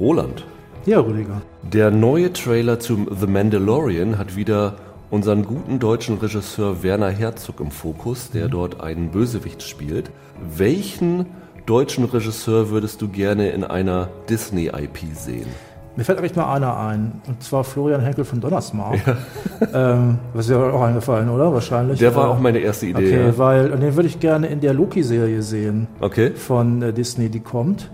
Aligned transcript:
Roland. 0.00 0.46
Ja, 0.86 0.98
Rüdiger. 0.98 1.42
Der 1.62 1.90
neue 1.90 2.32
Trailer 2.32 2.80
zum 2.80 3.06
The 3.14 3.26
Mandalorian 3.26 4.16
hat 4.16 4.34
wieder 4.34 4.76
unseren 5.10 5.44
guten 5.44 5.78
deutschen 5.78 6.16
Regisseur 6.16 6.82
Werner 6.82 7.10
Herzog 7.10 7.60
im 7.60 7.70
Fokus, 7.70 8.30
der 8.30 8.48
dort 8.48 8.80
einen 8.80 9.10
Bösewicht 9.10 9.62
spielt. 9.62 10.10
Welchen 10.56 11.26
deutschen 11.66 12.06
Regisseur 12.06 12.70
würdest 12.70 13.02
du 13.02 13.08
gerne 13.08 13.50
in 13.50 13.62
einer 13.62 14.08
Disney-IP 14.30 14.98
sehen? 15.14 15.48
Mir 15.96 16.04
fällt 16.04 16.18
eigentlich 16.18 16.36
nur 16.36 16.48
einer 16.48 16.78
ein, 16.78 17.20
und 17.26 17.42
zwar 17.42 17.62
Florian 17.62 18.00
Henkel 18.00 18.24
von 18.24 18.40
Donnersmarck. 18.40 19.00
Ja. 19.06 19.66
ähm, 19.92 20.18
was 20.32 20.46
ist 20.46 20.52
ja 20.52 20.70
auch 20.70 20.80
eingefallen, 20.80 21.28
oder? 21.28 21.52
Wahrscheinlich. 21.52 21.98
Der 21.98 22.14
war 22.14 22.28
äh, 22.28 22.30
auch 22.30 22.38
meine 22.38 22.60
erste 22.60 22.86
Idee. 22.86 23.06
Okay, 23.06 23.26
ja. 23.26 23.36
weil 23.36 23.70
und 23.70 23.80
den 23.80 23.96
würde 23.96 24.08
ich 24.08 24.18
gerne 24.18 24.46
in 24.46 24.60
der 24.60 24.72
Loki-Serie 24.72 25.42
sehen. 25.42 25.88
Okay. 26.00 26.30
Von 26.30 26.80
äh, 26.80 26.92
Disney, 26.94 27.28
die 27.28 27.40
kommt. 27.40 27.90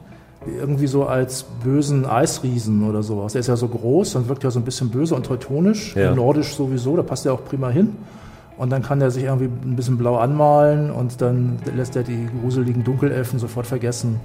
Irgendwie 0.58 0.86
so 0.86 1.06
als 1.06 1.44
bösen 1.64 2.06
Eisriesen 2.06 2.88
oder 2.88 3.02
sowas. 3.02 3.32
Der 3.32 3.40
ist 3.40 3.48
ja 3.48 3.56
so 3.56 3.68
groß 3.68 4.14
und 4.16 4.28
wirkt 4.28 4.44
ja 4.44 4.50
so 4.50 4.60
ein 4.60 4.64
bisschen 4.64 4.90
böse 4.90 5.14
und 5.14 5.26
teutonisch. 5.26 5.94
Ja. 5.96 6.14
Nordisch 6.14 6.54
sowieso, 6.54 6.96
da 6.96 7.02
passt 7.02 7.26
er 7.26 7.32
auch 7.32 7.44
prima 7.44 7.68
hin. 7.68 7.96
Und 8.56 8.70
dann 8.70 8.82
kann 8.82 9.00
er 9.00 9.10
sich 9.10 9.24
irgendwie 9.24 9.46
ein 9.46 9.76
bisschen 9.76 9.98
blau 9.98 10.16
anmalen 10.16 10.90
und 10.90 11.20
dann 11.20 11.58
lässt 11.74 11.94
er 11.94 12.02
die 12.02 12.28
gruseligen 12.40 12.84
Dunkelelfen 12.84 13.38
sofort 13.38 13.66
vergessen. 13.66 14.20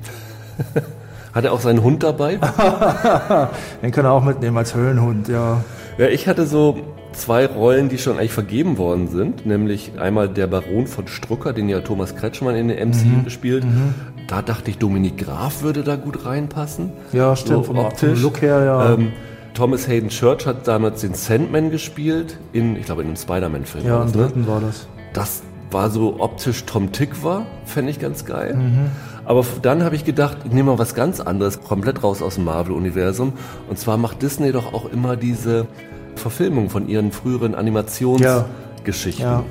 Hat 1.33 1.45
er 1.45 1.53
auch 1.53 1.61
seinen 1.61 1.81
Hund 1.83 2.03
dabei? 2.03 2.37
Den 3.81 3.91
kann 3.91 4.05
er 4.05 4.11
auch 4.11 4.23
mitnehmen 4.23 4.57
als 4.57 4.75
Höllenhund, 4.75 5.29
ja. 5.29 5.63
Ja, 5.97 6.07
ich 6.07 6.27
hatte 6.27 6.45
so 6.45 6.77
zwei 7.13 7.45
Rollen, 7.45 7.89
die 7.89 7.97
schon 7.97 8.17
eigentlich 8.17 8.33
vergeben 8.33 8.77
worden 8.77 9.07
sind, 9.07 9.45
nämlich 9.45 9.93
einmal 9.99 10.29
der 10.29 10.47
Baron 10.47 10.87
von 10.87 11.07
Strucker, 11.07 11.53
den 11.53 11.69
ja 11.69 11.81
Thomas 11.81 12.15
Kretschmann 12.15 12.55
in 12.55 12.69
der 12.69 12.85
MC 12.85 13.05
mhm. 13.05 13.29
spielt. 13.29 13.63
Mhm. 13.63 13.93
Da 14.31 14.41
dachte 14.41 14.71
ich, 14.71 14.77
Dominik 14.77 15.17
Graf 15.17 15.61
würde 15.61 15.83
da 15.83 15.97
gut 15.97 16.25
reinpassen. 16.25 16.93
Ja, 17.11 17.35
stimmt, 17.35 17.65
so 17.65 17.73
vom, 17.73 17.79
optisch. 17.79 18.21
Look 18.21 18.41
her, 18.41 18.63
ja. 18.63 18.93
Ähm, 18.93 19.11
Thomas 19.53 19.89
Hayden 19.89 20.07
Church 20.07 20.45
hat 20.45 20.69
damals 20.69 21.01
den 21.01 21.15
Sandman 21.15 21.69
gespielt, 21.69 22.37
in, 22.53 22.77
ich 22.77 22.85
glaube, 22.85 23.01
in 23.01 23.09
einem 23.09 23.17
Spider-Man-Film. 23.17 23.85
Ja, 23.85 24.03
im 24.03 24.05
ne? 24.05 24.13
dritten 24.13 24.41
ne? 24.43 24.47
war 24.47 24.61
das. 24.61 24.87
Das 25.11 25.41
war 25.69 25.89
so 25.89 26.21
optisch 26.21 26.63
Tom 26.63 26.93
Tick 26.93 27.25
war, 27.25 27.45
fände 27.65 27.91
ich 27.91 27.99
ganz 27.99 28.23
geil. 28.23 28.55
Mhm. 28.55 28.91
Aber 29.25 29.45
dann 29.61 29.83
habe 29.83 29.95
ich 29.95 30.05
gedacht, 30.05 30.37
ich 30.45 30.53
nehme 30.53 30.71
mal 30.71 30.79
was 30.79 30.95
ganz 30.95 31.19
anderes, 31.19 31.61
komplett 31.61 32.01
raus 32.01 32.21
aus 32.21 32.35
dem 32.35 32.45
Marvel-Universum. 32.45 33.33
Und 33.69 33.79
zwar 33.79 33.97
macht 33.97 34.21
Disney 34.21 34.53
doch 34.53 34.73
auch 34.73 34.85
immer 34.85 35.17
diese 35.17 35.67
Verfilmung 36.15 36.69
von 36.69 36.87
ihren 36.87 37.11
früheren 37.11 37.53
Animationsgeschichten. 37.53 39.25
Ja. 39.25 39.39
Ja. 39.39 39.43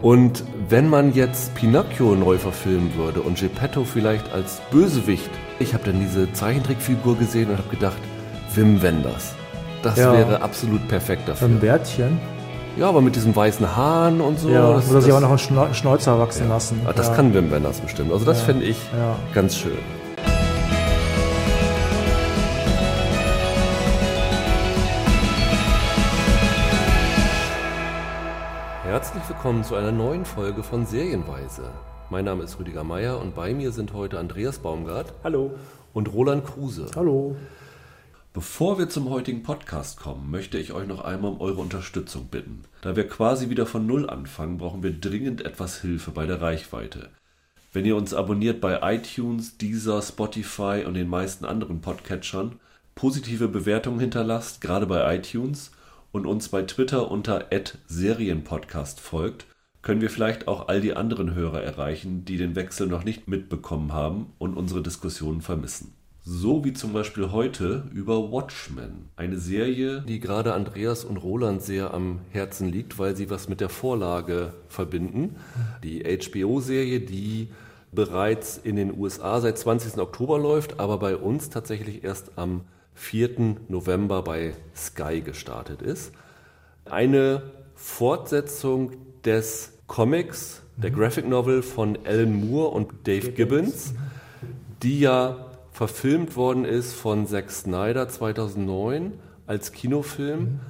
Und 0.00 0.44
wenn 0.68 0.88
man 0.88 1.12
jetzt 1.12 1.54
Pinocchio 1.54 2.14
neu 2.14 2.38
verfilmen 2.38 2.94
würde 2.96 3.20
und 3.20 3.40
Geppetto 3.40 3.84
vielleicht 3.84 4.32
als 4.32 4.60
Bösewicht, 4.70 5.30
ich 5.58 5.74
habe 5.74 5.84
dann 5.84 5.98
diese 5.98 6.32
Zeichentrickfigur 6.32 7.18
gesehen 7.18 7.50
und 7.50 7.58
habe 7.58 7.68
gedacht, 7.68 7.98
Wim 8.54 8.80
Wenders. 8.80 9.34
Das 9.82 9.98
ja. 9.98 10.12
wäre 10.12 10.42
absolut 10.42 10.86
perfekt 10.88 11.28
dafür. 11.28 11.48
Ein 11.48 11.58
Bärtchen. 11.58 12.20
Ja, 12.76 12.88
aber 12.88 13.00
mit 13.00 13.16
diesen 13.16 13.34
weißen 13.34 13.76
Haaren 13.76 14.20
und 14.20 14.38
so. 14.38 14.50
Ja, 14.50 14.74
das, 14.74 14.88
oder 14.88 15.00
sich 15.00 15.12
auch 15.12 15.20
noch 15.20 15.30
einen 15.30 15.74
Schnäuzer 15.74 16.18
wachsen 16.20 16.46
ja. 16.46 16.54
lassen. 16.54 16.80
Ah, 16.86 16.92
das 16.92 17.08
ja. 17.08 17.14
kann 17.14 17.34
Wim 17.34 17.50
Wenders 17.50 17.80
bestimmt. 17.80 18.12
Also 18.12 18.24
das 18.24 18.38
ja. 18.38 18.44
fände 18.44 18.64
ich 18.66 18.76
ganz 19.34 19.56
schön. 19.56 19.78
Herzlich 28.88 29.22
willkommen 29.28 29.64
zu 29.64 29.74
einer 29.74 29.92
neuen 29.92 30.24
Folge 30.24 30.62
von 30.62 30.86
Serienweise. 30.86 31.70
Mein 32.08 32.24
Name 32.24 32.44
ist 32.44 32.58
Rüdiger 32.58 32.84
Meier 32.84 33.20
und 33.20 33.34
bei 33.34 33.52
mir 33.52 33.70
sind 33.70 33.92
heute 33.92 34.18
Andreas 34.18 34.60
Baumgart. 34.60 35.12
Hallo. 35.22 35.58
Und 35.92 36.10
Roland 36.14 36.46
Kruse. 36.46 36.86
Hallo. 36.96 37.36
Bevor 38.32 38.78
wir 38.78 38.88
zum 38.88 39.10
heutigen 39.10 39.42
Podcast 39.42 40.00
kommen, 40.00 40.30
möchte 40.30 40.56
ich 40.56 40.72
euch 40.72 40.88
noch 40.88 41.04
einmal 41.04 41.32
um 41.32 41.40
eure 41.42 41.60
Unterstützung 41.60 42.28
bitten. 42.28 42.62
Da 42.80 42.96
wir 42.96 43.06
quasi 43.06 43.50
wieder 43.50 43.66
von 43.66 43.86
Null 43.86 44.08
anfangen, 44.08 44.56
brauchen 44.56 44.82
wir 44.82 44.98
dringend 44.98 45.44
etwas 45.44 45.82
Hilfe 45.82 46.10
bei 46.12 46.24
der 46.24 46.40
Reichweite. 46.40 47.10
Wenn 47.74 47.84
ihr 47.84 47.94
uns 47.94 48.14
abonniert 48.14 48.62
bei 48.62 48.80
iTunes, 48.94 49.58
Deezer, 49.58 50.00
Spotify 50.00 50.84
und 50.86 50.94
den 50.94 51.10
meisten 51.10 51.44
anderen 51.44 51.82
Podcatchern, 51.82 52.58
positive 52.94 53.48
Bewertungen 53.48 54.00
hinterlasst, 54.00 54.62
gerade 54.62 54.86
bei 54.86 55.14
iTunes, 55.14 55.72
und 56.18 56.26
uns 56.26 56.48
bei 56.48 56.62
Twitter 56.62 57.12
unter 57.12 57.46
Serienpodcast 57.86 58.98
folgt, 58.98 59.46
können 59.82 60.00
wir 60.00 60.10
vielleicht 60.10 60.48
auch 60.48 60.66
all 60.66 60.80
die 60.80 60.94
anderen 60.94 61.32
Hörer 61.32 61.62
erreichen, 61.62 62.24
die 62.24 62.36
den 62.36 62.56
Wechsel 62.56 62.88
noch 62.88 63.04
nicht 63.04 63.28
mitbekommen 63.28 63.92
haben 63.92 64.32
und 64.38 64.54
unsere 64.54 64.82
Diskussionen 64.82 65.42
vermissen. 65.42 65.94
So 66.24 66.64
wie 66.64 66.72
zum 66.72 66.92
Beispiel 66.92 67.30
heute 67.30 67.84
über 67.94 68.32
Watchmen. 68.32 69.10
Eine 69.14 69.38
Serie, 69.38 70.02
die 70.02 70.18
gerade 70.18 70.54
Andreas 70.54 71.04
und 71.04 71.18
Roland 71.18 71.62
sehr 71.62 71.94
am 71.94 72.18
Herzen 72.32 72.68
liegt, 72.68 72.98
weil 72.98 73.14
sie 73.14 73.30
was 73.30 73.48
mit 73.48 73.60
der 73.60 73.68
Vorlage 73.68 74.52
verbinden. 74.68 75.36
Die 75.84 76.02
HBO-Serie, 76.02 76.98
die 77.00 77.48
bereits 77.92 78.58
in 78.58 78.74
den 78.74 78.98
USA 78.98 79.40
seit 79.40 79.56
20. 79.56 79.98
Oktober 79.98 80.38
läuft, 80.38 80.80
aber 80.80 80.98
bei 80.98 81.16
uns 81.16 81.48
tatsächlich 81.48 82.02
erst 82.02 82.32
am 82.36 82.62
4. 82.98 83.56
November 83.68 84.22
bei 84.22 84.54
Sky 84.76 85.20
gestartet 85.20 85.80
ist. 85.80 86.12
Eine 86.84 87.42
Fortsetzung 87.74 88.92
des 89.24 89.72
Comics, 89.86 90.62
der 90.76 90.90
Graphic 90.90 91.26
Novel 91.26 91.62
von 91.62 91.98
Alan 92.04 92.32
Moore 92.32 92.70
und 92.70 93.06
Dave 93.06 93.30
Gibbons, 93.30 93.94
die 94.82 95.00
ja 95.00 95.46
verfilmt 95.72 96.36
worden 96.36 96.64
ist 96.64 96.92
von 96.92 97.26
Zack 97.26 97.50
Snyder 97.50 98.08
2009 98.08 99.12
als 99.46 99.72
Kinofilm, 99.72 100.40
mhm. 100.40 100.60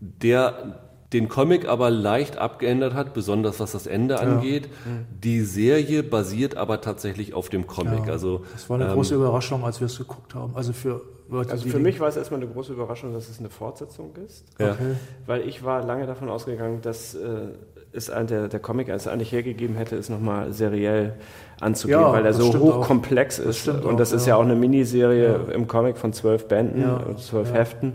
der 0.00 0.83
den 1.14 1.28
Comic 1.28 1.66
aber 1.66 1.90
leicht 1.90 2.36
abgeändert 2.36 2.94
hat, 2.94 3.14
besonders 3.14 3.60
was 3.60 3.72
das 3.72 3.86
Ende 3.86 4.14
ja. 4.14 4.20
angeht. 4.20 4.68
Die 5.22 5.40
Serie 5.40 6.02
basiert 6.02 6.56
aber 6.56 6.80
tatsächlich 6.80 7.32
auf 7.32 7.48
dem 7.48 7.66
Comic. 7.66 8.06
Ja, 8.06 8.12
also, 8.12 8.42
das 8.52 8.68
war 8.68 8.76
eine 8.76 8.88
ähm, 8.88 8.94
große 8.94 9.14
Überraschung, 9.14 9.64
als 9.64 9.80
wir 9.80 9.86
es 9.86 9.96
geguckt 9.96 10.34
haben. 10.34 10.54
Also 10.54 10.72
für 10.72 11.00
Leute, 11.30 11.52
also 11.52 11.68
für 11.68 11.78
mich 11.78 12.00
war 12.00 12.08
es 12.08 12.16
erstmal 12.16 12.42
eine 12.42 12.50
große 12.50 12.72
Überraschung, 12.72 13.14
dass 13.14 13.30
es 13.30 13.38
eine 13.38 13.48
Fortsetzung 13.48 14.10
ist. 14.26 14.44
Ja. 14.58 14.76
Weil 15.26 15.48
ich 15.48 15.64
war 15.64 15.82
lange 15.84 16.06
davon 16.06 16.28
ausgegangen, 16.28 16.80
dass 16.82 17.14
äh, 17.14 17.48
es 17.92 18.06
der, 18.06 18.48
der 18.48 18.60
Comic 18.60 18.88
es 18.88 19.06
eigentlich 19.06 19.32
hergegeben 19.32 19.76
hätte, 19.76 19.96
es 19.96 20.08
nochmal 20.08 20.52
seriell 20.52 21.14
anzugehen, 21.60 22.00
ja, 22.00 22.12
weil 22.12 22.26
er 22.26 22.34
so 22.34 22.52
hochkomplex 22.52 23.38
ist. 23.38 23.68
Das 23.68 23.84
und 23.84 23.98
das 23.98 24.12
auch, 24.12 24.16
ist 24.16 24.26
ja 24.26 24.36
auch 24.36 24.42
eine 24.42 24.56
Miniserie 24.56 25.44
ja. 25.46 25.52
im 25.52 25.68
Comic 25.68 25.96
von 25.96 26.12
zwölf 26.12 26.48
Bänden 26.48 26.84
und 26.84 27.20
zwölf 27.20 27.52
Heften. 27.52 27.94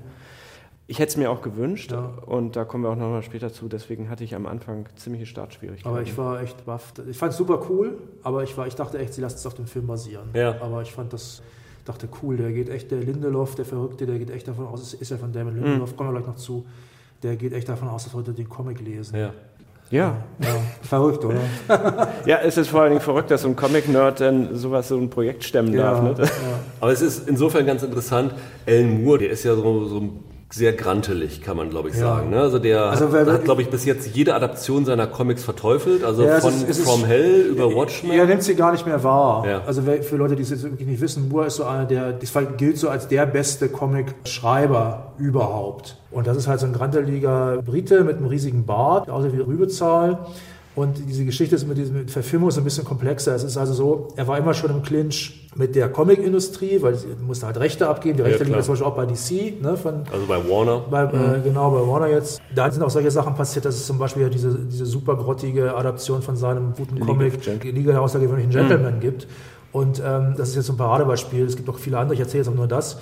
Ich 0.90 0.98
hätte 0.98 1.10
es 1.10 1.18
mir 1.18 1.30
auch 1.30 1.44
gewünscht 1.44 1.94
und 2.26 2.56
da 2.56 2.66
kommen 2.66 2.84
wir 2.84 2.90
auch 2.90 2.96
nochmal 2.96 3.22
später 3.22 3.54
zu. 3.54 3.68
Deswegen 3.68 4.10
hatte 4.10 4.24
ich 4.24 4.34
am 4.34 4.48
Anfang 4.48 4.88
ziemliche 4.96 5.28
Startschwierigkeiten. 5.28 5.90
Aber 5.90 6.02
ich 6.02 6.18
war 6.18 6.42
echt 6.42 6.66
baff. 6.66 6.94
Ich 7.08 7.18
fand 7.18 7.32
es 7.32 7.38
super 7.38 7.62
cool, 7.70 8.00
aber 8.24 8.42
ich, 8.42 8.58
war, 8.58 8.66
ich 8.66 8.74
dachte 8.74 8.98
echt, 8.98 9.14
sie 9.14 9.22
lassen 9.22 9.36
es 9.36 9.46
auf 9.46 9.54
dem 9.54 9.68
Film 9.68 9.86
basieren. 9.86 10.30
Ja. 10.34 10.60
Aber 10.62 10.82
ich 10.82 10.92
fand 10.92 11.14
das 11.14 11.44
dachte, 11.86 12.08
cool, 12.22 12.38
der 12.38 12.52
geht 12.52 12.70
echt, 12.70 12.92
der 12.92 13.00
Lindelof, 13.00 13.56
der 13.56 13.66
Verrückte, 13.66 14.06
der 14.06 14.20
geht 14.20 14.30
echt 14.30 14.48
davon 14.48 14.68
aus, 14.68 14.94
ist 14.94 15.12
ja 15.12 15.18
von 15.18 15.32
Damon 15.32 15.56
Lindelof, 15.56 15.92
mhm. 15.92 15.98
kommen 15.98 16.10
wir 16.10 16.20
gleich 16.20 16.28
noch 16.28 16.36
zu, 16.36 16.66
der 17.24 17.36
geht 17.36 17.54
echt 17.54 17.68
davon 17.68 17.88
aus, 17.88 18.04
dass 18.04 18.14
Leute 18.14 18.32
den 18.32 18.48
Comic 18.48 18.80
lesen. 18.80 19.18
Ja. 19.18 19.34
Ja. 19.90 20.18
ja. 20.40 20.56
Verrückt, 20.84 21.26
oder? 21.26 21.40
ja, 22.26 22.38
es 22.44 22.58
ist 22.58 22.70
vor 22.70 22.82
allen 22.82 22.92
Dingen 22.92 23.02
verrückt, 23.02 23.32
dass 23.32 23.42
so 23.42 23.48
ein 23.48 23.56
Comic-Nerd 23.56 24.22
dann 24.22 24.56
sowas, 24.56 24.88
so 24.88 24.98
ein 24.98 25.10
Projekt 25.10 25.44
stemmen 25.44 25.74
ja, 25.74 25.94
darf. 25.94 26.04
Ne? 26.04 26.26
Ja. 26.26 26.30
Aber 26.80 26.92
es 26.92 27.02
ist 27.02 27.28
insofern 27.28 27.66
ganz 27.66 27.82
interessant, 27.82 28.36
Alan 28.68 29.04
Moore, 29.04 29.20
der 29.20 29.32
ist 29.32 29.44
ja 29.44 29.56
so, 29.56 29.86
so 29.86 29.98
ein 29.98 30.24
sehr 30.52 30.74
grantelig, 30.74 31.42
kann 31.42 31.56
man 31.58 31.70
glaube 31.70 31.90
ich 31.90 31.96
ja. 31.96 32.02
sagen. 32.02 32.32
Ne? 32.32 32.42
Also 32.42 32.60
der 32.60 32.84
also, 32.84 33.12
hat, 33.12 33.28
hat 33.28 33.44
glaube 33.44 33.62
ich 33.62 33.70
bis 33.70 33.86
jetzt 33.86 34.16
jede 34.16 34.34
Adaption 34.34 34.84
seiner 34.84 35.06
Comics 35.06 35.44
verteufelt, 35.44 36.04
also 36.04 36.24
ja, 36.24 36.40
von 36.40 36.54
ist, 36.68 36.82
From 36.82 37.06
Hell 37.06 37.42
über 37.42 37.74
Watchmen. 37.76 38.12
Er 38.12 38.26
nimmt 38.26 38.44
sie 38.44 38.56
gar 38.56 38.72
nicht 38.72 38.86
mehr 38.86 39.04
wahr. 39.04 39.48
Ja. 39.48 39.62
Also 39.66 39.84
für 39.84 40.16
Leute, 40.18 40.36
die 40.36 40.42
es 40.42 40.50
jetzt 40.50 40.64
wirklich 40.64 40.88
nicht 40.88 41.02
wissen, 41.02 41.30
Moore 41.30 41.48
ist 41.48 41.58
so 41.58 41.66
einer, 41.66 41.86
der 41.86 42.14
das 42.14 42.34
gilt 42.58 42.78
so 42.78 42.90
als 42.90 43.08
der 43.08 43.26
beste 43.26 43.70
Comic-Schreiber 43.70 45.14
überhaupt. 45.18 45.98
Und 46.12 46.26
das 46.26 46.38
ist 46.38 46.48
halt 46.48 46.60
so 46.60 46.66
ein 46.66 46.74
granteliger 46.74 47.62
Brite 47.64 48.04
mit 48.04 48.18
einem 48.18 48.26
riesigen 48.26 48.66
Bart, 48.66 49.10
außer 49.10 49.32
wie 49.32 49.40
Rübezahl. 49.40 50.20
Und 50.80 50.98
diese 51.10 51.26
Geschichte 51.26 51.56
ist 51.56 51.68
mit 51.68 51.78
dieser 51.78 52.08
Verfilmung 52.08 52.52
so 52.52 52.62
ein 52.62 52.64
bisschen 52.64 52.86
komplexer. 52.86 53.36
Es 53.36 53.44
ist 53.44 53.58
also 53.58 53.74
so, 53.74 54.08
er 54.16 54.30
war 54.30 54.38
immer 54.38 54.54
schon 54.54 54.70
im 54.70 54.82
Clinch 54.82 55.50
mit 55.56 55.76
der 55.76 55.90
Comic-Industrie, 55.90 56.82
weil 56.82 56.96
sie 56.96 57.08
musste 57.20 57.48
halt 57.48 57.60
Rechte 57.60 57.90
abgeben. 57.90 58.16
Die 58.16 58.24
Rechte 58.24 58.46
ja, 58.46 58.50
liegen 58.50 58.64
zum 58.64 58.76
Beispiel 58.76 58.88
auch 58.88 58.96
bei 58.96 59.06
DC. 59.06 59.62
Ne, 59.62 59.76
von, 59.76 60.04
also 60.10 60.26
bei 60.26 60.38
Warner. 60.38 60.86
Bei, 60.90 61.04
äh, 61.04 61.06
mhm. 61.08 61.36
äh, 61.36 61.40
genau, 61.44 61.72
bei 61.72 61.86
Warner 61.86 62.08
jetzt. 62.08 62.42
Da 62.56 62.72
sind 62.72 62.82
auch 62.82 62.90
solche 62.90 63.12
Sachen 63.12 63.36
passiert, 63.36 63.66
dass 63.66 63.76
es 63.76 63.86
zum 63.86 63.98
Beispiel 63.98 64.30
diese, 64.30 64.58
diese 64.58 64.86
super 64.86 65.18
grottige 65.18 65.76
Adaption 65.76 66.22
von 66.22 66.38
seinem 66.38 66.74
guten 66.74 66.98
Comic, 67.02 67.46
Liga 67.66 67.92
der 67.92 68.02
außergewöhnlichen 68.02 68.52
Gentlemen 68.54 68.96
mhm. 68.96 69.00
gibt. 69.02 69.28
Und 69.74 70.02
ähm, 70.06 70.36
das 70.38 70.48
ist 70.50 70.56
jetzt 70.56 70.68
so 70.68 70.74
ein 70.74 70.78
Paradebeispiel. 70.78 71.46
Es 71.46 71.58
gibt 71.58 71.68
auch 71.68 71.78
viele 71.78 71.98
andere, 71.98 72.14
ich 72.14 72.22
erzähle 72.22 72.44
jetzt 72.44 72.50
auch 72.50 72.56
nur 72.56 72.70
das 72.70 73.00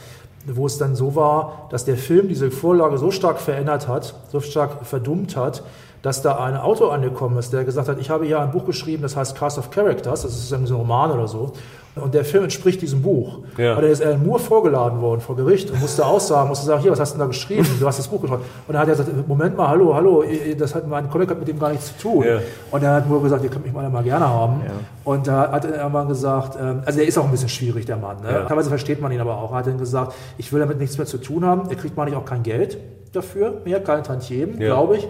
wo 0.49 0.65
es 0.65 0.77
dann 0.77 0.95
so 0.95 1.13
war, 1.15 1.67
dass 1.71 1.83
der 1.83 1.97
Film 1.97 2.29
diese 2.29 2.51
Vorlage 2.51 2.97
so 2.97 3.11
stark 3.11 3.39
verändert 3.39 3.89
hat, 3.89 4.15
so 4.31 4.39
stark 4.39 4.85
verdummt 4.85 5.35
hat, 5.35 5.61
dass 6.01 6.21
da 6.21 6.37
ein 6.37 6.55
Autor 6.57 6.93
angekommen 6.93 7.37
ist, 7.37 7.53
der 7.53 7.63
gesagt 7.63 7.87
hat, 7.89 7.99
ich 7.99 8.09
habe 8.09 8.25
hier 8.25 8.39
ein 8.39 8.51
Buch 8.51 8.65
geschrieben, 8.65 9.01
das 9.01 9.15
heißt 9.15 9.35
Cast 9.35 9.57
of 9.57 9.71
Characters, 9.71 10.21
das 10.21 10.37
ist 10.37 10.51
irgendwie 10.51 10.69
so 10.69 10.75
ein 10.75 10.81
Roman 10.81 11.11
oder 11.11 11.27
so. 11.27 11.53
Und 12.01 12.13
der 12.13 12.25
Film 12.25 12.43
entspricht 12.43 12.81
diesem 12.81 13.01
Buch. 13.01 13.39
Ja. 13.57 13.75
Und 13.75 13.83
er 13.83 13.89
ist 13.89 14.03
Alan 14.03 14.25
Moore 14.25 14.39
vorgeladen 14.39 15.01
worden 15.01 15.21
vor 15.21 15.35
Gericht 15.35 15.71
und 15.71 15.81
musste 15.81 16.05
aussagen, 16.05 16.47
musste 16.49 16.65
sagen, 16.65 16.81
hier, 16.81 16.91
was 16.91 16.99
hast 16.99 17.13
du 17.13 17.17
denn 17.17 17.21
da 17.21 17.27
geschrieben? 17.27 17.67
Du 17.79 17.87
hast 17.87 17.99
das 17.99 18.07
Buch 18.07 18.21
getroffen. 18.21 18.43
Und 18.67 18.73
dann 18.73 18.81
hat 18.81 18.87
er 18.87 18.95
gesagt, 18.95 19.27
Moment 19.27 19.57
mal, 19.57 19.67
hallo, 19.67 19.93
hallo, 19.93 20.23
das 20.57 20.75
hat 20.75 20.87
mein 20.87 21.09
Kollege 21.09 21.31
hat 21.31 21.39
mit 21.39 21.47
dem 21.47 21.59
gar 21.59 21.71
nichts 21.71 21.97
zu 21.97 22.09
tun. 22.09 22.25
Ja. 22.25 22.39
Und 22.71 22.83
dann 22.83 22.95
hat 22.95 23.09
Moore 23.09 23.23
gesagt, 23.23 23.43
ihr 23.43 23.49
könnt 23.49 23.65
mich 23.65 23.73
mal, 23.73 23.89
mal 23.89 24.03
gerne 24.03 24.27
haben. 24.27 24.61
Ja. 24.65 24.71
Und 25.03 25.27
da 25.27 25.51
hat 25.51 25.65
er 25.65 25.89
mal 25.89 26.05
gesagt, 26.05 26.57
ähm, 26.61 26.81
also 26.85 26.99
er 26.99 27.07
ist 27.07 27.17
auch 27.17 27.25
ein 27.25 27.31
bisschen 27.31 27.49
schwierig, 27.49 27.85
der 27.85 27.97
Mann. 27.97 28.17
Ne? 28.21 28.45
Teilweise 28.47 28.69
versteht 28.69 29.01
man 29.01 29.11
ihn 29.11 29.21
aber 29.21 29.37
auch. 29.37 29.51
Er 29.51 29.59
hat 29.59 29.67
dann 29.67 29.77
gesagt, 29.77 30.13
ich 30.37 30.51
will 30.53 30.59
damit 30.59 30.79
nichts 30.79 30.97
mehr 30.97 31.07
zu 31.07 31.17
tun 31.17 31.45
haben. 31.45 31.69
Er 31.69 31.75
kriegt 31.75 31.97
mal 31.97 32.05
nicht 32.05 32.15
auch 32.15 32.25
kein 32.25 32.43
Geld 32.43 32.77
dafür 33.17 33.61
mehr, 33.65 33.81
keine 33.81 34.03
Tantiemen, 34.03 34.57
glaube 34.57 34.97
ich. 34.97 35.07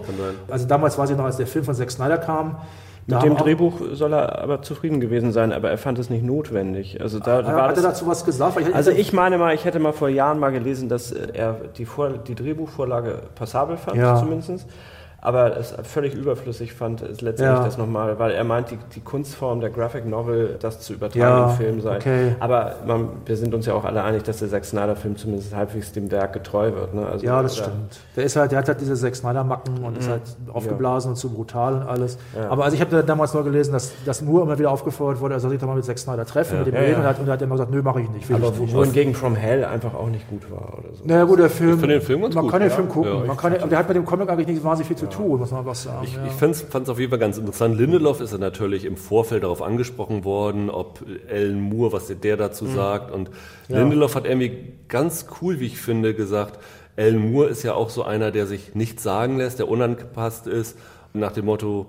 Also 0.48 0.66
damals 0.66 0.98
weiß 0.98 1.10
ich 1.10 1.16
noch, 1.16 1.24
als 1.24 1.36
der 1.36 1.46
Film 1.46 1.64
von 1.64 1.74
Zack 1.74 1.90
Snyder 1.90 2.18
kam, 2.18 2.56
mit 3.08 3.22
dem 3.22 3.36
Drehbuch 3.36 3.80
soll 3.92 4.12
er 4.12 4.42
aber 4.42 4.60
zufrieden 4.60 5.00
gewesen 5.00 5.32
sein, 5.32 5.52
aber 5.52 5.70
er 5.70 5.78
fand 5.78 5.98
es 5.98 6.10
nicht 6.10 6.22
notwendig. 6.22 7.00
Also 7.00 7.18
da, 7.18 7.40
da 7.40 7.62
hat 7.62 7.76
er 7.76 7.82
dazu 7.82 8.06
was 8.06 8.24
gesagt? 8.24 8.60
Ich 8.60 8.74
also 8.74 8.90
ich 8.90 9.14
meine 9.14 9.38
mal, 9.38 9.54
ich 9.54 9.64
hätte 9.64 9.78
mal 9.78 9.92
vor 9.92 10.10
Jahren 10.10 10.38
mal 10.38 10.50
gelesen, 10.50 10.90
dass 10.90 11.12
er 11.12 11.54
die, 11.78 11.86
Vor 11.86 12.10
die 12.10 12.34
Drehbuchvorlage 12.34 13.22
passabel 13.34 13.78
fand, 13.78 13.96
ja. 13.96 14.16
zumindest 14.16 14.66
aber 15.20 15.56
es 15.56 15.74
völlig 15.82 16.14
überflüssig 16.14 16.72
fand, 16.72 17.00
ist 17.00 17.22
letztendlich 17.22 17.58
ja. 17.58 17.64
das 17.64 17.76
nochmal, 17.76 18.20
weil 18.20 18.30
er 18.30 18.44
meint, 18.44 18.70
die, 18.70 18.78
die 18.94 19.00
Kunstform 19.00 19.60
der 19.60 19.70
Graphic 19.70 20.06
Novel, 20.06 20.56
das 20.60 20.78
zu 20.78 20.92
übertragen 20.92 21.20
ja, 21.20 21.50
im 21.50 21.56
Film 21.56 21.80
sei. 21.80 21.96
Okay. 21.96 22.36
Aber 22.38 22.76
man, 22.86 23.08
wir 23.26 23.36
sind 23.36 23.52
uns 23.52 23.66
ja 23.66 23.74
auch 23.74 23.84
alle 23.84 24.04
einig, 24.04 24.22
dass 24.22 24.38
der 24.38 24.48
Zack 24.48 24.64
Snyder-Film 24.64 25.16
zumindest 25.16 25.52
halbwegs 25.56 25.90
dem 25.90 26.12
Werk 26.12 26.34
getreu 26.34 26.72
wird. 26.72 26.94
Ne? 26.94 27.04
Also, 27.04 27.26
ja, 27.26 27.42
das 27.42 27.56
stimmt. 27.56 27.98
Der, 28.14 28.24
ist 28.24 28.36
halt, 28.36 28.52
der 28.52 28.60
hat 28.60 28.68
halt 28.68 28.80
diese 28.80 28.94
Zack 28.94 29.16
Snyder-Macken 29.16 29.82
und 29.82 29.94
mhm. 29.94 29.98
ist 29.98 30.08
halt 30.08 30.22
aufgeblasen 30.52 31.08
ja. 31.08 31.10
und 31.10 31.16
zu 31.16 31.30
brutal 31.30 31.74
und 31.74 31.82
alles. 31.82 32.16
Aber 32.48 32.64
also 32.64 32.76
ich 32.76 32.80
habe 32.80 33.02
damals 33.02 33.34
nur 33.34 33.42
gelesen, 33.42 33.72
dass, 33.72 33.92
dass 34.04 34.22
nur 34.22 34.42
immer 34.42 34.56
wieder 34.56 34.70
aufgefordert 34.70 35.20
wurde, 35.20 35.34
er 35.34 35.40
soll 35.40 35.50
sich 35.50 35.58
doch 35.58 35.66
mal 35.66 35.74
mit 35.74 35.84
Zack 35.84 35.98
Snyder 35.98 36.26
treffen, 36.26 36.58
mit 36.58 36.68
dem 36.68 36.76
reden 36.76 37.00
und, 37.00 37.06
hat, 37.06 37.18
und 37.18 37.26
er 37.26 37.32
hat 37.32 37.42
immer 37.42 37.56
gesagt, 37.56 37.72
nö, 37.72 37.82
mache 37.82 38.02
ich 38.02 38.10
nicht. 38.10 38.32
Aber 38.32 38.56
wohingegen 38.56 39.14
From 39.14 39.34
Hell 39.34 39.64
einfach 39.64 39.94
auch 39.94 40.08
nicht 40.08 40.28
gut 40.30 40.48
war 40.48 40.78
oder 40.78 40.94
so. 40.94 41.02
Naja 41.04 41.24
gut, 41.24 41.40
der 41.40 41.50
Film, 41.50 41.80
ich 41.80 41.86
den 41.86 42.00
Film 42.00 42.22
ganz 42.22 42.36
man 42.36 42.44
gut, 42.44 42.52
kann 42.52 42.60
den 42.60 42.70
Film 42.70 42.88
gucken, 42.88 43.26
man 43.26 43.36
kann, 43.36 43.52
der 43.68 43.78
hat 43.78 43.88
mit 43.88 43.96
dem 43.96 44.04
Comic 44.04 44.30
eigentlich 44.30 44.46
nicht 44.46 44.62
wahnsinnig 44.62 44.86
viel 44.86 44.96
zu 44.96 45.07
tun, 45.08 45.40
muss 45.40 45.50
man 45.50 45.66
was 45.66 45.82
sagen. 45.84 46.04
Ich, 46.04 46.14
ja. 46.14 46.26
ich 46.26 46.32
fand 46.32 46.54
es 46.54 46.88
auf 46.88 46.98
jeden 46.98 47.10
Fall 47.10 47.18
ganz 47.18 47.38
interessant. 47.38 47.76
Lindelof 47.76 48.20
ist 48.20 48.32
ja 48.32 48.38
natürlich 48.38 48.84
im 48.84 48.96
Vorfeld 48.96 49.42
darauf 49.42 49.62
angesprochen 49.62 50.24
worden, 50.24 50.70
ob 50.70 51.04
Alan 51.30 51.60
Moore, 51.60 51.92
was 51.92 52.06
der 52.08 52.36
dazu 52.36 52.64
mhm. 52.64 52.74
sagt. 52.74 53.10
Und 53.10 53.30
ja. 53.68 53.78
Lindelof 53.78 54.14
hat 54.14 54.26
irgendwie 54.26 54.74
ganz 54.88 55.26
cool, 55.40 55.60
wie 55.60 55.66
ich 55.66 55.78
finde, 55.78 56.14
gesagt, 56.14 56.58
Alan 56.96 57.30
Moore 57.30 57.48
ist 57.48 57.62
ja 57.62 57.74
auch 57.74 57.90
so 57.90 58.02
einer, 58.02 58.30
der 58.30 58.46
sich 58.46 58.74
nichts 58.74 59.02
sagen 59.02 59.36
lässt, 59.36 59.58
der 59.58 59.68
unangepasst 59.68 60.46
ist. 60.46 60.76
nach 61.12 61.32
dem 61.32 61.46
Motto, 61.46 61.86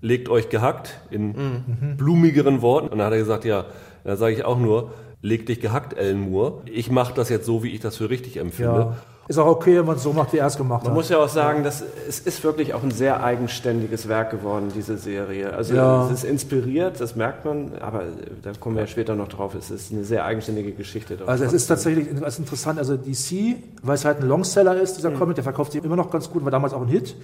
legt 0.00 0.28
euch 0.28 0.48
gehackt 0.48 0.98
in 1.10 1.28
mhm. 1.28 1.96
blumigeren 1.96 2.62
Worten. 2.62 2.88
Und 2.88 2.98
dann 2.98 3.06
hat 3.06 3.12
er 3.12 3.18
gesagt, 3.18 3.44
ja, 3.44 3.66
da 4.04 4.16
sage 4.16 4.34
ich 4.34 4.44
auch 4.44 4.58
nur, 4.58 4.92
leg 5.22 5.46
dich 5.46 5.60
gehackt, 5.60 5.96
Alan 5.96 6.30
Moore. 6.30 6.62
Ich 6.66 6.90
mache 6.90 7.14
das 7.14 7.28
jetzt 7.28 7.46
so, 7.46 7.62
wie 7.62 7.70
ich 7.70 7.80
das 7.80 7.96
für 7.96 8.10
richtig 8.10 8.36
empfinde. 8.36 8.80
Ja. 8.80 8.96
Ist 9.28 9.38
auch 9.38 9.46
okay, 9.46 9.78
wenn 9.78 9.86
man 9.86 9.96
es 9.96 10.02
so 10.02 10.12
macht, 10.12 10.32
wie 10.32 10.38
er 10.38 10.46
es 10.46 10.56
gemacht 10.56 10.82
man 10.82 10.88
hat. 10.88 10.88
Man 10.88 10.94
muss 10.94 11.08
ja 11.08 11.18
auch 11.18 11.28
sagen, 11.28 11.62
dass 11.62 11.82
es 12.08 12.18
ist 12.18 12.42
wirklich 12.42 12.74
auch 12.74 12.82
ein 12.82 12.90
sehr 12.90 13.22
eigenständiges 13.22 14.08
Werk 14.08 14.32
geworden, 14.32 14.72
diese 14.74 14.98
Serie. 14.98 15.52
Also 15.52 15.74
ja. 15.74 16.06
es 16.06 16.12
ist 16.12 16.24
inspiriert, 16.24 17.00
das 17.00 17.14
merkt 17.14 17.44
man, 17.44 17.72
aber 17.80 18.02
da 18.42 18.50
kommen 18.58 18.74
wir 18.74 18.82
ja 18.82 18.88
später 18.88 19.14
noch 19.14 19.28
drauf. 19.28 19.54
Es 19.54 19.70
ist 19.70 19.92
eine 19.92 20.02
sehr 20.02 20.24
eigenständige 20.24 20.72
Geschichte. 20.72 21.18
Also 21.24 21.44
es 21.44 21.52
ist 21.52 21.68
tatsächlich 21.68 22.08
es 22.08 22.20
ist 22.20 22.38
interessant, 22.40 22.80
also 22.80 22.96
DC, 22.96 23.56
weil 23.82 23.94
es 23.94 24.04
halt 24.04 24.20
ein 24.20 24.28
Longseller 24.28 24.80
ist, 24.80 24.96
dieser 24.96 25.10
mhm. 25.10 25.18
Comic, 25.18 25.36
der 25.36 25.44
verkauft 25.44 25.72
sich 25.72 25.84
immer 25.84 25.96
noch 25.96 26.10
ganz 26.10 26.28
gut, 26.28 26.44
war 26.44 26.50
damals 26.50 26.72
auch 26.74 26.82
ein 26.82 26.88
Hit. 26.88 27.14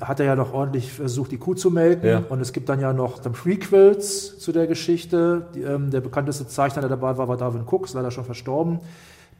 Hat 0.00 0.20
er 0.20 0.26
ja 0.26 0.36
noch 0.36 0.52
ordentlich 0.52 0.92
versucht, 0.92 1.30
die 1.30 1.38
Kuh 1.38 1.54
zu 1.54 1.70
melken. 1.70 2.06
Ja. 2.06 2.22
Und 2.28 2.40
es 2.40 2.52
gibt 2.52 2.68
dann 2.68 2.80
ja 2.80 2.92
noch 2.92 3.18
dann 3.18 3.32
Prequels 3.32 4.38
zu 4.38 4.52
der 4.52 4.66
Geschichte. 4.66 5.46
Die, 5.54 5.62
ähm, 5.62 5.90
der 5.90 6.00
bekannteste 6.00 6.46
Zeichner, 6.46 6.82
der 6.82 6.90
dabei 6.90 7.16
war, 7.16 7.28
war 7.28 7.36
Darwin 7.36 7.62
Cook, 7.66 7.86
ist 7.86 7.94
leider 7.94 8.10
schon 8.10 8.24
verstorben. 8.24 8.80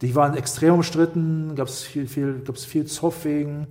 Die 0.02 0.14
waren 0.14 0.36
extrem 0.36 0.74
umstritten, 0.74 1.54
gab 1.54 1.68
es 1.68 1.82
viel, 1.82 2.06
viel, 2.06 2.40
gab's 2.44 2.64
viel 2.64 2.84
Zoff 2.84 3.24
wegen, 3.24 3.66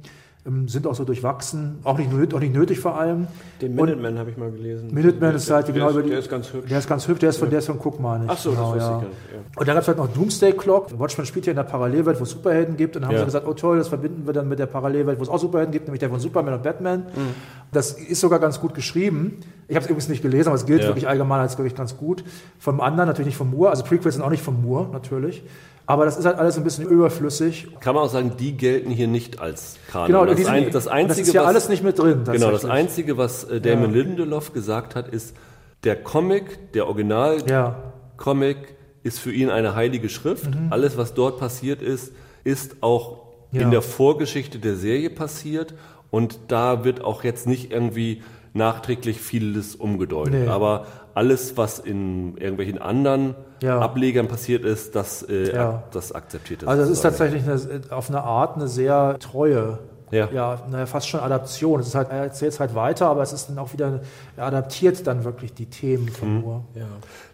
ähm, 0.48 0.68
sind 0.68 0.86
auch 0.86 0.94
so 0.96 1.06
durchwachsen, 1.06 1.80
auch 1.84 1.98
nicht, 1.98 2.34
auch 2.34 2.40
nicht 2.40 2.54
nötig 2.54 2.80
vor 2.80 3.00
allem. 3.00 3.28
Den 3.62 3.74
Minuteman 3.74 4.18
habe 4.20 4.30
ich 4.30 4.38
mal 4.38 4.52
gelesen. 4.52 4.94
Minuteman 4.94 5.36
ist 5.36 5.50
halt 5.50 5.66
genau 5.68 5.90
über 5.90 6.04
die, 6.04 6.10
Der 6.10 6.20
ist 6.20 6.30
ganz 6.30 6.54
hübsch. 6.54 6.70
Der 6.70 6.80
ist 6.80 6.88
ganz 6.88 7.08
hübsch, 7.08 7.20
der 7.20 7.30
ist 7.30 7.38
von, 7.38 7.48
ja. 7.48 7.52
der 7.52 7.60
ist 7.60 7.66
von 7.66 7.80
Cook, 7.80 8.00
meine 8.00 8.26
ich. 8.26 8.30
Ach 8.30 8.38
so, 8.38 8.52
genau, 8.52 8.76
das 8.76 8.84
ja. 8.84 8.98
ich, 9.00 9.04
ja. 9.04 9.40
Und 9.56 9.68
dann 9.68 9.76
gab 9.76 9.82
es 9.82 9.88
halt 9.88 9.98
noch 9.98 10.08
Doomsday 10.08 10.54
Clock. 10.54 11.00
Watchmen 11.00 11.26
spielt 11.26 11.48
ja 11.48 11.52
in 11.52 11.58
der 11.58 11.64
Parallelwelt, 11.64 12.20
wo 12.20 12.24
es 12.24 12.30
Superhelden 12.32 12.78
gibt. 12.78 12.96
Und 12.96 13.02
dann 13.02 13.10
haben 13.10 13.16
ja. 13.16 13.22
sie 13.22 13.26
gesagt, 13.26 13.48
oh 13.48 13.54
toll, 13.54 13.80
das 13.80 13.88
verbinden 13.88 14.28
wir 14.28 14.34
dann 14.34 14.48
mit 14.48 14.60
der 14.60 14.68
Parallelwelt, 14.68 15.18
wo 15.20 15.24
es 15.24 15.30
auch 15.30 15.40
Superhelden 15.40 15.72
gibt, 15.72 15.88
nämlich 15.88 16.00
der 16.00 16.10
von 16.10 16.20
Superman 16.20 16.54
und 16.56 16.64
Batman. 16.64 17.00
Mhm. 17.00 17.34
Das 17.72 17.94
ist 17.94 18.20
sogar 18.22 18.40
ganz 18.40 18.60
gut 18.60 18.76
geschrieben. 18.76 19.40
Ich 19.68 19.76
habe 19.76 19.84
es 19.84 19.90
übrigens 19.90 20.10
nicht 20.10 20.22
gelesen, 20.22 20.50
aber 20.50 20.56
es 20.56 20.66
gilt 20.66 20.84
wirklich 20.84 21.08
allgemein 21.08 21.40
als 21.40 21.58
wirklich 21.58 21.76
ganz 21.76 21.98
gut. 21.98 22.24
Vom 22.60 22.82
anderen 22.82 23.08
natürlich 23.08 23.28
nicht 23.28 23.38
von 23.38 23.50
Moore. 23.50 23.72
Also 23.72 23.84
Prequels 23.84 24.16
sind 24.16 24.24
auch 24.24 24.30
nicht 24.30 24.44
von 24.44 24.62
Moore, 24.62 24.90
natürlich. 24.92 25.44
Aber 25.88 26.06
das 26.06 26.18
ist 26.18 26.26
halt 26.26 26.38
alles 26.38 26.58
ein 26.58 26.64
bisschen 26.64 26.86
überflüssig. 26.86 27.68
Kann 27.80 27.96
man 27.96 28.04
auch 28.04 28.10
sagen, 28.10 28.34
die 28.40 28.58
gelten 28.58 28.90
hier 28.90 29.08
nicht 29.08 29.40
als 29.40 29.78
Kanon. 29.92 30.08
Genau, 30.08 30.26
das, 30.26 30.46
ein, 30.46 30.72
das, 30.72 30.88
Einzige, 30.88 31.20
das 31.20 31.28
ist 31.28 31.34
ja 31.34 31.42
was, 31.42 31.48
alles 31.48 31.70
nicht 31.70 31.84
mit 31.84 32.00
drin. 32.00 32.24
Genau, 32.26 32.52
das 32.52 32.66
Einzige, 32.66 33.18
was 33.18 33.44
äh, 33.44 33.62
Damon 33.62 33.94
ja. 33.94 34.02
Lindelof 34.02 34.54
gesagt 34.54 34.96
hat, 34.96 35.08
ist, 35.08 35.36
der 35.84 35.96
Comic, 36.02 36.74
der 36.74 36.88
Original-Comic 36.88 38.58
ja. 38.58 38.76
ist 39.04 39.20
für 39.20 39.32
ihn 39.32 39.52
eine 39.52 39.76
heilige 39.76 40.10
Schrift. 40.10 40.48
Mhm. 40.48 40.68
Alles, 40.72 40.98
was 40.98 41.14
dort 41.14 41.40
passiert 41.40 41.84
ist, 41.84 42.12
ist 42.44 42.78
auch 42.82 43.26
ja. 43.52 43.62
in 43.62 43.72
der 43.72 43.84
Vorgeschichte 43.84 44.58
der 44.58 44.76
Serie 44.76 45.12
passiert. 45.12 45.76
Und 46.10 46.40
da 46.48 46.84
wird 46.84 47.04
auch 47.04 47.24
jetzt 47.24 47.46
nicht 47.46 47.72
irgendwie 47.72 48.24
nachträglich 48.56 49.20
vieles 49.22 49.76
umgedeutet. 49.76 50.34
Nee. 50.34 50.48
Aber 50.48 50.88
alles, 51.14 51.58
was 51.58 51.80
in 51.80 52.38
irgendwelchen 52.38 52.78
anderen 52.78 53.36
ja. 53.62 53.80
Ablegern 53.80 54.28
passiert 54.28 54.64
ist, 54.64 54.96
das, 54.96 55.24
äh, 55.24 55.54
ja. 55.56 55.84
das 55.92 56.12
akzeptiert 56.12 56.64
es. 56.64 56.68
Also 56.68 56.84
es 56.84 56.90
ist 56.90 57.02
tatsächlich 57.02 57.44
eine, 57.44 57.82
auf 57.92 58.10
eine 58.10 58.24
Art 58.24 58.56
eine 58.56 58.68
sehr 58.68 59.18
treue 59.20 59.80
ja. 60.12 60.30
ja, 60.32 60.62
naja, 60.70 60.86
fast 60.86 61.10
schon 61.10 61.20
Adaption. 61.20 61.80
Es 61.80 61.88
ist 61.88 61.96
halt, 61.96 62.10
er 62.10 62.24
erzählt 62.24 62.54
es 62.54 62.60
halt 62.60 62.76
weiter, 62.76 63.08
aber 63.08 63.24
es 63.24 63.34
ist 63.34 63.50
dann 63.50 63.58
auch 63.58 63.74
wieder, 63.74 64.02
er 64.38 64.46
adaptiert 64.46 65.06
dann 65.08 65.24
wirklich 65.24 65.54
die 65.54 65.66
Themen 65.66 66.10
von 66.10 66.36
mhm. 66.36 66.42
Moore. 66.42 66.62
Ja. 66.76 66.86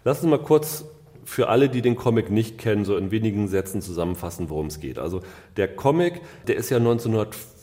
Lass 0.04 0.22
uns 0.22 0.30
mal 0.30 0.40
kurz 0.40 0.86
für 1.24 1.50
alle, 1.50 1.70
die 1.70 1.82
den 1.82 1.96
Comic 1.96 2.32
nicht 2.32 2.58
kennen, 2.58 2.86
so 2.86 2.98
in 2.98 3.12
wenigen 3.12 3.48
Sätzen 3.48 3.82
zusammenfassen, 3.82 4.50
worum 4.50 4.68
es 4.68 4.80
geht. 4.80 5.00
Also 5.00 5.22
der 5.58 5.68
Comic, 5.68 6.22
der 6.48 6.56
ist 6.56 6.70
ja 6.70 6.80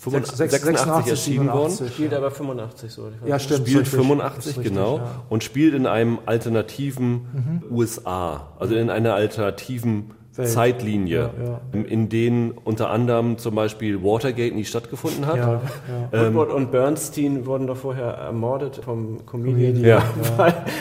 1986 0.06 1.10
erschienen 1.10 1.52
worden. 1.52 1.88
Spielt 1.88 2.14
aber 2.14 2.30
85 2.30 2.92
so. 2.92 3.10
Ja, 3.26 3.38
stimmt. 3.38 3.68
Spielt 3.68 3.88
85, 3.88 4.56
richtig, 4.56 4.72
genau. 4.72 4.98
Ja. 4.98 5.24
Und 5.28 5.42
spielt 5.42 5.74
in 5.74 5.86
einem 5.86 6.20
alternativen 6.24 7.10
mhm. 7.12 7.62
USA, 7.70 8.48
also 8.58 8.74
in 8.76 8.90
einer 8.90 9.14
alternativen 9.14 10.12
Welt. 10.38 10.49
Zeitlinie, 10.49 11.31
ja, 11.43 11.44
ja. 11.44 11.81
in 11.82 12.08
denen 12.08 12.52
unter 12.52 12.90
anderem 12.90 13.38
zum 13.38 13.56
Beispiel 13.56 14.02
Watergate 14.02 14.54
nie 14.54 14.64
stattgefunden 14.64 15.26
hat. 15.26 15.37
Ja, 15.37 15.61
ähm, 16.12 16.35
Woodward 16.35 16.52
und 16.52 16.71
Bernstein 16.71 17.45
wurden 17.45 17.66
doch 17.66 17.76
vorher 17.76 18.07
ermordet 18.07 18.80
vom 18.85 19.26
Comedian. 19.26 19.85
Ja. 19.85 20.02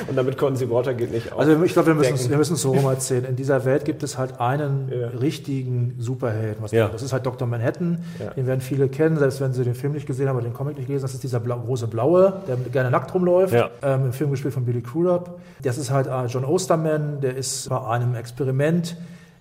und 0.07 0.15
damit 0.15 0.37
konnten 0.37 0.57
sie 0.57 0.69
Watergate 0.69 1.11
nicht 1.11 1.33
Also 1.33 1.63
ich 1.63 1.73
glaube, 1.73 1.87
wir 1.87 1.95
müssen, 1.95 2.29
wir 2.29 2.37
müssen 2.37 2.53
es 2.53 2.61
so 2.61 2.71
rum 2.71 2.85
erzählen. 2.85 3.25
In 3.25 3.35
dieser 3.35 3.65
Welt 3.65 3.83
gibt 3.83 4.03
es 4.03 4.17
halt 4.17 4.39
einen 4.39 4.89
richtigen 5.19 5.95
Superhelden. 5.97 6.63
Das 6.71 7.01
ist 7.01 7.11
halt 7.11 7.25
Dr. 7.25 7.47
Manhattan. 7.47 8.03
Den 8.35 8.45
werden 8.45 8.61
viele 8.61 8.87
kennen, 8.89 9.17
selbst 9.17 9.41
wenn 9.41 9.53
sie 9.53 9.63
den 9.63 9.75
Film 9.75 9.93
nicht 9.93 10.05
gesehen 10.05 10.29
haben 10.29 10.37
oder 10.37 10.45
den 10.45 10.53
Comic 10.53 10.77
nicht 10.77 10.89
lesen. 10.89 11.01
Das 11.01 11.13
ist 11.13 11.23
dieser 11.23 11.39
blau, 11.39 11.59
große 11.59 11.87
Blaue, 11.87 12.41
der 12.47 12.57
gerne 12.71 12.91
nackt 12.91 13.13
rumläuft. 13.13 13.55
Ähm, 13.81 14.05
Im 14.05 14.13
Film 14.13 14.31
gespielt 14.31 14.53
von 14.53 14.65
Billy 14.65 14.81
Crudup. 14.81 15.39
Das 15.63 15.77
ist 15.77 15.89
halt 15.89 16.07
äh, 16.07 16.25
John 16.27 16.45
Osterman. 16.45 17.21
Der 17.21 17.35
ist 17.35 17.69
bei 17.69 17.81
einem 17.81 18.15
Experiment 18.15 18.97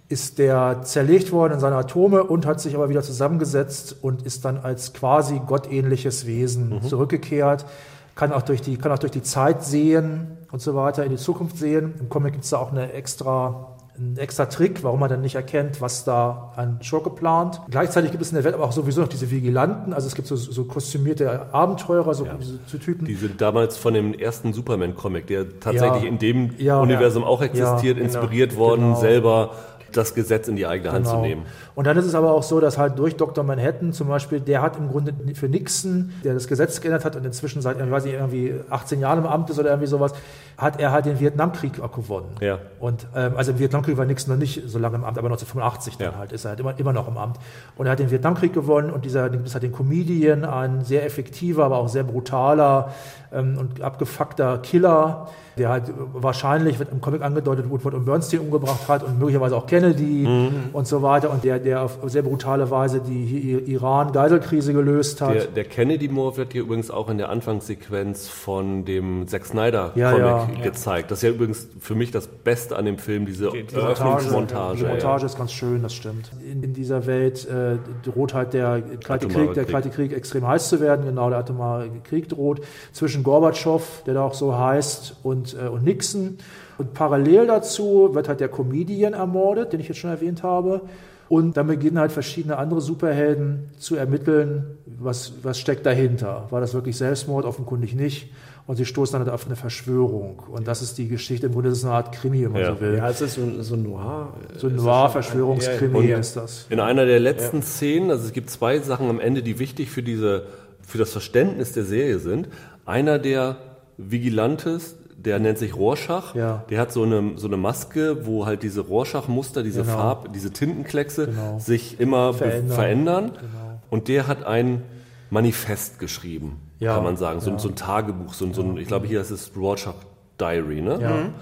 ist 0.08 0.38
der 0.38 0.82
zerlegt 0.82 1.32
worden 1.32 1.54
in 1.54 1.60
seine 1.60 1.76
Atome 1.76 2.22
und 2.22 2.46
hat 2.46 2.60
sich 2.60 2.75
aber 2.75 2.88
wieder 2.88 3.02
zusammengesetzt 3.02 3.96
und 4.02 4.22
ist 4.22 4.44
dann 4.44 4.58
als 4.58 4.92
quasi 4.92 5.40
gottähnliches 5.44 6.26
Wesen 6.26 6.68
mhm. 6.68 6.82
zurückgekehrt. 6.82 7.66
Kann 8.14 8.32
auch, 8.32 8.42
durch 8.42 8.62
die, 8.62 8.76
kann 8.78 8.92
auch 8.92 8.98
durch 8.98 9.12
die 9.12 9.22
Zeit 9.22 9.62
sehen 9.62 10.38
und 10.50 10.62
so 10.62 10.75
weiter, 10.75 11.04
in 11.04 11.10
die 11.10 11.16
Zukunft 11.16 11.58
sehen. 11.58 11.94
Im 11.98 12.08
Comic 12.08 12.32
gibt 12.32 12.44
es 12.44 12.50
da 12.50 12.58
auch 12.58 12.70
eine 12.70 12.92
extra, 12.92 13.76
einen 13.98 14.16
extra 14.16 14.46
Trick, 14.46 14.84
warum 14.84 15.00
man 15.00 15.10
dann 15.10 15.20
nicht 15.20 15.34
erkennt, 15.34 15.82
was 15.82 16.04
da 16.04 16.52
an 16.56 16.78
Schurke 16.80 17.10
plant. 17.10 17.60
Gleichzeitig 17.68 18.12
gibt 18.12 18.22
es 18.22 18.30
in 18.30 18.36
der 18.36 18.44
Welt 18.44 18.54
aber 18.54 18.64
auch 18.64 18.72
sowieso 18.72 19.02
noch 19.02 19.08
diese 19.08 19.30
Vigilanten, 19.30 19.92
also 19.92 20.06
es 20.06 20.14
gibt 20.14 20.28
so, 20.28 20.36
so 20.36 20.64
kostümierte 20.64 21.52
Abenteurer, 21.52 22.14
so, 22.14 22.25
ja. 22.25 22.38
so, 22.66 22.78
Typen. 22.78 23.06
Die 23.06 23.16
sind 23.16 23.40
damals 23.40 23.76
von 23.76 23.92
dem 23.92 24.14
ersten 24.14 24.54
Superman-Comic, 24.54 25.26
der 25.26 25.60
tatsächlich 25.60 26.04
ja. 26.04 26.08
in 26.08 26.18
dem 26.18 26.50
ja, 26.56 26.80
Universum 26.80 27.25
auch 27.25 27.42
existiert, 27.42 27.98
genau. 27.98 28.06
inspiriert 28.06 28.56
worden, 28.56 28.82
genau. 28.82 29.00
selber 29.00 29.50
das 29.96 30.14
Gesetz 30.14 30.48
in 30.48 30.56
die 30.56 30.66
eigene 30.66 30.92
Hand 30.92 31.04
genau. 31.04 31.16
zu 31.16 31.22
nehmen. 31.22 31.42
Und 31.74 31.86
dann 31.86 31.96
ist 31.96 32.06
es 32.06 32.14
aber 32.14 32.32
auch 32.32 32.42
so, 32.42 32.60
dass 32.60 32.78
halt 32.78 32.98
durch 32.98 33.16
Dr. 33.16 33.44
Manhattan 33.44 33.92
zum 33.92 34.08
Beispiel, 34.08 34.40
der 34.40 34.62
hat 34.62 34.76
im 34.76 34.88
Grunde 34.88 35.14
für 35.34 35.48
Nixon, 35.48 36.12
der 36.24 36.34
das 36.34 36.48
Gesetz 36.48 36.80
geändert 36.80 37.04
hat 37.04 37.16
und 37.16 37.24
inzwischen 37.24 37.62
seit, 37.62 37.80
ich 37.80 37.90
weiß 37.90 38.04
nicht, 38.04 38.14
irgendwie 38.14 38.54
18 38.70 39.00
Jahren 39.00 39.18
im 39.18 39.26
Amt 39.26 39.50
ist 39.50 39.58
oder 39.58 39.70
irgendwie 39.70 39.88
sowas, 39.88 40.12
hat 40.58 40.80
er 40.80 40.92
halt 40.92 41.06
den 41.06 41.20
Vietnamkrieg 41.20 41.80
auch 41.80 41.92
gewonnen. 41.92 42.34
Ja. 42.40 42.58
Und 42.80 43.06
ähm, 43.14 43.32
also 43.36 43.52
im 43.52 43.58
Vietnamkrieg 43.58 43.96
war 43.96 44.04
Nixon 44.04 44.34
noch 44.34 44.40
nicht 44.40 44.62
so 44.66 44.78
lange 44.78 44.96
im 44.96 45.04
Amt, 45.04 45.18
aber 45.18 45.28
1985 45.28 45.98
dann 45.98 46.12
ja. 46.12 46.18
halt 46.18 46.32
ist 46.32 46.44
er 46.44 46.50
halt 46.50 46.60
immer, 46.60 46.78
immer 46.78 46.92
noch 46.92 47.08
im 47.08 47.18
Amt. 47.18 47.38
Und 47.76 47.86
er 47.86 47.92
hat 47.92 47.98
den 47.98 48.10
Vietnamkrieg 48.10 48.52
gewonnen 48.52 48.90
und 48.90 49.04
dieser, 49.04 49.28
das 49.28 49.54
hat 49.54 49.62
den 49.62 49.72
Comedian, 49.72 50.44
ein 50.44 50.84
sehr 50.84 51.04
effektiver, 51.04 51.64
aber 51.64 51.78
auch 51.78 51.88
sehr 51.88 52.04
brutaler 52.04 52.92
ähm, 53.32 53.58
und 53.58 53.80
abgefuckter 53.80 54.58
Killer, 54.58 55.28
der 55.58 55.70
halt 55.70 55.84
wahrscheinlich, 56.12 56.78
wird 56.78 56.92
im 56.92 57.00
Comic 57.00 57.22
angedeutet, 57.22 57.70
Woodward 57.70 57.94
und 57.94 58.04
Bernstein 58.04 58.40
umgebracht 58.40 58.88
hat 58.88 59.02
und 59.02 59.18
möglicherweise 59.18 59.56
auch 59.56 59.66
Kennedy 59.66 60.26
mhm. 60.26 60.70
und 60.72 60.86
so 60.86 61.02
weiter 61.02 61.30
und 61.30 61.44
der, 61.44 61.58
der 61.58 61.82
auf 61.82 61.98
sehr 62.06 62.22
brutale 62.22 62.70
Weise 62.70 63.00
die 63.00 63.62
Iran-Geiselkrise 63.66 64.75
gelöst 64.75 65.20
hat. 65.22 65.34
Der, 65.34 65.44
der 65.46 65.64
Kennedy-Mord 65.64 66.36
wird 66.36 66.52
hier 66.52 66.62
übrigens 66.62 66.90
auch 66.90 67.08
in 67.08 67.16
der 67.16 67.30
Anfangssequenz 67.30 68.28
von 68.28 68.84
dem 68.84 69.26
Zack 69.28 69.46
Snyder-Comic 69.46 69.96
ja, 69.96 70.16
ja, 70.16 70.46
gezeigt. 70.62 71.10
Das 71.10 71.18
ist 71.18 71.22
ja 71.22 71.30
übrigens 71.30 71.68
für 71.80 71.94
mich 71.94 72.10
das 72.10 72.26
Beste 72.26 72.76
an 72.76 72.84
dem 72.84 72.98
Film, 72.98 73.25
diese 73.25 73.50
die, 73.50 73.64
die 73.64 73.75
Eröffnungsmontage. 73.75 74.78
Die 74.78 74.84
Montage 74.84 75.22
ja. 75.22 75.26
ist 75.26 75.38
ganz 75.38 75.52
schön, 75.52 75.82
das 75.82 75.94
stimmt. 75.94 76.30
In, 76.44 76.62
in 76.62 76.75
dieser 76.75 77.06
Welt 77.06 77.48
äh, 77.48 77.78
droht 78.02 78.34
halt 78.34 78.52
der 78.52 78.82
Kalte 79.02 79.28
Krieg, 79.28 79.54
der 79.54 79.64
Kalte 79.64 79.88
Krieg 79.88 80.12
extrem 80.12 80.46
heiß 80.46 80.68
zu 80.68 80.80
werden, 80.80 81.06
genau, 81.06 81.30
der 81.30 81.38
atomare 81.38 81.88
Krieg 82.04 82.28
droht 82.28 82.60
zwischen 82.92 83.22
Gorbatschow, 83.22 84.02
der 84.06 84.14
da 84.14 84.22
auch 84.22 84.34
so 84.34 84.56
heißt, 84.58 85.16
und, 85.22 85.45
äh, 85.54 85.68
und 85.68 85.84
Nixon. 85.84 86.38
Und 86.78 86.94
parallel 86.94 87.46
dazu 87.46 88.10
wird 88.12 88.28
halt 88.28 88.40
der 88.40 88.48
Comedian 88.48 89.14
ermordet, 89.14 89.72
den 89.72 89.80
ich 89.80 89.88
jetzt 89.88 89.98
schon 89.98 90.10
erwähnt 90.10 90.42
habe. 90.42 90.82
Und 91.28 91.56
dann 91.56 91.66
beginnen 91.66 91.98
halt 91.98 92.12
verschiedene 92.12 92.56
andere 92.56 92.80
Superhelden 92.80 93.70
zu 93.78 93.96
ermitteln, 93.96 94.78
was, 94.86 95.32
was 95.42 95.58
steckt 95.58 95.84
dahinter. 95.84 96.46
War 96.50 96.60
das 96.60 96.72
wirklich 96.72 96.96
Selbstmord? 96.96 97.44
Offenkundig 97.44 97.94
nicht. 97.94 98.30
Und 98.66 98.76
sie 98.76 98.84
stoßen 98.84 99.12
dann 99.12 99.22
halt 99.22 99.32
auf 99.32 99.46
eine 99.46 99.56
Verschwörung. 99.56 100.42
Und 100.50 100.66
das 100.66 100.82
ist 100.82 100.98
die 100.98 101.08
Geschichte, 101.08 101.46
im 101.46 101.52
Grunde 101.52 101.70
ist 101.70 101.78
es 101.78 101.84
eine 101.84 101.94
Art 101.94 102.12
Krimi, 102.12 102.44
wenn 102.44 102.52
man 102.52 102.62
ja. 102.62 102.74
so 102.74 102.80
will. 102.80 102.96
Ja, 102.96 103.08
es 103.08 103.20
ist 103.20 103.34
so, 103.34 103.62
so 103.62 103.74
ein 103.74 103.82
Noir. 103.82 104.34
So 104.56 104.66
ein 104.66 104.76
Noir-Verschwörungskrimi 104.76 106.06
ist 106.12 106.36
das. 106.36 106.66
In 106.68 106.80
einer 106.80 107.06
der 107.06 107.20
letzten 107.20 107.58
ja. 107.58 107.62
Szenen, 107.62 108.10
also 108.10 108.24
es 108.24 108.32
gibt 108.32 108.50
zwei 108.50 108.78
Sachen 108.80 109.08
am 109.08 109.20
Ende, 109.20 109.42
die 109.42 109.58
wichtig 109.58 109.90
für 109.90 110.02
diese, 110.02 110.44
für 110.82 110.98
das 110.98 111.12
Verständnis 111.12 111.72
der 111.72 111.84
Serie 111.84 112.18
sind. 112.18 112.48
Einer 112.84 113.20
der 113.20 113.56
Vigilantes, 113.98 114.96
der 115.26 115.40
nennt 115.40 115.59
sich 115.59 115.76
Rorschach. 115.76 116.35
Ja. 116.37 116.64
Der 116.71 116.80
hat 116.80 116.92
so 116.92 117.02
eine, 117.02 117.33
so 117.37 117.49
eine 117.49 117.56
Maske, 117.56 118.26
wo 118.26 118.47
halt 118.47 118.62
diese 118.62 118.80
Rorschach-Muster, 118.80 119.64
diese 119.64 119.83
genau. 119.83 119.97
Farb, 119.97 120.33
diese 120.33 120.52
Tintenkleckse 120.52 121.26
genau. 121.26 121.59
sich 121.59 121.99
immer 121.99 122.33
verändern. 122.33 122.75
verändern. 122.75 123.25
Genau. 123.35 123.80
Und 123.90 124.09
der 124.09 124.28
hat 124.28 124.45
ein 124.45 124.83
Manifest 125.30 125.99
geschrieben, 125.99 126.61
ja. 126.78 126.95
kann 126.95 127.02
man 127.02 127.16
sagen. 127.16 127.40
So, 127.40 127.50
ja. 127.50 127.59
so 127.59 127.68
ein 127.68 127.75
Tagebuch, 127.75 128.35
so, 128.35 128.52
so 128.52 128.62
ein, 128.62 128.76
ich 128.78 128.87
glaube, 128.87 129.09
hier 129.09 129.21
ist 129.21 129.33
es 129.33 129.50
Rorschach 129.56 129.95
Diary, 130.40 130.80
ne? 130.80 130.99
Ja. 131.00 131.11
Mhm. 131.11 131.35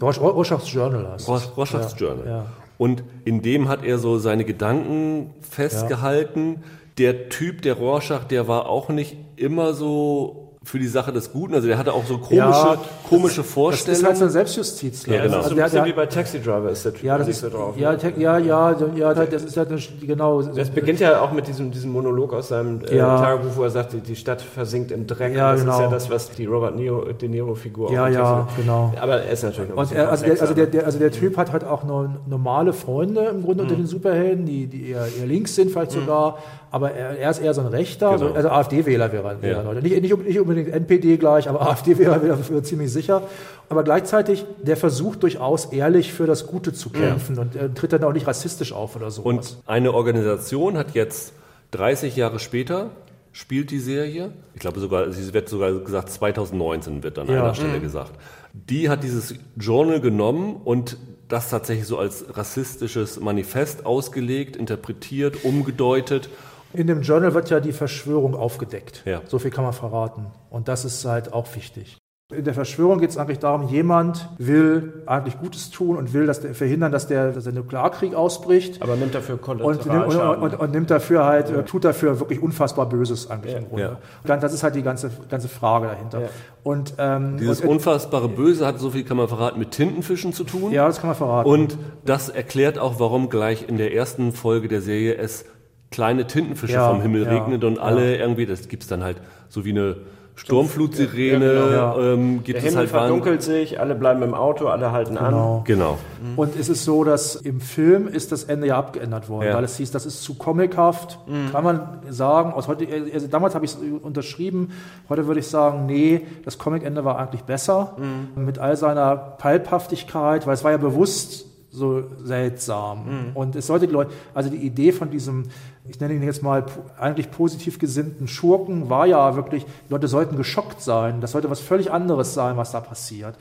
Rorschachs 0.00 0.72
Journal 0.72 1.12
heißt 1.12 1.28
Rorschachs 1.56 1.94
Journal. 1.98 2.46
Und 2.76 3.02
in 3.24 3.42
dem 3.42 3.68
hat 3.68 3.84
er 3.84 3.98
so 3.98 4.18
seine 4.18 4.44
Gedanken 4.44 5.34
festgehalten. 5.40 6.62
Der 6.98 7.28
Typ, 7.28 7.62
der 7.62 7.74
Rorschach, 7.74 8.24
der 8.24 8.46
war 8.48 8.68
auch 8.68 8.88
nicht 8.88 9.16
immer 9.36 9.74
so 9.74 10.47
für 10.68 10.78
die 10.78 10.86
Sache 10.86 11.14
des 11.14 11.32
Guten. 11.32 11.54
Also 11.54 11.66
der 11.66 11.78
hatte 11.78 11.94
auch 11.94 12.04
so 12.04 12.18
komische, 12.18 12.36
ja, 12.36 12.76
komische 13.08 13.42
Vorstellungen. 13.42 13.90
Das 13.90 13.98
ist 14.00 14.06
halt 14.06 14.16
so 14.18 14.24
ein 14.24 14.30
Selbstjustiz. 14.30 15.06
Ja, 15.06 15.22
genau. 15.22 15.38
Also, 15.38 15.58
also 15.58 15.76
der, 15.76 15.86
wie 15.86 15.94
bei 15.94 16.04
Taxi 16.04 16.40
Driver 16.40 16.68
ist 16.68 16.84
der 16.84 16.92
Typ 16.92 17.04
ja, 17.04 17.16
das 17.16 17.26
ist, 17.26 17.40
so 17.40 17.48
drauf. 17.48 17.74
Ja, 17.78 17.92
ne? 17.92 18.12
ja, 18.18 18.36
ja, 18.36 18.76
ja, 18.94 19.14
das 19.14 19.44
ist 19.44 19.56
halt 19.56 19.70
eine, 19.70 19.80
genau. 20.02 20.42
Das 20.42 20.68
beginnt 20.68 21.00
ja 21.00 21.22
auch 21.22 21.32
mit 21.32 21.48
diesem, 21.48 21.70
diesem 21.70 21.90
Monolog 21.90 22.34
aus 22.34 22.48
seinem 22.48 22.84
äh, 22.84 22.98
ja. 22.98 23.16
Tagebuch, 23.16 23.56
wo 23.56 23.62
er 23.62 23.70
sagt, 23.70 23.94
die, 23.94 24.00
die 24.00 24.14
Stadt 24.14 24.42
versinkt 24.42 24.90
im 24.90 25.06
Dreck. 25.06 25.34
Ja, 25.34 25.52
das 25.52 25.62
genau. 25.62 25.72
ist 25.72 25.80
ja 25.80 25.88
das, 25.88 26.10
was 26.10 26.30
die 26.32 26.44
Robert 26.44 26.76
Nero, 26.76 27.12
De 27.14 27.28
Niro-Figur 27.30 27.90
Ja, 27.90 28.08
ja, 28.08 28.46
genau. 28.54 28.92
Aber 29.00 29.22
er 29.22 29.32
ist 29.32 29.44
natürlich 29.44 29.72
Und 29.72 29.90
er, 29.92 30.10
also, 30.10 30.26
der, 30.26 30.38
also, 30.38 30.52
der, 30.52 30.66
der, 30.66 30.84
also 30.84 30.98
der 30.98 31.12
Typ 31.12 31.38
hat 31.38 31.50
halt 31.50 31.64
auch 31.64 31.82
nur 31.84 32.10
normale 32.26 32.74
Freunde 32.74 33.22
im 33.22 33.42
Grunde 33.42 33.64
mhm. 33.64 33.70
unter 33.70 33.76
den 33.76 33.86
Superhelden, 33.86 34.44
die, 34.44 34.66
die 34.66 34.90
eher, 34.90 35.06
eher 35.18 35.26
links 35.26 35.54
sind 35.54 35.70
vielleicht 35.70 35.96
mhm. 35.96 36.00
sogar 36.00 36.38
aber 36.70 36.92
er, 36.92 37.18
er, 37.18 37.30
ist 37.30 37.38
eher 37.38 37.54
so 37.54 37.60
ein 37.60 37.66
Rechter, 37.68 38.16
genau. 38.16 38.32
also 38.32 38.48
AfD-Wähler 38.50 39.12
wäre 39.12 39.36
er. 39.40 39.48
Ja. 39.50 39.72
Nicht, 39.74 40.02
nicht, 40.02 40.26
nicht, 40.26 40.40
unbedingt 40.40 40.68
NPD 40.68 41.16
gleich, 41.16 41.48
aber 41.48 41.62
AfD-Wähler 41.70 42.22
wäre 42.22 42.62
ziemlich 42.62 42.92
sicher. 42.92 43.22
Aber 43.68 43.84
gleichzeitig, 43.84 44.44
der 44.62 44.76
versucht 44.76 45.22
durchaus 45.22 45.66
ehrlich 45.66 46.12
für 46.12 46.26
das 46.26 46.46
Gute 46.46 46.72
zu 46.72 46.90
kämpfen 46.90 47.36
ja. 47.36 47.42
und 47.42 47.56
er 47.56 47.74
tritt 47.74 47.92
dann 47.92 48.04
auch 48.04 48.12
nicht 48.12 48.26
rassistisch 48.26 48.72
auf 48.72 48.96
oder 48.96 49.10
so. 49.10 49.22
Und 49.22 49.58
eine 49.66 49.94
Organisation 49.94 50.76
hat 50.76 50.94
jetzt 50.94 51.32
30 51.72 52.16
Jahre 52.16 52.38
später 52.38 52.90
spielt 53.32 53.70
die 53.70 53.78
Serie. 53.78 54.32
Ich 54.54 54.60
glaube 54.60 54.80
sogar, 54.80 55.12
sie 55.12 55.32
wird 55.32 55.48
sogar 55.48 55.72
gesagt, 55.72 56.10
2019 56.10 57.02
wird 57.02 57.18
dann 57.18 57.28
an 57.28 57.34
ja. 57.34 57.44
einer 57.44 57.54
Stelle 57.54 57.78
mhm. 57.78 57.82
gesagt. 57.82 58.12
Die 58.52 58.88
hat 58.88 59.04
dieses 59.04 59.34
Journal 59.56 60.00
genommen 60.00 60.56
und 60.64 60.96
das 61.28 61.50
tatsächlich 61.50 61.86
so 61.86 61.98
als 61.98 62.24
rassistisches 62.36 63.20
Manifest 63.20 63.86
ausgelegt, 63.86 64.56
interpretiert, 64.56 65.44
umgedeutet 65.44 66.30
in 66.72 66.86
dem 66.86 67.02
Journal 67.02 67.34
wird 67.34 67.50
ja 67.50 67.60
die 67.60 67.72
Verschwörung 67.72 68.34
aufgedeckt. 68.34 69.02
Ja. 69.04 69.22
So 69.26 69.38
viel 69.38 69.50
kann 69.50 69.64
man 69.64 69.72
verraten. 69.72 70.26
Und 70.50 70.68
das 70.68 70.84
ist 70.84 71.04
halt 71.04 71.32
auch 71.32 71.54
wichtig. 71.54 71.98
In 72.30 72.44
der 72.44 72.52
Verschwörung 72.52 72.98
geht 72.98 73.08
es 73.08 73.16
eigentlich 73.16 73.38
darum, 73.38 73.68
jemand 73.68 74.28
will 74.36 75.02
eigentlich 75.06 75.38
Gutes 75.38 75.70
tun 75.70 75.96
und 75.96 76.12
will 76.12 76.26
dass 76.26 76.42
der, 76.42 76.54
verhindern, 76.54 76.92
dass 76.92 77.06
der, 77.06 77.32
dass 77.32 77.44
der 77.44 77.54
Nuklearkrieg 77.54 78.14
ausbricht. 78.14 78.82
Aber 78.82 78.96
nimmt 78.96 79.14
dafür 79.14 79.38
und, 79.48 79.62
und, 79.62 79.86
und, 79.86 80.54
und, 80.60 80.70
nimmt 80.72 80.90
dafür 80.90 81.24
halt, 81.24 81.48
ja. 81.48 81.62
tut 81.62 81.86
dafür 81.86 82.20
wirklich 82.20 82.42
unfassbar 82.42 82.86
Böses 82.86 83.30
eigentlich 83.30 83.54
ja. 83.54 83.60
im 83.60 83.68
Grunde. 83.68 83.82
Ja. 83.82 83.90
Und 83.92 83.98
dann, 84.28 84.40
das 84.40 84.52
ist 84.52 84.62
halt 84.62 84.74
die 84.74 84.82
ganze, 84.82 85.10
ganze 85.30 85.48
Frage 85.48 85.86
dahinter. 85.86 86.20
Ja. 86.20 86.28
Und, 86.64 86.92
ähm, 86.98 87.38
Dieses 87.38 87.62
unfassbare 87.62 88.28
Böse 88.28 88.66
hat, 88.66 88.78
so 88.78 88.90
viel 88.90 89.04
kann 89.04 89.16
man 89.16 89.28
verraten, 89.28 89.58
mit 89.58 89.70
Tintenfischen 89.70 90.34
zu 90.34 90.44
tun. 90.44 90.70
Ja, 90.70 90.86
das 90.86 91.00
kann 91.00 91.08
man 91.08 91.16
verraten. 91.16 91.48
Und 91.48 91.78
das 92.04 92.28
erklärt 92.28 92.78
auch, 92.78 93.00
warum 93.00 93.30
gleich 93.30 93.66
in 93.66 93.78
der 93.78 93.94
ersten 93.94 94.32
Folge 94.32 94.68
der 94.68 94.82
Serie 94.82 95.14
es 95.14 95.46
kleine 95.90 96.26
Tintenfische 96.26 96.74
ja, 96.74 96.90
vom 96.90 97.00
Himmel 97.02 97.24
ja, 97.24 97.30
regnet 97.30 97.64
und 97.64 97.78
alle 97.78 98.16
ja. 98.16 98.20
irgendwie, 98.20 98.46
das 98.46 98.68
gibt's 98.68 98.86
dann 98.88 99.02
halt 99.02 99.18
so 99.48 99.64
wie 99.64 99.70
eine 99.70 99.96
Sturmflutsirene, 100.38 101.38
genau. 101.38 102.00
ähm, 102.00 102.44
Der 102.44 102.60
Himmel 102.60 102.76
halt 102.76 102.90
verdunkelt 102.90 103.42
sich, 103.42 103.80
alle 103.80 103.96
bleiben 103.96 104.22
im 104.22 104.34
Auto, 104.34 104.68
alle 104.68 104.92
halten 104.92 105.16
genau. 105.16 105.58
an. 105.58 105.64
Genau. 105.64 105.98
Mhm. 106.22 106.38
Und 106.38 106.56
es 106.56 106.68
ist 106.68 106.84
so, 106.84 107.02
dass 107.02 107.34
im 107.34 107.60
Film 107.60 108.06
ist 108.06 108.30
das 108.30 108.44
Ende 108.44 108.68
ja 108.68 108.78
abgeändert 108.78 109.28
worden, 109.28 109.52
weil 109.52 109.64
es 109.64 109.76
hieß, 109.76 109.90
das 109.90 110.06
ist 110.06 110.22
zu 110.22 110.34
comichaft, 110.34 111.18
mhm. 111.26 111.50
kann 111.50 111.64
man 111.64 111.98
sagen. 112.08 112.52
Aus 112.52 112.68
heute, 112.68 112.86
also 113.12 113.26
damals 113.26 113.56
habe 113.56 113.64
ich 113.64 113.72
es 113.72 113.78
unterschrieben, 114.00 114.70
heute 115.08 115.26
würde 115.26 115.40
ich 115.40 115.48
sagen, 115.48 115.86
nee, 115.86 116.24
das 116.44 116.56
Comicende 116.56 117.04
war 117.04 117.18
eigentlich 117.18 117.42
besser, 117.42 117.96
mhm. 117.98 118.44
mit 118.44 118.60
all 118.60 118.76
seiner 118.76 119.16
Palphaftigkeit, 119.16 120.46
weil 120.46 120.54
es 120.54 120.62
war 120.62 120.70
ja 120.70 120.76
bewusst 120.76 121.46
so 121.70 122.04
seltsam. 122.22 123.04
Mhm. 123.04 123.30
Und 123.34 123.56
es 123.56 123.66
sollte 123.66 123.86
die 123.86 123.92
Leute, 123.92 124.12
also 124.34 124.50
die 124.50 124.56
Idee 124.56 124.92
von 124.92 125.10
diesem, 125.10 125.44
ich 125.88 126.00
nenne 126.00 126.14
ihn 126.14 126.22
jetzt 126.22 126.42
mal 126.42 126.64
eigentlich 126.98 127.30
positiv 127.30 127.78
gesinnten 127.78 128.28
Schurken, 128.28 128.90
war 128.90 129.06
ja 129.06 129.36
wirklich, 129.36 129.64
die 129.64 129.92
Leute 129.92 130.08
sollten 130.08 130.36
geschockt 130.36 130.82
sein. 130.82 131.20
Das 131.20 131.32
sollte 131.32 131.50
was 131.50 131.60
völlig 131.60 131.90
anderes 131.90 132.34
sein, 132.34 132.56
was 132.56 132.72
da 132.72 132.80
passiert. 132.80 133.34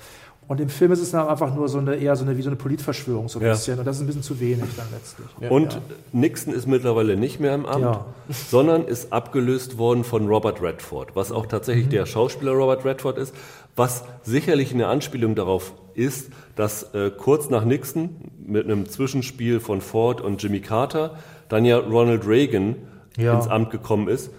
Und 0.47 0.61
im 0.61 0.69
Film 0.69 0.93
ist 0.93 1.01
es 1.01 1.11
dann 1.11 1.27
einfach 1.27 1.53
nur 1.53 1.67
so 1.67 1.77
eine, 1.77 1.95
eher 1.95 2.15
so 2.15 2.23
eine, 2.23 2.37
wie 2.37 2.41
so 2.41 2.49
eine 2.49 2.55
Politverschwörung 2.55 3.27
so 3.27 3.39
ein 3.39 3.45
ja. 3.45 3.51
bisschen. 3.51 3.79
Und 3.79 3.85
das 3.85 3.97
ist 3.97 4.03
ein 4.03 4.07
bisschen 4.07 4.23
zu 4.23 4.39
wenig 4.39 4.63
dann 4.77 4.87
letztlich. 4.93 5.27
Ja, 5.41 5.49
und 5.49 5.73
ja. 5.73 5.81
Nixon 6.13 6.53
ist 6.53 6.67
mittlerweile 6.67 7.17
nicht 7.17 7.41
mehr 7.41 7.53
im 7.53 7.65
Amt, 7.65 7.99
sondern 8.29 8.85
ist 8.85 9.11
abgelöst 9.11 9.77
worden 9.77 10.05
von 10.05 10.27
Robert 10.27 10.61
Redford, 10.61 11.15
was 11.15 11.33
auch 11.33 11.47
tatsächlich 11.47 11.87
mhm. 11.87 11.91
der 11.91 12.05
Schauspieler 12.05 12.53
Robert 12.53 12.85
Redford 12.85 13.17
ist, 13.17 13.35
was 13.75 14.05
sicherlich 14.23 14.73
eine 14.73 14.87
Anspielung 14.87 15.35
darauf 15.35 15.73
ist, 15.95 16.29
dass 16.55 16.93
äh, 16.93 17.11
kurz 17.11 17.49
nach 17.49 17.65
Nixon 17.65 18.15
mit 18.39 18.63
einem 18.63 18.87
Zwischenspiel 18.87 19.59
von 19.59 19.81
Ford 19.81 20.21
und 20.21 20.41
Jimmy 20.41 20.61
Carter 20.61 21.17
dann 21.49 21.65
ja 21.65 21.77
Ronald 21.77 22.27
Reagan 22.27 22.75
ja. 23.17 23.35
ins 23.35 23.47
Amt 23.47 23.71
gekommen 23.71 24.07
ist. 24.07 24.31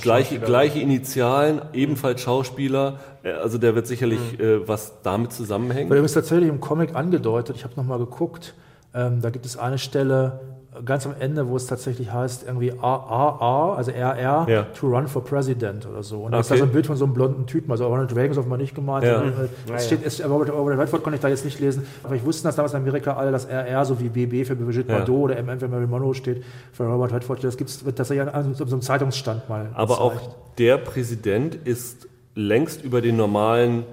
Gleiche, 0.00 0.38
gleiche 0.38 0.78
Initialen, 0.80 1.60
ebenfalls 1.74 2.22
Schauspieler. 2.22 3.00
Äh, 3.22 3.32
also 3.32 3.58
der 3.58 3.74
wird 3.74 3.86
sicherlich 3.86 4.20
mhm. 4.38 4.44
äh, 4.44 4.68
was 4.68 5.02
damit 5.02 5.32
zusammenhängen. 5.32 5.90
Weil 5.90 6.02
ist 6.04 6.14
tatsächlich 6.14 6.48
im 6.48 6.60
Comic 6.60 6.94
angedeutet. 6.94 7.56
Ich 7.56 7.64
habe 7.64 7.74
nochmal 7.76 7.98
geguckt. 7.98 8.54
Ähm, 8.94 9.20
da 9.20 9.30
gibt 9.30 9.44
es 9.44 9.56
eine 9.56 9.78
Stelle, 9.78 10.40
ganz 10.84 11.06
am 11.06 11.14
Ende, 11.18 11.48
wo 11.48 11.56
es 11.56 11.66
tatsächlich 11.66 12.12
heißt, 12.12 12.44
irgendwie 12.46 12.72
AAA, 12.72 13.74
also 13.76 13.90
RR, 13.92 14.46
ja. 14.48 14.62
to 14.78 14.88
run 14.88 15.06
for 15.06 15.22
president 15.22 15.86
oder 15.86 16.02
so. 16.02 16.22
Und 16.22 16.32
da 16.32 16.38
okay. 16.38 16.40
ist 16.40 16.50
da 16.50 16.56
so 16.56 16.64
ein 16.64 16.72
Bild 16.72 16.86
von 16.86 16.96
so 16.96 17.04
einem 17.04 17.14
blonden 17.14 17.46
Typen, 17.46 17.70
also 17.70 17.86
Ronald 17.86 18.14
Reagan 18.14 18.32
ist 18.32 18.38
offenbar 18.38 18.58
nicht 18.58 18.74
gemeint. 18.74 19.04
Ja. 19.04 19.22
Äh, 19.22 19.48
es 19.74 19.86
steht, 19.86 20.04
es, 20.04 20.24
Robert, 20.24 20.52
Robert 20.52 20.78
Redford 20.78 21.02
konnte 21.02 21.16
ich 21.16 21.22
da 21.22 21.28
jetzt 21.28 21.44
nicht 21.44 21.60
lesen, 21.60 21.86
aber 22.02 22.16
ich 22.16 22.24
wusste, 22.24 22.44
dass 22.44 22.56
damals 22.56 22.72
in 22.72 22.80
Amerika 22.80 23.14
alle 23.14 23.30
das 23.30 23.46
RR, 23.46 23.84
so 23.84 24.00
wie 24.00 24.08
BB 24.08 24.46
für 24.46 24.56
Brigitte 24.56 24.90
ja. 24.90 24.98
Bardot 24.98 25.30
oder 25.30 25.42
MM 25.42 25.60
für 25.60 25.68
Mary 25.68 25.86
Monroe 25.86 26.14
steht, 26.14 26.42
für 26.72 26.84
Robert 26.84 27.12
Redford, 27.12 27.44
das 27.44 27.56
gibt's, 27.56 27.84
wird 27.84 27.96
tatsächlich 27.96 28.26
an 28.32 28.54
so 28.54 28.64
einem 28.64 28.82
Zeitungsstand 28.82 29.48
mal 29.48 29.68
Aber 29.74 29.94
gezeigt. 29.94 30.00
auch 30.00 30.34
der 30.58 30.78
Präsident 30.78 31.54
ist 31.54 32.08
längst 32.34 32.82
über 32.82 33.00
den 33.00 33.16
normalen 33.16 33.84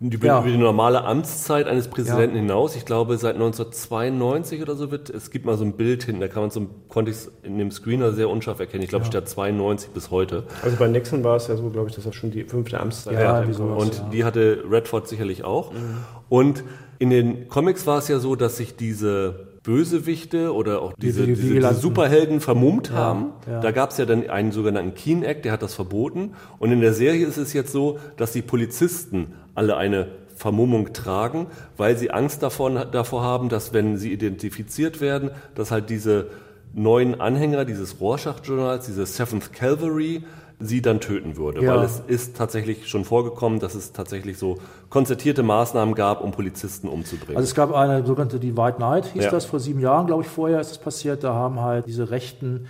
über 0.00 0.26
ja. 0.26 0.40
die 0.42 0.56
normale 0.56 1.02
Amtszeit 1.02 1.66
eines 1.66 1.88
Präsidenten 1.88 2.36
ja. 2.36 2.42
hinaus. 2.42 2.76
Ich 2.76 2.84
glaube, 2.84 3.18
seit 3.18 3.34
1992 3.34 4.62
oder 4.62 4.76
so 4.76 4.92
wird, 4.92 5.10
es 5.10 5.30
gibt 5.32 5.44
mal 5.44 5.56
so 5.56 5.64
ein 5.64 5.72
Bild 5.72 6.04
hinten, 6.04 6.20
da 6.20 6.28
kann 6.28 6.42
man 6.42 6.50
so, 6.50 6.68
konnte 6.88 7.10
ich 7.10 7.16
es 7.16 7.32
in 7.42 7.58
dem 7.58 7.72
Screener 7.72 8.12
sehr 8.12 8.28
unscharf 8.28 8.60
erkennen. 8.60 8.84
Ich 8.84 8.90
glaube, 8.90 9.04
ja. 9.06 9.10
steht 9.10 9.28
92 9.28 9.90
bis 9.90 10.12
heute. 10.12 10.44
Also 10.62 10.76
bei 10.76 10.86
Nixon 10.86 11.24
war 11.24 11.36
es 11.36 11.48
ja 11.48 11.56
so, 11.56 11.68
glaube 11.70 11.88
ich, 11.88 11.96
dass 11.96 12.04
das 12.04 12.14
schon 12.14 12.30
die 12.30 12.44
fünfte 12.44 12.78
Amtszeit 12.78 13.14
ja, 13.14 13.42
ja 13.42 13.64
Und 13.64 14.04
die 14.12 14.24
hatte 14.24 14.62
Redford 14.70 15.08
sicherlich 15.08 15.42
auch. 15.42 15.72
Mhm. 15.72 15.96
Und 16.28 16.64
in 17.00 17.10
den 17.10 17.48
Comics 17.48 17.86
war 17.86 17.98
es 17.98 18.06
ja 18.06 18.20
so, 18.20 18.36
dass 18.36 18.56
sich 18.56 18.76
diese 18.76 19.47
Bösewichte 19.68 20.54
oder 20.54 20.80
auch 20.80 20.94
diese, 20.96 21.26
die, 21.26 21.34
die, 21.34 21.42
die 21.42 21.54
diese 21.56 21.74
Superhelden 21.74 22.40
vermummt 22.40 22.88
ja, 22.88 22.94
haben. 22.94 23.32
Ja. 23.46 23.60
Da 23.60 23.70
gab 23.70 23.90
es 23.90 23.98
ja 23.98 24.06
dann 24.06 24.26
einen 24.30 24.50
sogenannten 24.50 24.94
Keen 24.94 25.22
Act, 25.22 25.44
der 25.44 25.52
hat 25.52 25.60
das 25.60 25.74
verboten. 25.74 26.32
Und 26.58 26.72
in 26.72 26.80
der 26.80 26.94
Serie 26.94 27.26
ist 27.26 27.36
es 27.36 27.52
jetzt 27.52 27.70
so, 27.70 27.98
dass 28.16 28.32
die 28.32 28.40
Polizisten 28.40 29.34
alle 29.54 29.76
eine 29.76 30.08
Vermummung 30.34 30.94
tragen, 30.94 31.48
weil 31.76 31.98
sie 31.98 32.10
Angst 32.10 32.42
davon, 32.42 32.82
davor 32.92 33.22
haben, 33.22 33.50
dass 33.50 33.74
wenn 33.74 33.98
sie 33.98 34.10
identifiziert 34.10 35.02
werden, 35.02 35.32
dass 35.54 35.70
halt 35.70 35.90
diese 35.90 36.28
neuen 36.72 37.20
Anhänger 37.20 37.66
dieses 37.66 38.00
Rorschach-Journals, 38.00 38.86
diese 38.86 39.04
Seventh 39.04 39.52
Calvary, 39.52 40.24
sie 40.60 40.82
dann 40.82 41.00
töten 41.00 41.36
würde. 41.36 41.62
Ja. 41.62 41.76
Weil 41.76 41.84
es 41.84 42.02
ist 42.06 42.36
tatsächlich 42.36 42.88
schon 42.88 43.04
vorgekommen, 43.04 43.60
dass 43.60 43.74
es 43.74 43.92
tatsächlich 43.92 44.38
so 44.38 44.58
konzertierte 44.90 45.42
Maßnahmen 45.42 45.94
gab, 45.94 46.22
um 46.22 46.32
Polizisten 46.32 46.88
umzubringen. 46.88 47.36
Also 47.36 47.48
es 47.48 47.54
gab 47.54 47.72
eine 47.72 48.04
sogenannte 48.04 48.40
die 48.40 48.56
White 48.56 48.80
Night, 48.80 49.06
hieß 49.06 49.24
ja. 49.24 49.30
das, 49.30 49.44
vor 49.44 49.60
sieben 49.60 49.80
Jahren, 49.80 50.06
glaube 50.06 50.22
ich, 50.22 50.28
vorher 50.28 50.60
ist 50.60 50.72
es 50.72 50.78
passiert. 50.78 51.22
Da 51.24 51.34
haben 51.34 51.60
halt 51.60 51.86
diese 51.86 52.10
rechten 52.10 52.66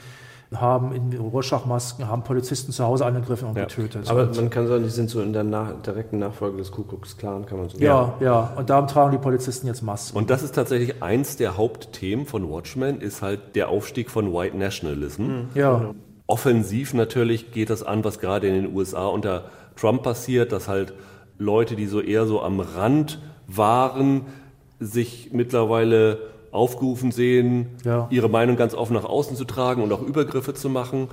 haben 0.55 0.93
in 0.93 1.13
Rorschach-Masken, 1.15 2.09
haben 2.09 2.25
Polizisten 2.25 2.73
zu 2.73 2.83
Hause 2.83 3.05
angegriffen 3.05 3.49
und 3.49 3.57
ja. 3.57 3.65
getötet. 3.65 4.09
Aber 4.09 4.25
man 4.35 4.49
kann 4.49 4.67
sagen, 4.67 4.83
die 4.83 4.89
sind 4.89 5.11
so 5.11 5.21
in 5.21 5.35
der 5.35 5.45
nach 5.45 5.83
direkten 5.83 6.19
Nachfolge 6.21 6.57
des 6.57 6.73
Ku 6.73 6.85
Klux 6.85 7.19
Klan, 7.19 7.45
kann 7.45 7.59
man 7.59 7.69
so 7.69 7.75
sagen. 7.75 7.85
Ja, 7.85 8.15
ja. 8.21 8.53
Und 8.57 8.71
darum 8.71 8.87
tragen 8.87 9.13
die 9.13 9.19
Polizisten 9.19 9.67
jetzt 9.67 9.83
Masken. 9.83 10.17
Und 10.17 10.31
das 10.31 10.43
ist 10.43 10.55
tatsächlich 10.55 11.03
eins 11.03 11.37
der 11.37 11.59
Hauptthemen 11.59 12.25
von 12.25 12.49
Watchmen, 12.49 13.03
ist 13.03 13.21
halt 13.21 13.57
der 13.57 13.69
Aufstieg 13.69 14.11
von 14.11 14.33
White 14.33 14.57
Nationalism. 14.57 15.23
Mhm. 15.23 15.49
Ja 15.55 15.95
offensiv 16.29 16.95
natürlich 16.95 17.51
geht 17.51 17.71
das 17.71 17.83
an, 17.83 18.05
was 18.05 18.21
gerade 18.21 18.47
in 18.47 18.55
den 18.55 18.77
USA 18.77 19.07
unter 19.07 19.47
Trump 19.75 20.05
passiert, 20.05 20.53
dass 20.53 20.69
halt 20.69 20.93
Leute, 21.39 21.75
die 21.75 21.87
so 21.87 22.01
eher 22.01 22.27
so 22.27 22.43
am 22.43 22.61
Rand 22.61 23.19
waren, 23.49 24.27
sich 24.79 25.31
mittlerweile 25.33 26.19
aufgerufen 26.53 27.13
sehen, 27.13 27.67
ja. 27.85 28.07
ihre 28.11 28.29
Meinung 28.29 28.57
ganz 28.57 28.75
offen 28.75 28.95
nach 28.95 29.05
außen 29.05 29.37
zu 29.37 29.45
tragen 29.45 29.83
und 29.83 29.93
auch 29.93 30.03
Übergriffe 30.03 30.55
zu 30.55 30.69
machen. 30.69 31.09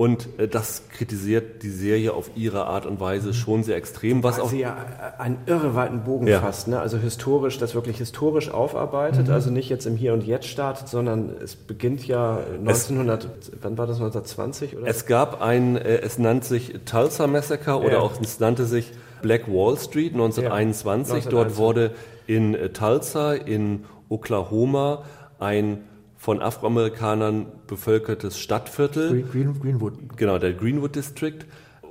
Und 0.00 0.28
äh, 0.38 0.48
das 0.48 0.84
kritisiert 0.88 1.62
die 1.62 1.68
Serie 1.68 2.14
auf 2.14 2.30
ihre 2.34 2.64
Art 2.64 2.86
und 2.86 3.00
Weise 3.00 3.34
schon 3.34 3.64
sehr 3.64 3.76
extrem. 3.76 4.22
Was 4.22 4.38
Weil 4.38 4.44
auch 4.44 4.48
sie 4.48 4.60
ja 4.60 4.74
einen 5.18 5.36
irreweiten 5.44 6.04
Bogen 6.04 6.26
ja. 6.26 6.40
fasst, 6.40 6.68
ne? 6.68 6.80
also 6.80 6.96
historisch, 6.96 7.58
das 7.58 7.74
wirklich 7.74 7.98
historisch 7.98 8.50
aufarbeitet, 8.50 9.26
mhm. 9.28 9.34
also 9.34 9.50
nicht 9.50 9.68
jetzt 9.68 9.84
im 9.84 9.96
Hier 9.96 10.14
und 10.14 10.24
Jetzt 10.24 10.46
startet, 10.46 10.88
sondern 10.88 11.28
es 11.44 11.54
beginnt 11.54 12.06
ja 12.06 12.38
1900, 12.60 13.24
es, 13.24 13.52
wann 13.60 13.76
war 13.76 13.86
das, 13.86 13.96
1920? 13.96 14.78
Oder? 14.78 14.86
Es 14.86 15.04
gab 15.04 15.42
ein, 15.42 15.76
äh, 15.76 15.98
es 15.98 16.18
nannte 16.18 16.46
sich 16.46 16.72
Tulsa 16.86 17.26
Massacre 17.26 17.78
oder 17.78 17.96
ja. 17.96 17.98
auch 17.98 18.18
es 18.22 18.40
nannte 18.40 18.64
sich 18.64 18.92
Black 19.20 19.48
Wall 19.48 19.76
Street 19.76 20.14
1921. 20.14 21.26
Ja. 21.30 21.30
1921. 21.30 21.30
Dort 21.30 21.56
wurde 21.58 21.90
in 22.26 22.54
äh, 22.54 22.70
Tulsa 22.70 23.34
in 23.34 23.84
Oklahoma 24.08 25.02
ein 25.38 25.82
von 26.20 26.42
Afroamerikanern 26.42 27.46
bevölkertes 27.66 28.38
Stadtviertel. 28.38 29.24
Green, 29.32 29.58
Greenwood. 29.58 29.94
Genau, 30.16 30.36
der 30.36 30.52
Greenwood 30.52 30.94
District. 30.94 31.38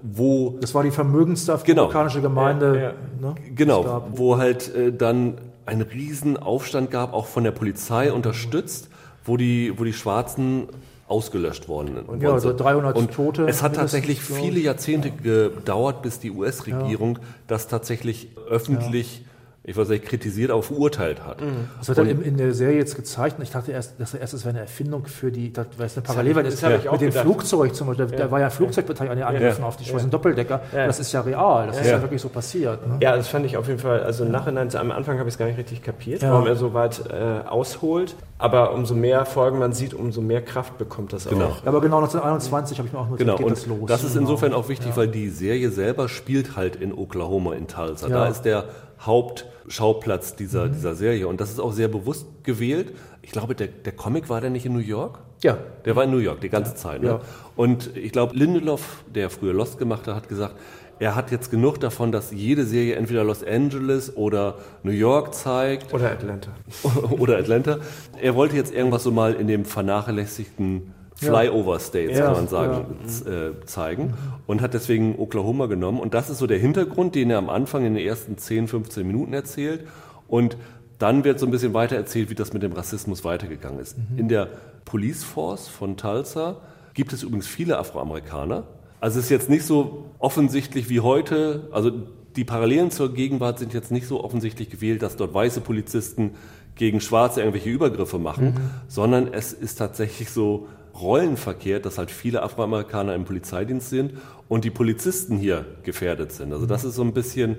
Wo, 0.04 0.60
das 0.62 0.76
war 0.76 0.84
die 0.84 0.92
vermögendste 0.92 1.48
genau. 1.66 1.86
afroamerikanische 1.86 2.22
genau, 2.22 2.30
Gemeinde. 2.30 2.76
Ja, 2.76 2.82
ja. 2.82 2.94
Ne, 3.20 3.36
genau, 3.56 4.08
wo 4.14 4.38
halt 4.38 4.74
äh, 4.76 4.94
dann 4.94 5.40
ein 5.66 5.82
Riesenaufstand 5.82 6.92
gab, 6.92 7.14
auch 7.14 7.26
von 7.26 7.44
der 7.44 7.52
Polizei 7.52 8.14
unterstützt, 8.14 8.90
wo 9.26 9.36
die, 9.36 9.74
wo 9.78 9.84
die 9.84 9.94
Schwarzen 9.94 10.68
ausgelöscht 11.08 11.68
worden 11.68 11.98
und 11.98 12.22
Ja, 12.22 12.32
also 12.32 12.56
300 12.56 12.96
und 12.96 13.12
Tote. 13.12 13.48
Es 13.48 13.64
hat 13.64 13.78
tatsächlich 13.78 14.22
viele 14.22 14.60
Jahrzehnte 14.60 15.10
gedauert, 15.10 16.04
bis 16.04 16.20
die 16.20 16.30
US-Regierung 16.30 17.16
ja. 17.16 17.24
das 17.48 17.68
tatsächlich 17.68 18.30
öffentlich 18.48 19.26
ich 19.64 19.76
weiß 19.76 19.90
nicht, 19.90 20.06
kritisiert, 20.06 20.52
aber 20.52 20.64
verurteilt 20.64 21.24
hat. 21.26 21.42
Mhm. 21.42 21.70
Das 21.78 21.90
wird 21.90 21.98
dann 21.98 22.08
in, 22.08 22.22
in, 22.22 22.38
der 22.38 22.54
Serie 22.54 22.78
jetzt 22.78 22.96
gezeigt 22.96 23.38
und 23.38 23.44
ich 23.44 23.52
dachte 23.52 23.72
erst, 23.72 24.00
dass 24.00 24.14
erst 24.14 24.34
das 24.34 24.46
wäre 24.46 24.52
eine 24.52 24.62
Erfindung 24.62 25.06
für 25.06 25.32
die, 25.32 25.52
das 25.52 25.68
wäre 25.78 25.90
eine 25.94 26.02
Parallele, 26.02 26.44
das, 26.44 26.62
das 26.62 26.84
ja. 26.84 26.92
mit 26.92 27.02
dem 27.02 27.12
Flugzeug 27.12 27.76
zum 27.76 27.88
Beispiel, 27.88 28.08
da, 28.08 28.18
ja. 28.18 28.32
war 28.32 28.40
ja 28.40 28.46
ein 28.46 28.52
Flugzeugbeteiligung 28.52 29.12
an 29.12 29.18
den 29.18 29.28
Angriffen 29.28 29.62
ja. 29.62 29.68
auf 29.68 29.76
die 29.76 29.86
schwarzen 29.86 30.10
Doppeldecker, 30.10 30.62
das 30.72 31.00
ist 31.00 31.12
ja 31.12 31.22
real, 31.22 31.68
das 31.68 31.82
ist 31.82 31.88
ja 31.88 32.02
wirklich 32.02 32.22
so 32.22 32.30
passiert. 32.30 32.88
Ne? 32.88 32.98
Ja, 33.02 33.16
das 33.16 33.28
fand 33.28 33.46
ich 33.46 33.58
auf 33.58 33.68
jeden 33.68 33.80
Fall, 33.80 34.02
also 34.02 34.24
im 34.24 34.32
Nachhinein, 34.32 34.74
am 34.76 34.92
Anfang 34.92 35.20
habe 35.20 35.28
ich 35.28 35.36
es 35.36 35.38
gar 35.38 35.46
nicht 35.46 35.58
richtig 35.58 35.84
kapiert, 35.84 36.22
warum 36.22 36.48
er 36.48 36.56
so 36.56 36.74
weit 36.74 37.04
äh, 37.10 37.48
ausholt, 37.48 38.16
aber 38.38 38.74
umso 38.74 38.96
mehr 38.96 39.26
Folgen 39.26 39.60
man 39.60 39.74
sieht, 39.74 39.94
umso 39.94 40.22
mehr 40.22 40.42
Kraft 40.42 40.78
bekommt 40.78 41.12
das 41.12 41.28
genau. 41.28 41.48
auch. 41.48 41.66
Aber 41.66 41.82
genau 41.82 41.98
1921 41.98 42.78
habe 42.80 42.88
ich 42.88 42.94
mir 42.94 43.00
auch 43.00 43.10
nur 43.10 43.18
genau. 43.18 43.36
geht 43.36 43.46
und 43.46 43.52
das 43.52 43.66
los. 43.66 43.88
Das 43.88 44.04
ist 44.04 44.16
insofern 44.16 44.54
auch 44.54 44.70
wichtig, 44.70 44.96
weil 44.96 45.10
die 45.10 45.30
Serie 45.30 45.70
selber 45.70 46.08
spielt 46.08 46.56
halt 46.56 46.78
in 46.78 46.94
Oklahoma, 46.94 47.54
in 47.56 47.68
Tulsa. 47.68 48.08
Da 48.08 48.28
ist 48.28 48.44
der 48.44 48.66
Hauptschauplatz 49.02 50.36
dieser, 50.36 50.66
mhm. 50.66 50.74
dieser 50.74 50.96
Serie. 50.96 51.28
Und 51.28 51.42
das 51.42 51.50
ist 51.50 51.60
auch 51.60 51.74
sehr 51.74 51.88
bewusst 51.88 52.28
gewählt. 52.44 52.94
Ich 53.22 53.32
glaube, 53.32 53.56
der, 53.56 53.68
der 53.68 53.94
Comic 53.94 54.30
war 54.30 54.42
der 54.42 54.50
nicht 54.50 54.66
in 54.66 54.74
New 54.74 54.80
York? 54.80 55.20
Ja. 55.42 55.58
Der 55.86 55.96
war 55.96 56.04
in 56.04 56.12
New 56.12 56.18
York 56.18 56.42
die 56.42 56.50
ganze 56.50 56.72
ja. 56.72 56.78
Zeit. 56.78 57.02
Ne? 57.02 57.08
Ja. 57.10 57.22
Und 57.56 57.96
ich 57.96 58.12
glaube, 58.12 58.36
Lindelof, 58.36 59.04
der 59.14 59.30
früher 59.30 59.54
Lost 59.54 59.78
gemacht 59.78 60.08
hat, 60.08 60.16
hat 60.16 60.30
gesagt, 60.30 60.56
er 61.00 61.16
hat 61.16 61.32
jetzt 61.32 61.50
genug 61.50 61.80
davon, 61.80 62.12
dass 62.12 62.32
jede 62.32 62.66
Serie 62.66 62.96
entweder 62.96 63.24
Los 63.24 63.42
Angeles 63.42 64.18
oder 64.18 64.56
New 64.84 64.92
York 64.92 65.34
zeigt. 65.34 65.94
Oder 65.94 66.12
Atlanta. 66.12 66.52
oder 67.10 67.38
Atlanta. 67.38 67.78
Er 68.22 68.36
wollte 68.36 68.58
jetzt 68.58 68.74
irgendwas 68.74 69.04
so 69.04 69.12
mal 69.12 69.34
in 69.34 69.48
dem 69.48 69.64
vernachlässigten 69.64 70.94
Flyover 71.20 71.80
States, 71.80 72.18
ja. 72.18 72.26
kann 72.26 72.34
man 72.34 72.48
sagen, 72.48 72.98
ja. 73.26 73.48
äh, 73.48 73.66
zeigen. 73.66 74.14
Und 74.48 74.62
hat 74.62 74.74
deswegen 74.74 75.18
Oklahoma 75.18 75.66
genommen. 75.66 76.00
Und 76.00 76.14
das 76.14 76.30
ist 76.30 76.40
so 76.40 76.48
der 76.48 76.60
Hintergrund, 76.60 77.16
den 77.16 77.30
er 77.30 77.38
am 77.38 77.50
Anfang 77.50 77.86
in 77.86 77.96
den 77.96 78.06
ersten 78.06 78.38
10, 78.38 78.68
15 78.68 79.06
Minuten 79.06 79.34
erzählt. 79.34 79.86
Und 80.28 80.58
dann 80.98 81.24
wird 81.24 81.40
so 81.40 81.46
ein 81.46 81.52
bisschen 81.52 81.74
weiter 81.74 81.96
erzählt, 81.96 82.30
wie 82.30 82.36
das 82.36 82.54
mit 82.54 82.64
dem 82.64 82.74
Rassismus 82.74 83.24
weitergegangen 83.24 83.80
ist. 83.80 83.98
Mhm. 83.98 84.18
In 84.18 84.28
der 84.28 84.50
Police 84.86 85.24
Force 85.24 85.68
von 85.68 85.98
Tulsa 85.98 86.58
gibt 86.94 87.14
es 87.14 87.24
übrigens 87.24 87.48
viele 87.48 87.78
Afroamerikaner. 87.78 88.64
Also 89.00 89.20
es 89.20 89.26
ist 89.26 89.32
jetzt 89.32 89.50
nicht 89.50 89.66
so 89.66 90.06
offensichtlich 90.20 90.90
wie 90.90 91.00
heute. 91.00 91.68
Also 91.72 91.92
die 92.36 92.44
Parallelen 92.44 92.92
zur 92.92 93.14
Gegenwart 93.14 93.60
sind 93.60 93.74
jetzt 93.74 93.92
nicht 93.92 94.08
so 94.08 94.24
offensichtlich 94.24 94.70
gewählt, 94.70 95.02
dass 95.02 95.16
dort 95.16 95.34
weiße 95.34 95.62
Polizisten 95.62 96.32
gegen 96.76 97.02
Schwarze 97.02 97.42
irgendwelche 97.42 97.70
Übergriffe 97.70 98.20
machen, 98.20 98.46
mhm. 98.46 98.58
sondern 98.88 99.34
es 99.34 99.54
ist 99.54 99.76
tatsächlich 99.76 100.30
so 100.30 100.68
rollenverkehrt, 101.02 101.86
dass 101.86 101.98
halt 101.98 102.12
viele 102.12 102.44
Afroamerikaner 102.44 103.16
im 103.16 103.26
Polizeidienst 103.26 103.90
sind 103.90 104.14
und 104.48 104.64
die 104.64 104.70
Polizisten 104.70 105.38
hier 105.38 105.66
gefährdet 105.84 106.32
sind. 106.32 106.54
Also 106.54 106.66
das 106.66 106.84
ist 106.84 106.96
so 106.96 107.04
ein 107.04 107.14
bisschen 107.14 107.58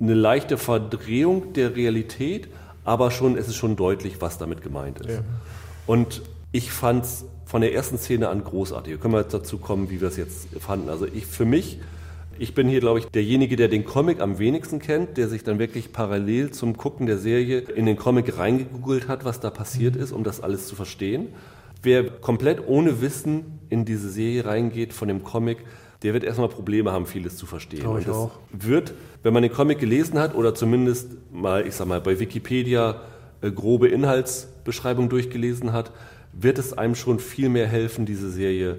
eine 0.00 0.14
leichte 0.14 0.58
Verdrehung 0.58 1.52
der 1.52 1.76
Realität, 1.76 2.48
aber 2.84 3.10
schon, 3.10 3.36
es 3.36 3.48
ist 3.48 3.56
schon 3.56 3.76
deutlich, 3.76 4.20
was 4.20 4.38
damit 4.38 4.62
gemeint 4.62 5.00
ist. 5.00 5.16
Ja. 5.16 5.24
Und 5.86 6.22
ich 6.50 6.72
fand 6.72 7.04
es 7.04 7.24
von 7.44 7.60
der 7.60 7.74
ersten 7.74 7.98
Szene 7.98 8.28
an 8.28 8.44
großartig. 8.44 8.98
Können 9.00 9.14
wir 9.14 9.20
jetzt 9.20 9.34
dazu 9.34 9.58
kommen, 9.58 9.90
wie 9.90 10.00
wir 10.00 10.08
es 10.08 10.16
jetzt 10.16 10.48
fanden. 10.58 10.88
Also 10.88 11.06
ich 11.06 11.26
für 11.26 11.44
mich, 11.44 11.80
ich 12.38 12.54
bin 12.54 12.68
hier, 12.68 12.80
glaube 12.80 12.98
ich, 12.98 13.06
derjenige, 13.06 13.56
der 13.56 13.68
den 13.68 13.84
Comic 13.84 14.20
am 14.20 14.38
wenigsten 14.38 14.78
kennt, 14.78 15.16
der 15.16 15.28
sich 15.28 15.44
dann 15.44 15.58
wirklich 15.58 15.92
parallel 15.92 16.50
zum 16.50 16.76
Gucken 16.76 17.06
der 17.06 17.18
Serie 17.18 17.58
in 17.60 17.86
den 17.86 17.96
Comic 17.96 18.38
reingegoogelt 18.38 19.06
hat, 19.06 19.24
was 19.24 19.38
da 19.38 19.50
passiert 19.50 19.96
ist, 19.96 20.12
um 20.12 20.24
das 20.24 20.40
alles 20.40 20.66
zu 20.66 20.74
verstehen. 20.74 21.28
Wer 21.82 22.04
komplett 22.04 22.66
ohne 22.66 23.00
Wissen 23.00 23.58
in 23.68 23.84
diese 23.84 24.08
Serie 24.08 24.44
reingeht 24.44 24.92
von 24.92 25.08
dem 25.08 25.24
Comic, 25.24 25.58
der 26.02 26.14
wird 26.14 26.24
erstmal 26.24 26.48
Probleme 26.48 26.92
haben, 26.92 27.06
vieles 27.06 27.36
zu 27.36 27.46
verstehen. 27.46 27.86
Und 27.86 28.06
das 28.06 28.16
auch. 28.16 28.38
wird, 28.50 28.94
wenn 29.22 29.32
man 29.32 29.42
den 29.42 29.52
Comic 29.52 29.78
gelesen 29.78 30.18
hat 30.18 30.34
oder 30.34 30.54
zumindest 30.54 31.10
mal, 31.32 31.66
ich 31.66 31.74
sag 31.74 31.86
mal, 31.86 32.00
bei 32.00 32.18
Wikipedia 32.18 33.02
äh, 33.40 33.50
grobe 33.50 33.88
Inhaltsbeschreibung 33.88 35.08
durchgelesen 35.08 35.72
hat, 35.72 35.92
wird 36.32 36.58
es 36.58 36.72
einem 36.72 36.94
schon 36.94 37.18
viel 37.18 37.48
mehr 37.48 37.66
helfen, 37.66 38.06
diese 38.06 38.30
Serie 38.30 38.78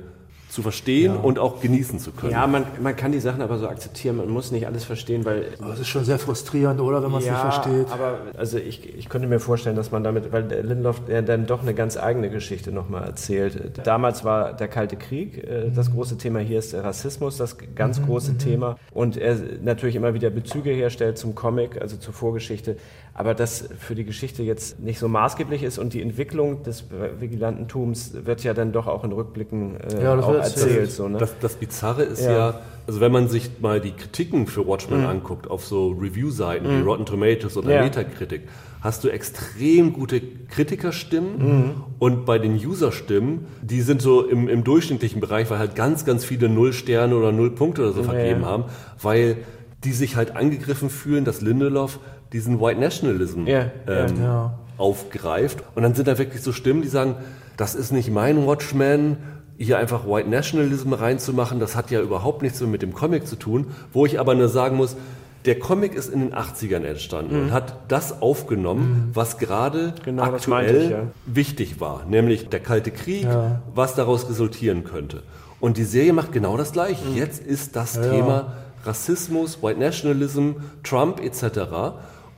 zu 0.53 0.61
verstehen 0.61 1.15
ja. 1.15 1.19
und 1.19 1.39
auch 1.39 1.61
genießen 1.61 1.97
zu 1.97 2.11
können. 2.11 2.31
Ja, 2.31 2.45
man, 2.45 2.65
man 2.79 2.95
kann 2.95 3.11
die 3.11 3.19
Sachen 3.19 3.41
aber 3.41 3.57
so 3.57 3.67
akzeptieren, 3.67 4.17
man 4.17 4.29
muss 4.29 4.51
nicht 4.51 4.67
alles 4.67 4.83
verstehen, 4.83 5.25
weil... 5.25 5.47
Aber 5.59 5.73
es 5.73 5.79
ist 5.79 5.87
schon 5.87 6.05
sehr 6.05 6.19
frustrierend, 6.19 6.79
oder, 6.79 7.01
wenn 7.01 7.09
man 7.09 7.21
es 7.21 7.25
ja, 7.25 7.33
nicht 7.33 7.41
versteht. 7.41 7.91
aber 7.91 8.19
also 8.37 8.59
ich, 8.59 8.95
ich 8.95 9.09
könnte 9.09 9.27
mir 9.27 9.39
vorstellen, 9.39 9.75
dass 9.75 9.91
man 9.91 10.03
damit, 10.03 10.31
weil 10.31 10.43
Lindelof 10.43 11.01
ja 11.07 11.23
dann 11.23 11.47
doch 11.47 11.63
eine 11.63 11.73
ganz 11.73 11.97
eigene 11.97 12.29
Geschichte 12.29 12.71
nochmal 12.71 13.03
erzählt. 13.03 13.81
Damals 13.83 14.23
war 14.25 14.53
der 14.53 14.67
Kalte 14.67 14.95
Krieg, 14.95 15.43
äh, 15.43 15.71
das 15.73 15.91
große 15.91 16.19
Thema 16.19 16.37
hier 16.37 16.59
ist 16.59 16.73
der 16.73 16.83
Rassismus, 16.83 17.37
das 17.37 17.57
ganz 17.73 17.99
mhm, 17.99 18.05
große 18.05 18.33
mhm. 18.33 18.37
Thema 18.37 18.77
und 18.91 19.17
er 19.17 19.35
natürlich 19.63 19.95
immer 19.95 20.13
wieder 20.13 20.29
Bezüge 20.29 20.69
herstellt 20.69 21.17
zum 21.17 21.33
Comic, 21.33 21.81
also 21.81 21.97
zur 21.97 22.13
Vorgeschichte 22.13 22.77
aber 23.15 23.35
das 23.35 23.69
für 23.79 23.93
die 23.93 24.05
Geschichte 24.05 24.41
jetzt 24.41 24.79
nicht 24.79 24.97
so 24.97 25.07
maßgeblich 25.07 25.61
ist 25.61 25.77
und 25.77 25.93
die 25.93 26.01
Entwicklung 26.01 26.63
des 26.63 26.85
Vigilantentums 27.19 28.13
wird 28.25 28.43
ja 28.43 28.53
dann 28.53 28.71
doch 28.71 28.87
auch 28.87 29.03
in 29.03 29.11
Rückblicken 29.11 29.79
äh, 29.79 30.03
ja, 30.03 30.15
das, 30.15 30.27
wird, 30.27 30.43
erzählt. 30.43 30.91
So, 30.91 31.07
ne? 31.07 31.19
das, 31.19 31.37
das 31.39 31.55
Bizarre 31.55 32.03
ist 32.03 32.23
ja, 32.23 32.31
ja 32.31 32.59
also 32.87 32.99
wenn 32.99 33.11
man 33.11 33.29
sich 33.29 33.49
mal 33.61 33.79
die 33.79 33.91
Kritiken 33.91 34.47
für 34.47 34.67
Watchmen 34.67 35.01
mhm. 35.01 35.07
anguckt, 35.07 35.49
auf 35.49 35.65
so 35.65 35.89
Review-Seiten 35.89 36.67
mhm. 36.67 36.79
wie 36.79 36.81
Rotten 36.81 37.05
Tomatoes 37.05 37.55
oder 37.55 37.71
ja. 37.71 37.83
Metacritic, 37.83 38.41
hast 38.81 39.03
du 39.03 39.09
extrem 39.09 39.93
gute 39.93 40.19
Kritikerstimmen 40.49 41.37
mhm. 41.37 41.71
und 41.99 42.25
bei 42.25 42.39
den 42.39 42.55
User-Stimmen, 42.55 43.45
die 43.61 43.81
sind 43.81 44.01
so 44.01 44.27
im, 44.27 44.49
im, 44.49 44.63
durchschnittlichen 44.63 45.21
Bereich, 45.21 45.49
weil 45.49 45.59
halt 45.59 45.75
ganz, 45.75 46.03
ganz 46.03 46.25
viele 46.25 46.49
Null 46.49 46.73
Sterne 46.73 47.15
oder 47.15 47.31
Null 47.31 47.51
Punkte 47.51 47.83
oder 47.83 47.93
so 47.93 48.03
vergeben 48.03 48.41
ja. 48.41 48.47
haben, 48.47 48.65
weil 49.01 49.37
die 49.83 49.93
sich 49.93 50.15
halt 50.15 50.35
angegriffen 50.35 50.89
fühlen, 50.89 51.25
dass 51.25 51.41
Lindelof 51.41 51.99
diesen 52.33 52.59
White 52.59 52.79
Nationalism 52.79 53.45
ja. 53.47 53.71
Ähm, 53.87 54.51
aufgreift. 54.77 55.63
Und 55.75 55.83
dann 55.83 55.93
sind 55.93 56.07
da 56.07 56.17
wirklich 56.17 56.41
so 56.41 56.51
Stimmen, 56.51 56.81
die 56.81 56.87
sagen, 56.87 57.15
das 57.57 57.75
ist 57.75 57.91
nicht 57.91 58.09
mein 58.11 58.45
Watchman, 58.45 59.17
hier 59.57 59.77
einfach 59.77 60.07
White 60.07 60.29
Nationalism 60.29 60.93
reinzumachen, 60.93 61.59
das 61.59 61.75
hat 61.75 61.91
ja 61.91 62.01
überhaupt 62.01 62.41
nichts 62.41 62.59
mehr 62.59 62.69
mit 62.69 62.81
dem 62.81 62.93
Comic 62.93 63.27
zu 63.27 63.35
tun, 63.35 63.67
wo 63.93 64.05
ich 64.05 64.19
aber 64.19 64.33
nur 64.35 64.49
sagen 64.49 64.75
muss, 64.75 64.97
der 65.45 65.59
Comic 65.59 65.93
ist 65.93 66.11
in 66.11 66.21
den 66.21 66.33
80ern 66.33 66.83
entstanden 66.83 67.35
mhm. 67.35 67.41
und 67.43 67.51
hat 67.51 67.75
das 67.89 68.21
aufgenommen, 68.21 69.07
mhm. 69.09 69.15
was 69.15 69.37
gerade 69.37 69.93
genau, 70.03 70.23
aktuell 70.23 70.83
ich, 70.83 70.89
ja. 70.89 71.03
wichtig 71.25 71.79
war, 71.79 72.05
nämlich 72.05 72.49
der 72.49 72.61
Kalte 72.61 72.91
Krieg, 72.91 73.23
ja. 73.23 73.61
was 73.75 73.95
daraus 73.95 74.29
resultieren 74.29 74.83
könnte. 74.83 75.21
Und 75.59 75.77
die 75.77 75.83
Serie 75.83 76.13
macht 76.13 76.31
genau 76.31 76.57
das 76.57 76.71
Gleiche. 76.71 77.05
Mhm. 77.05 77.15
Jetzt 77.15 77.45
ist 77.45 77.75
das 77.75 77.95
ja. 77.95 78.09
Thema 78.09 78.53
Rassismus, 78.85 79.61
White 79.61 79.79
Nationalism, 79.79 80.51
Trump 80.83 81.21
etc. 81.21 81.93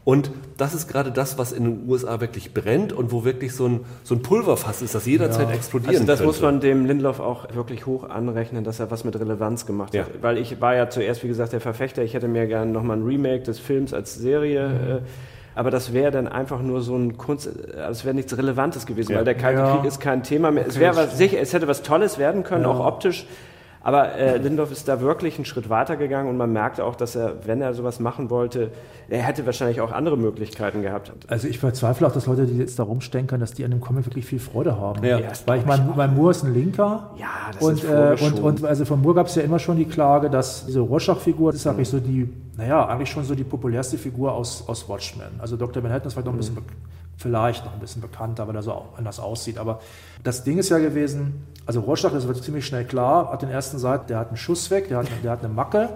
Und 0.05 0.29
das 0.57 0.75
ist 0.75 0.87
gerade 0.87 1.11
das, 1.11 1.39
was 1.39 1.51
in 1.51 1.63
den 1.63 1.89
USA 1.89 2.21
wirklich 2.21 2.53
brennt 2.53 2.93
und 2.93 3.11
wo 3.11 3.25
wirklich 3.25 3.55
so 3.55 3.67
ein, 3.67 3.79
so 4.03 4.13
ein 4.13 4.21
Pulverfass 4.21 4.83
ist, 4.83 4.93
das 4.93 5.07
jederzeit 5.07 5.49
ja. 5.49 5.55
explodieren 5.55 5.95
Also 5.95 6.05
das 6.05 6.19
könnte. 6.19 6.27
muss 6.27 6.41
man 6.41 6.59
dem 6.59 6.85
Lindloff 6.85 7.19
auch 7.19 7.53
wirklich 7.55 7.87
hoch 7.87 8.07
anrechnen, 8.07 8.63
dass 8.63 8.79
er 8.79 8.91
was 8.91 9.03
mit 9.03 9.19
Relevanz 9.19 9.65
gemamt 9.65 9.95
ja. 9.95 10.03
hat. 10.03 10.21
Weil 10.21 10.37
ich 10.37 10.61
war 10.61 10.75
ja 10.75 10.91
zuerst, 10.91 11.23
wie 11.23 11.27
gesagt, 11.27 11.53
der 11.53 11.59
Verfechter. 11.59 12.03
Ich 12.03 12.13
hätte 12.13 12.27
mir 12.27 12.45
gerne 12.45 12.71
nochmal 12.71 12.97
ein 12.97 13.03
Remake 13.03 13.43
des 13.43 13.59
Films 13.59 13.93
als 13.93 14.15
Serie... 14.15 14.69
Mhm. 14.69 14.97
Äh, 14.97 15.01
aber 15.57 15.71
das 15.71 15.93
wäre 15.93 16.11
dann 16.11 16.27
einfach 16.27 16.61
nur 16.61 16.81
so 16.81 16.97
ein 16.97 17.15
Kunst, 17.15 17.47
es 17.47 18.03
wäre 18.03 18.13
nichts 18.13 18.37
Relevantes 18.37 18.85
gewesen, 18.85 19.13
ja. 19.13 19.19
weil 19.19 19.25
der 19.25 19.35
Kalte 19.35 19.61
ja. 19.61 19.77
Krieg 19.77 19.85
ist 19.85 20.01
kein 20.01 20.21
Thema 20.21 20.51
mehr. 20.51 20.63
Okay. 20.63 20.71
Es 20.71 20.79
wäre 20.81 21.07
sicher, 21.07 21.39
es 21.39 21.53
hätte 21.53 21.69
was 21.69 21.81
Tolles 21.81 22.17
werden 22.17 22.43
können, 22.43 22.65
ja. 22.65 22.71
auch 22.71 22.85
optisch. 22.85 23.25
Aber 23.85 24.15
äh, 24.15 24.37
Lindorf 24.37 24.71
ist 24.71 24.87
da 24.87 24.99
wirklich 24.99 25.35
einen 25.35 25.45
Schritt 25.45 25.69
weiter 25.69 25.95
gegangen 25.95 26.27
und 26.27 26.37
man 26.37 26.51
merkte 26.51 26.83
auch, 26.83 26.95
dass 26.95 27.15
er, 27.15 27.45
wenn 27.45 27.61
er 27.61 27.75
sowas 27.75 27.99
machen 27.99 28.31
wollte, 28.31 28.71
er 29.09 29.21
hätte 29.21 29.45
wahrscheinlich 29.45 29.79
auch 29.79 29.91
andere 29.91 30.17
Möglichkeiten 30.17 30.81
gehabt. 30.81 31.11
Also 31.27 31.47
ich 31.47 31.61
bezweifle 31.61 32.07
auch, 32.07 32.11
dass 32.11 32.25
Leute, 32.25 32.47
die 32.47 32.57
jetzt 32.57 32.79
da 32.79 32.83
rumstenkern, 32.83 33.39
dass 33.39 33.53
die 33.53 33.63
an 33.63 33.69
dem 33.69 33.81
Comic 33.81 34.07
wirklich 34.07 34.25
viel 34.25 34.39
Freude 34.39 34.79
haben. 34.79 35.05
Ja. 35.05 35.19
ja 35.19 35.27
Weil 35.45 35.59
ich 35.59 35.67
meine, 35.67 35.93
mein 35.95 36.15
Moore 36.15 36.31
ist 36.31 36.43
ein 36.43 36.55
Linker. 36.55 37.11
Ja, 37.19 37.27
das 37.53 37.61
und, 37.61 37.83
ist 37.83 37.83
äh, 37.83 38.17
und, 38.25 38.39
und 38.39 38.65
also 38.65 38.85
von 38.85 39.03
Moore 39.03 39.17
gab 39.17 39.27
es 39.27 39.35
ja 39.35 39.43
immer 39.43 39.59
schon 39.59 39.77
die 39.77 39.85
Klage, 39.85 40.31
dass 40.31 40.65
diese 40.65 40.79
Rorschach-Figur, 40.79 41.51
das 41.51 41.61
ist 41.61 41.67
eigentlich 41.67 41.89
so 41.89 41.99
die, 41.99 42.27
naja, 42.57 42.87
eigentlich 42.87 43.11
schon 43.11 43.23
so 43.23 43.35
die 43.35 43.43
populärste 43.43 43.99
Figur 43.99 44.33
aus, 44.33 44.63
aus 44.67 44.89
Watchmen. 44.89 45.27
Also 45.37 45.57
Dr. 45.57 45.83
Manhattan 45.83 46.07
ist 46.07 46.13
vielleicht 46.13 46.25
noch 46.25 46.33
ein 46.33 46.37
bisschen, 46.37 46.57
vielleicht 47.17 47.65
noch 47.65 47.73
ein 47.73 47.79
bisschen 47.79 48.01
bekannter, 48.01 48.47
weil 48.47 48.55
er 48.55 48.63
so 48.63 48.85
anders 48.97 49.19
aussieht. 49.19 49.57
Aber 49.57 49.79
das 50.23 50.43
Ding 50.43 50.57
ist 50.57 50.69
ja 50.69 50.79
gewesen, 50.79 51.45
also 51.65 51.79
Rorschach, 51.79 52.11
das 52.11 52.27
wird 52.27 52.43
ziemlich 52.43 52.65
schnell 52.65 52.85
klar, 52.85 53.31
hat 53.31 53.41
den 53.41 53.49
ersten 53.49 53.79
Seiten, 53.79 54.07
der 54.07 54.19
hat 54.19 54.27
einen 54.27 54.37
Schuss 54.37 54.69
weg, 54.69 54.89
der 54.89 54.99
hat, 54.99 55.07
der 55.23 55.31
hat 55.31 55.43
eine 55.43 55.53
Macke, 55.53 55.89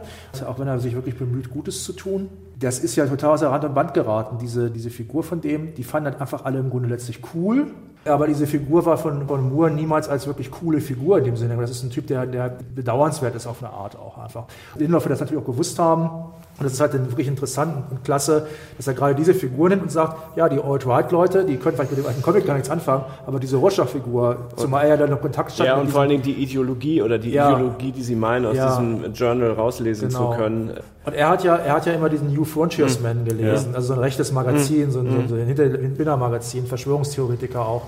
auch 0.48 0.60
wenn 0.60 0.68
er 0.68 0.80
sich 0.80 0.96
wirklich 0.96 1.18
bemüht, 1.18 1.50
Gutes 1.50 1.84
zu 1.84 1.94
tun. 1.94 2.30
Das 2.60 2.80
ist 2.80 2.96
ja 2.96 3.06
total 3.06 3.32
aus 3.32 3.40
der 3.40 3.52
Rand 3.52 3.64
und 3.64 3.74
Band 3.74 3.94
geraten, 3.94 4.38
diese, 4.38 4.70
diese 4.70 4.90
Figur 4.90 5.24
von 5.24 5.42
dem. 5.42 5.76
Die 5.76 5.84
fanden 5.84 6.12
dann 6.12 6.22
einfach 6.22 6.44
alle 6.46 6.60
im 6.60 6.70
Grunde 6.70 6.90
letztlich 6.90 7.22
cool. 7.34 7.68
Aber 8.06 8.28
diese 8.28 8.48
Figur 8.48 8.86
war 8.86 8.98
von, 8.98 9.28
von 9.28 9.50
Moore 9.54 9.72
niemals 9.72 10.08
als 10.10 10.26
wirklich 10.26 10.52
coole 10.52 10.82
Figur 10.82 11.20
in 11.20 11.26
dem 11.26 11.38
Sinne. 11.38 11.56
Das 11.58 11.70
ist 11.70 11.84
ein 11.84 11.90
Typ, 11.90 12.08
der, 12.08 12.26
der 12.26 12.58
bedauernswert 12.74 13.36
ist 13.36 13.46
auf 13.46 13.62
eine 13.62 13.72
Art 13.72 13.98
auch 13.98 14.18
einfach. 14.18 14.46
Lindelof 14.76 15.04
wird 15.04 15.14
das 15.14 15.20
natürlich 15.20 15.42
auch 15.42 15.48
gewusst 15.48 15.78
haben. 15.80 16.32
Und 16.60 16.66
das 16.66 16.74
ist 16.74 16.82
halt 16.82 16.94
wirklich 16.94 17.28
interessant 17.28 17.86
und 17.90 18.04
klasse, 18.04 18.48
dass 18.76 18.86
er 18.86 18.94
gerade 18.94 19.16
diese 19.16 19.34
Figur 19.34 19.70
nimmt 19.70 19.84
und 19.84 19.92
sagt, 19.92 20.38
ja, 20.38 20.50
die 20.50 20.60
Alt-Right-Leute, 20.60 21.46
die 21.46 21.56
können 21.56 21.76
vielleicht 21.76 21.92
mit 21.92 22.00
dem 22.00 22.06
alten 22.06 22.22
Comic 22.22 22.46
gar 22.46 22.56
nichts 22.56 22.70
anfangen, 22.70 23.06
aber 23.26 23.40
diese 23.40 23.56
Rorschach-Figur, 23.56 24.50
zumal 24.58 24.84
er 24.84 24.90
ja 24.90 24.98
dann 24.98 25.10
noch 25.10 25.22
Kontakt 25.22 25.54
stand. 25.54 25.70
Ja, 25.70 25.78
und 25.78 25.90
vor 25.90 26.02
allen 26.02 26.10
Dingen 26.10 26.24
die 26.24 26.34
Ideologie 26.34 27.02
oder 27.02 27.18
die 27.18 27.32
ja, 27.32 27.54
Ideologie, 27.54 27.94
die 27.94 28.04
sie 28.04 28.16
meinen, 28.16 28.46
aus 28.46 28.58
ja, 28.58 28.68
diesem 28.68 29.14
Journal 29.14 29.52
rauslesen 29.52 30.10
genau. 30.10 30.32
zu 30.32 30.38
können. 30.38 30.72
Und 31.06 31.14
er 31.14 31.30
hat 31.30 31.46
ja, 31.46 31.56
er 31.56 31.74
hat 31.74 31.86
ja 31.86 31.94
immer 31.94 32.10
diesen 32.10 32.34
New 32.34 32.44
Frontiers 32.44 33.00
Man 33.00 33.20
hm. 33.20 33.26
gelesen, 33.26 33.70
ja. 33.72 33.76
also 33.76 33.88
so 33.88 33.94
ein 33.94 34.00
rechtes 34.00 34.34
Magazin, 34.34 34.84
hm. 34.84 34.92
so 34.92 35.00
ein, 35.00 35.30
so 35.30 35.36
ein 35.36 35.46
Hinter-Magazin, 35.46 36.68
Verschwörungstheoretiker 36.68 37.66
auch. 37.66 37.84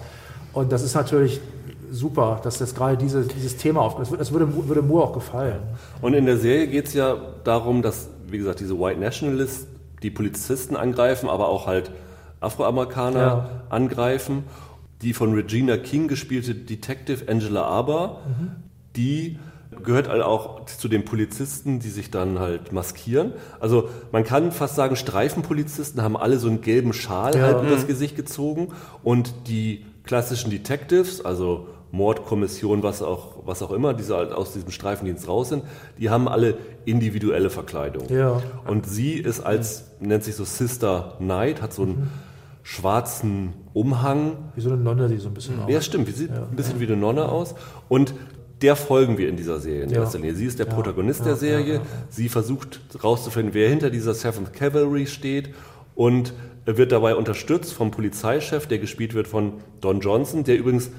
Und 0.53 0.71
das 0.71 0.81
ist 0.81 0.95
natürlich 0.95 1.41
super, 1.91 2.39
dass 2.43 2.57
das 2.57 2.73
gerade 2.73 2.97
diese, 2.97 3.23
dieses 3.23 3.57
Thema 3.57 3.81
aufkommt. 3.81 4.07
Das 4.17 4.31
würde, 4.31 4.47
würde 4.67 4.81
Moore 4.81 5.05
auch 5.05 5.13
gefallen. 5.13 5.59
Und 6.01 6.13
in 6.13 6.25
der 6.25 6.37
Serie 6.37 6.67
geht 6.67 6.87
es 6.87 6.93
ja 6.93 7.15
darum, 7.43 7.81
dass 7.81 8.07
wie 8.31 8.37
gesagt, 8.37 8.59
diese 8.59 8.79
White 8.79 8.99
Nationalists, 8.99 9.67
die 10.03 10.09
Polizisten 10.09 10.75
angreifen, 10.75 11.29
aber 11.29 11.47
auch 11.49 11.67
halt 11.67 11.91
Afroamerikaner 12.39 13.19
ja. 13.19 13.49
angreifen. 13.69 14.43
Die 15.01 15.13
von 15.13 15.33
Regina 15.33 15.77
King 15.77 16.07
gespielte 16.07 16.53
Detective 16.53 17.27
Angela 17.27 17.63
Arber, 17.63 18.21
mhm. 18.27 18.51
die 18.95 19.39
gehört 19.83 20.09
halt 20.09 20.21
auch 20.21 20.65
zu 20.65 20.87
den 20.87 21.05
Polizisten, 21.05 21.79
die 21.79 21.89
sich 21.89 22.11
dann 22.11 22.39
halt 22.39 22.71
maskieren. 22.71 23.33
Also 23.59 23.89
man 24.11 24.23
kann 24.23 24.51
fast 24.51 24.75
sagen, 24.75 24.95
Streifenpolizisten 24.95 26.03
haben 26.03 26.17
alle 26.17 26.37
so 26.39 26.47
einen 26.47 26.61
gelben 26.61 26.93
Schal 26.93 27.35
ja. 27.35 27.41
halt 27.43 27.65
übers 27.65 27.87
Gesicht 27.87 28.15
gezogen 28.15 28.73
und 29.03 29.33
die 29.47 29.85
klassischen 30.03 30.51
Detectives, 30.51 31.23
also 31.23 31.67
Mordkommission, 31.91 32.83
was 32.83 33.01
auch, 33.01 33.39
was 33.45 33.61
auch 33.61 33.71
immer, 33.71 33.93
die 33.93 34.03
halt 34.03 34.31
aus 34.31 34.53
diesem 34.53 34.71
Streifendienst 34.71 35.27
raus 35.27 35.49
sind, 35.49 35.63
die 35.99 36.09
haben 36.09 36.27
alle 36.27 36.57
individuelle 36.85 37.49
Verkleidung. 37.49 38.07
Ja. 38.09 38.41
Und 38.65 38.87
sie 38.87 39.13
ist 39.13 39.41
als, 39.41 39.91
nennt 39.99 40.23
sich 40.23 40.35
so 40.35 40.45
Sister 40.45 41.15
Knight, 41.17 41.61
hat 41.61 41.73
so 41.73 41.83
einen 41.83 41.91
mhm. 41.91 42.07
schwarzen 42.63 43.53
Umhang. 43.73 44.37
Wie 44.55 44.61
so 44.61 44.71
eine 44.71 44.81
Nonne, 44.81 45.09
die 45.09 45.17
so 45.17 45.27
ein 45.27 45.33
bisschen 45.33 45.59
aus. 45.59 45.69
Ja, 45.69 45.81
stimmt, 45.81 46.07
sie 46.07 46.13
sieht 46.13 46.31
ja. 46.31 46.43
ein 46.43 46.55
bisschen 46.55 46.79
wie 46.79 46.87
eine 46.87 46.97
Nonne 46.97 47.27
aus. 47.27 47.55
Und 47.89 48.13
der 48.61 48.75
folgen 48.75 49.17
wir 49.17 49.27
in 49.27 49.35
dieser 49.35 49.59
Serie 49.59 49.83
in 49.83 49.89
ja. 49.89 50.01
erster 50.01 50.19
Linie. 50.19 50.35
Sie 50.35 50.45
ist 50.45 50.59
der 50.59 50.67
ja. 50.67 50.73
Protagonist 50.73 51.25
der 51.25 51.35
Serie. 51.35 51.81
Sie 52.09 52.29
versucht 52.29 52.79
herauszufinden, 52.93 53.53
wer 53.53 53.67
hinter 53.67 53.89
dieser 53.89 54.13
Seventh 54.13 54.53
Cavalry 54.53 55.07
steht 55.07 55.49
und 55.95 56.33
wird 56.65 56.91
dabei 56.91 57.15
unterstützt 57.15 57.73
vom 57.73 57.91
Polizeichef, 57.91 58.67
der 58.67 58.77
gespielt 58.77 59.13
wird 59.13 59.27
von 59.27 59.53
Don 59.81 59.99
Johnson, 59.99 60.43
der 60.43 60.57
übrigens 60.57 60.91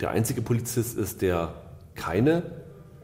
der 0.00 0.10
einzige 0.10 0.42
Polizist 0.42 0.96
ist, 0.96 1.22
der 1.22 1.54
keine 1.94 2.42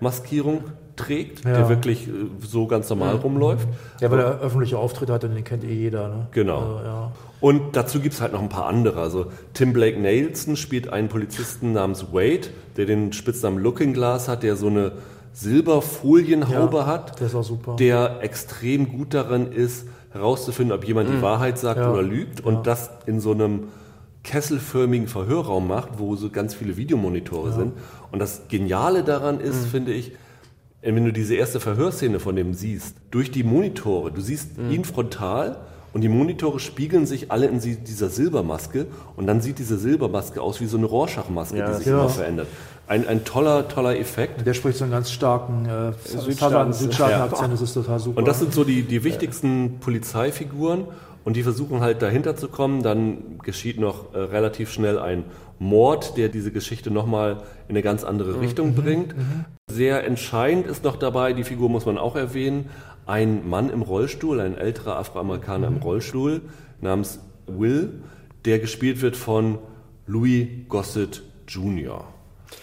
Maskierung 0.01 0.65
trägt, 0.97 1.45
ja. 1.45 1.53
der 1.53 1.69
wirklich 1.69 2.09
äh, 2.09 2.13
so 2.41 2.67
ganz 2.67 2.89
normal 2.89 3.15
mhm. 3.15 3.21
rumläuft. 3.21 3.69
Ja, 4.01 4.11
weil 4.11 4.21
er 4.21 4.41
öffentliche 4.41 4.79
Auftritte 4.79 5.13
hat 5.13 5.25
und 5.25 5.35
den 5.35 5.45
kennt 5.45 5.65
eh 5.65 5.73
jeder. 5.73 6.09
Ne? 6.09 6.27
Genau. 6.33 6.59
Also, 6.59 6.85
ja. 6.85 7.13
Und 7.41 7.77
dazu 7.77 8.01
gibt 8.01 8.15
es 8.15 8.21
halt 8.21 8.33
noch 8.33 8.41
ein 8.41 8.49
paar 8.49 8.67
andere. 8.67 9.01
Also 9.01 9.27
Tim 9.53 9.73
Blake 9.73 10.01
Nelson 10.01 10.57
spielt 10.57 10.91
einen 10.93 11.09
Polizisten 11.09 11.73
namens 11.73 12.13
Wade, 12.13 12.49
der 12.77 12.87
den 12.87 13.13
Spitznamen 13.13 13.59
Looking 13.59 13.93
Glass 13.93 14.27
hat, 14.27 14.43
der 14.43 14.57
so 14.57 14.69
eine 14.69 14.93
Silberfolienhaube 15.35 16.79
ja, 16.79 16.87
hat. 16.87 17.21
Der 17.21 17.27
ist 17.27 17.35
auch 17.35 17.45
super. 17.45 17.77
Der 17.77 18.21
extrem 18.23 18.89
gut 18.89 19.13
darin 19.13 19.53
ist, 19.53 19.87
herauszufinden, 20.13 20.75
ob 20.75 20.87
jemand 20.87 21.11
mhm. 21.11 21.17
die 21.17 21.23
Wahrheit 21.23 21.59
sagt 21.59 21.79
oder 21.79 22.03
lügt. 22.03 22.41
Und 22.41 22.67
das 22.67 22.91
in 23.05 23.21
so 23.21 23.33
einem 23.33 23.65
kesselförmigen 24.27 25.07
Verhörraum 25.07 25.69
macht, 25.69 25.99
wo 25.99 26.17
so 26.17 26.29
ganz 26.31 26.55
viele 26.55 26.77
Videomonitore 26.77 27.51
ja. 27.51 27.57
sind. 27.57 27.73
Und 28.11 28.19
das 28.19 28.43
Geniale 28.49 29.05
daran 29.05 29.41
ist, 29.41 29.63
mhm. 29.63 29.69
finde 29.69 29.93
ich, 29.93 30.13
wenn 30.83 31.05
du 31.05 31.13
diese 31.13 31.35
erste 31.37 31.61
Verhörszene 31.61 32.21
von 32.21 32.37
dem 32.37 32.53
siehst, 32.53 32.97
durch 33.11 33.31
die 33.31 33.45
Monitore, 33.45 34.11
du 34.13 34.21
siehst 34.21 34.59
mhm. 34.59 34.71
ihn 34.71 34.85
frontal 34.85 35.59
und 35.93 36.01
die 36.03 36.09
Monitore 36.09 36.61
spiegeln 36.61 37.07
sich 37.07 37.31
alle 37.31 37.47
in 37.47 37.61
dieser 37.61 38.11
Silbermaske 38.11 38.87
und 39.17 39.27
dann 39.27 39.41
sieht 39.41 39.59
diese 39.59 39.79
Silbermaske 39.79 40.43
aus 40.43 40.61
wie 40.61 40.67
so 40.67 40.77
eine 40.77 40.87
Rorschachmaske, 40.87 41.57
ja, 41.57 41.71
die 41.71 41.79
sich 41.79 41.87
ja. 41.87 41.95
immer 41.95 42.09
verändert. 42.09 42.49
Ein, 42.89 43.09
ein 43.09 43.25
toller, 43.25 43.67
toller 43.69 43.99
Effekt. 43.99 44.47
Der 44.47 44.55
spricht 44.55 44.79
so 44.79 44.85
einen 44.85 44.93
ganz 44.93 45.11
starken 45.11 45.67
äh, 45.67 45.93
Südstaaten-Akzent, 46.05 46.99
ja. 46.99 47.49
das 47.49 47.63
ist 47.63 47.75
total 47.75 47.99
super. 47.99 48.19
Und 48.19 48.29
das 48.29 48.39
sind 48.39 48.53
so 48.53 48.63
die, 48.63 48.83
die 48.83 49.03
wichtigsten 49.03 49.79
Polizeifiguren 49.81 50.85
und 51.27 51.37
die 51.37 51.43
versuchen 51.43 51.81
halt 51.81 52.03
dahinter 52.03 52.37
zu 52.37 52.47
kommen. 52.47 52.85
Dann 52.85 53.39
geschieht 53.43 53.81
noch 53.81 54.15
äh, 54.15 54.19
relativ 54.19 54.71
schnell 54.71 54.97
ein 54.97 55.25
Mord, 55.59 56.17
der 56.17 56.29
diese 56.29 56.53
Geschichte 56.53 56.93
nochmal 56.93 57.43
in 57.67 57.71
eine 57.71 57.83
ganz 57.83 58.05
andere 58.05 58.35
mhm. 58.35 58.39
Richtung 58.39 58.69
mhm. 58.69 58.75
bringt. 58.77 59.17
Mhm. 59.17 59.45
Sehr 59.69 60.05
entscheidend 60.07 60.69
ist 60.69 60.85
noch 60.85 60.95
dabei, 60.95 61.33
die 61.33 61.43
Figur 61.43 61.69
muss 61.69 61.85
man 61.85 61.99
auch 61.99 62.15
erwähnen, 62.15 62.71
ein 63.07 63.49
Mann 63.49 63.71
im 63.71 63.83
Rollstuhl, 63.83 64.41
ein 64.41 64.57
älterer 64.57 64.99
Afroamerikaner 64.99 65.69
mhm. 65.69 65.77
im 65.79 65.83
Rollstuhl 65.83 66.43
namens 66.81 67.19
Will, 67.49 68.03
der 68.45 68.61
gespielt 68.61 69.03
wird 69.03 69.17
von 69.17 69.59
Louis 70.07 70.47
Gossett 70.69 71.25
Jr. 71.49 72.05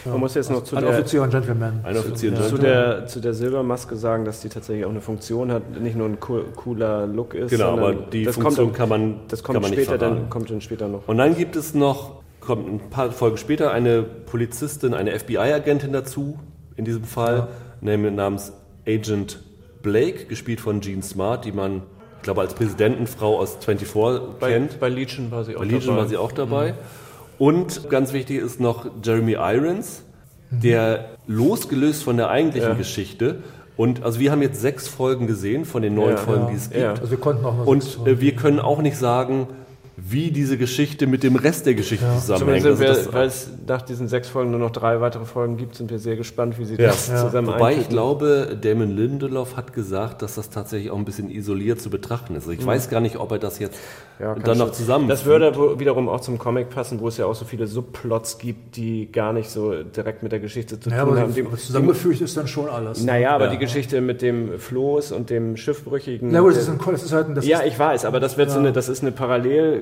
Man 0.05 0.19
muss 0.19 0.35
jetzt 0.35 0.49
noch 0.49 0.63
zu 0.63 0.75
ein 0.75 0.83
der, 0.83 0.91
Offizier 0.91 1.23
und 1.23 1.29
Gentleman. 1.29 1.79
Ein 1.83 1.97
Offizier 1.97 2.29
und 2.29 2.37
Gentleman. 2.37 2.49
Zu 2.49 2.57
der, 2.57 3.07
zu 3.07 3.19
der 3.19 3.33
Silbermaske 3.33 3.95
sagen, 3.95 4.25
dass 4.25 4.41
die 4.41 4.49
tatsächlich 4.49 4.85
auch 4.85 4.89
eine 4.89 5.01
Funktion 5.01 5.51
hat, 5.51 5.79
nicht 5.79 5.95
nur 5.95 6.07
ein 6.07 6.19
cooler 6.19 7.07
Look 7.07 7.33
ist. 7.33 7.51
Genau, 7.51 7.73
aber 7.73 7.93
die 7.93 8.25
Funktion 8.25 8.67
kommt, 8.67 8.77
kann 8.77 8.89
man, 8.89 9.19
das 9.27 9.43
kommt 9.43 9.55
kann 9.55 9.63
man 9.63 9.73
später, 9.73 9.97
dann 9.97 10.29
kommt 10.29 10.49
dann 10.49 10.61
später 10.61 10.87
noch. 10.87 11.07
Und 11.07 11.17
dann 11.17 11.35
gibt 11.35 11.55
es 11.55 11.73
noch, 11.73 12.21
kommt 12.39 12.67
ein 12.67 12.89
paar 12.89 13.11
Folgen 13.11 13.37
später, 13.37 13.71
eine 13.71 14.03
Polizistin, 14.03 14.93
eine 14.93 15.17
FBI-Agentin 15.17 15.93
dazu, 15.93 16.39
in 16.75 16.85
diesem 16.85 17.03
Fall, 17.03 17.47
ja. 17.81 17.97
namens 17.97 18.53
Agent 18.87 19.39
Blake, 19.81 20.25
gespielt 20.25 20.61
von 20.61 20.81
Jean 20.81 21.01
Smart, 21.01 21.45
die 21.45 21.51
man, 21.51 21.83
ich 22.17 22.23
glaube, 22.23 22.41
als 22.41 22.53
Präsidentenfrau 22.53 23.37
aus 23.37 23.57
24 23.61 24.39
bei, 24.39 24.51
kennt. 24.51 24.79
Bei 24.79 24.89
Legion 24.89 25.29
war 25.31 25.43
sie 25.43 25.55
auch 25.55 25.59
bei 25.59 25.65
Legion 25.65 25.87
dabei. 25.87 25.97
war 25.97 26.07
sie 26.07 26.17
auch 26.17 26.31
dabei. 26.31 26.71
Mhm. 26.71 27.02
Und 27.37 27.89
ganz 27.89 28.13
wichtig 28.13 28.37
ist 28.37 28.59
noch 28.59 28.85
Jeremy 29.03 29.33
Irons, 29.33 30.03
der 30.51 31.09
losgelöst 31.27 32.03
von 32.03 32.17
der 32.17 32.29
eigentlichen 32.29 32.71
ja. 32.71 32.75
Geschichte 32.75 33.39
und 33.75 34.03
also 34.03 34.19
wir 34.19 34.31
haben 34.31 34.41
jetzt 34.41 34.61
sechs 34.61 34.87
Folgen 34.87 35.25
gesehen 35.25 35.65
von 35.65 35.81
den 35.81 35.95
neun 35.95 36.11
ja, 36.11 36.17
Folgen, 36.17 36.47
die 36.49 36.55
es 36.55 36.69
gibt. 36.69 36.83
Also 36.83 37.09
wir 37.09 37.17
konnten 37.17 37.45
auch 37.45 37.57
noch 37.57 37.65
Und 37.65 37.99
äh, 38.05 38.19
wir 38.21 38.35
können 38.35 38.59
auch 38.59 38.81
nicht 38.81 38.97
sagen, 38.97 39.47
wie 39.95 40.31
diese 40.31 40.57
Geschichte 40.57 41.05
mit 41.05 41.21
dem 41.21 41.35
Rest 41.35 41.67
der 41.67 41.75
Geschichte 41.75 42.05
ja. 42.05 42.17
zusammenhängt. 42.17 42.65
Also 42.65 42.79
wir, 42.79 43.13
weil 43.13 43.27
es 43.27 43.49
nach 43.67 43.83
diesen 43.83 44.07
sechs 44.07 44.27
Folgen 44.27 44.49
nur 44.49 44.59
noch 44.59 44.71
drei 44.71 45.01
weitere 45.01 45.25
Folgen 45.25 45.55
gibt, 45.57 45.75
sind 45.75 45.91
wir 45.91 45.99
sehr 45.99 46.15
gespannt, 46.15 46.57
wie 46.57 46.65
sie 46.65 46.75
ja. 46.75 46.87
das 46.87 47.09
ja. 47.09 47.17
zusammen 47.17 47.47
Wobei 47.47 47.75
ich 47.75 47.89
glaube, 47.89 48.57
Damon 48.59 48.95
Lindelof 48.95 49.55
hat 49.55 49.73
gesagt, 49.73 50.23
dass 50.23 50.35
das 50.35 50.49
tatsächlich 50.49 50.89
auch 50.89 50.97
ein 50.97 51.05
bisschen 51.05 51.29
isoliert 51.29 51.79
zu 51.79 51.91
betrachten 51.91 52.35
ist. 52.35 52.43
Also 52.43 52.51
ich 52.51 52.61
mhm. 52.61 52.67
weiß 52.67 52.89
gar 52.89 53.01
nicht, 53.01 53.17
ob 53.17 53.31
er 53.31 53.39
das 53.39 53.59
jetzt 53.59 53.77
ja, 54.19 54.33
dann 54.35 54.57
noch 54.57 54.71
zusammen. 54.71 55.07
Das 55.07 55.25
würde 55.25 55.79
wiederum 55.79 56.09
auch 56.09 56.21
zum 56.21 56.39
Comic 56.39 56.69
passen, 56.71 56.99
wo 56.99 57.07
es 57.07 57.17
ja 57.17 57.25
auch 57.25 57.35
so 57.35 57.45
viele 57.45 57.67
Subplots 57.67 58.39
gibt, 58.39 58.75
die 58.77 59.11
gar 59.11 59.31
nicht 59.31 59.49
so 59.49 59.83
direkt 59.83 60.23
mit 60.23 60.31
der 60.31 60.39
Geschichte 60.39 60.79
zu 60.79 60.89
tun 60.89 60.97
aber 60.97 61.19
haben. 61.19 61.33
Die, 61.33 61.43
zusammengefügt 61.55 62.21
ist 62.21 62.35
dann 62.35 62.47
schon 62.47 62.67
alles. 62.67 63.03
Naja, 63.03 63.31
aber 63.31 63.47
die 63.47 63.57
Geschichte 63.57 64.01
mit 64.01 64.23
dem 64.23 64.59
Floß 64.59 65.11
und 65.11 65.29
dem 65.29 65.55
Schiffbrüchigen. 65.55 66.29
Na 66.31 66.41
gut, 66.41 66.55
das 66.55 66.63
ist, 66.63 66.69
ein, 66.69 66.79
das 66.83 67.03
ist 67.03 67.11
halt 67.11 67.27
ein, 67.27 67.35
das 67.35 67.45
Ja, 67.45 67.63
ich 67.63 67.77
weiß, 67.77 68.05
aber 68.05 68.19
das 68.19 68.37
wird 68.37 68.49
so 68.49 68.59
eine, 68.59 68.71
das 68.71 68.89
ist 68.89 69.01
eine 69.01 69.11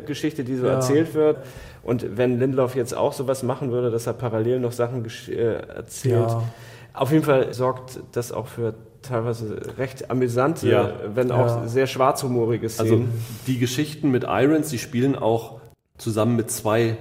Parallelgeschichte, 0.01 0.43
die 0.43 0.55
so 0.55 0.65
erzählt 0.65 1.13
wird. 1.13 1.37
Und 1.83 2.17
wenn 2.17 2.39
Lindloff 2.39 2.75
jetzt 2.75 2.95
auch 2.95 3.13
sowas 3.13 3.43
machen 3.43 3.71
würde, 3.71 3.91
dass 3.91 4.07
er 4.07 4.13
parallel 4.13 4.59
noch 4.59 4.71
Sachen 4.71 5.05
äh, 5.29 5.33
erzählt, 5.33 6.29
ja. 6.29 6.43
auf 6.93 7.11
jeden 7.11 7.23
Fall 7.23 7.53
sorgt 7.53 7.99
das 8.11 8.31
auch 8.31 8.47
für 8.47 8.75
teilweise 9.01 9.77
recht 9.77 10.11
amüsante, 10.11 10.69
ja. 10.69 10.93
wenn 11.13 11.31
auch 11.31 11.63
ja. 11.63 11.67
sehr 11.67 11.87
schwarzhumorige 11.87 12.65
also 12.65 12.83
Szenen. 12.83 13.01
Also 13.01 13.13
die 13.47 13.57
Geschichten 13.57 14.11
mit 14.11 14.25
Irons, 14.25 14.69
die 14.69 14.77
spielen 14.77 15.15
auch 15.15 15.59
zusammen 15.97 16.35
mit 16.35 16.51
zwei 16.51 16.97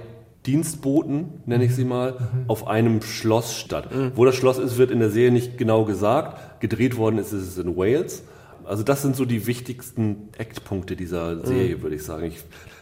Dienstboten, 0.47 1.43
nenne 1.45 1.65
ich 1.65 1.75
sie 1.75 1.85
mal, 1.85 2.13
mhm. 2.13 2.45
auf 2.47 2.65
einem 2.65 3.03
Schloss 3.03 3.55
statt. 3.55 3.95
Mhm. 3.95 4.13
Wo 4.15 4.25
das 4.25 4.35
Schloss 4.35 4.57
ist, 4.57 4.77
wird 4.77 4.89
in 4.89 4.99
der 4.99 5.11
Serie 5.11 5.31
nicht 5.31 5.59
genau 5.59 5.85
gesagt. 5.85 6.59
Gedreht 6.59 6.97
worden 6.97 7.19
ist 7.19 7.31
es 7.31 7.57
in 7.59 7.77
Wales. 7.77 8.23
Also 8.63 8.83
das 8.83 9.01
sind 9.01 9.15
so 9.15 9.25
die 9.25 9.45
wichtigsten 9.47 10.29
Eckpunkte 10.37 10.95
dieser 10.95 11.45
Serie, 11.45 11.77
mhm. 11.77 11.81
würde 11.83 11.95
ich 11.95 12.03
sagen. 12.03 12.25
Ich, 12.25 12.39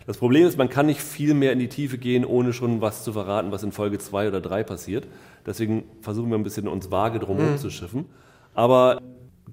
das 0.10 0.18
Problem 0.18 0.48
ist, 0.48 0.58
man 0.58 0.70
kann 0.70 0.88
nicht 0.88 1.02
viel 1.02 1.36
mehr 1.36 1.52
in 1.52 1.60
die 1.60 1.68
Tiefe 1.68 2.00
gehen, 2.00 2.26
ohne 2.26 2.52
schon 2.52 2.82
was 2.82 3.04
zu 3.04 3.14
verraten, 3.14 3.52
was 3.52 3.62
in 3.62 3.72
Folge 3.72 4.00
2 4.00 4.30
oder 4.30 4.42
3 4.42 4.64
passiert. 4.64 5.06
Deswegen 5.46 5.84
versuchen 6.02 6.32
wir 6.32 6.36
ein 6.40 6.42
bisschen 6.42 6.68
uns 6.68 6.90
vage 6.90 7.20
drum 7.20 7.38
mhm. 7.38 7.58
zu 7.60 7.70
schiffen. 7.70 8.06
Aber 8.56 9.04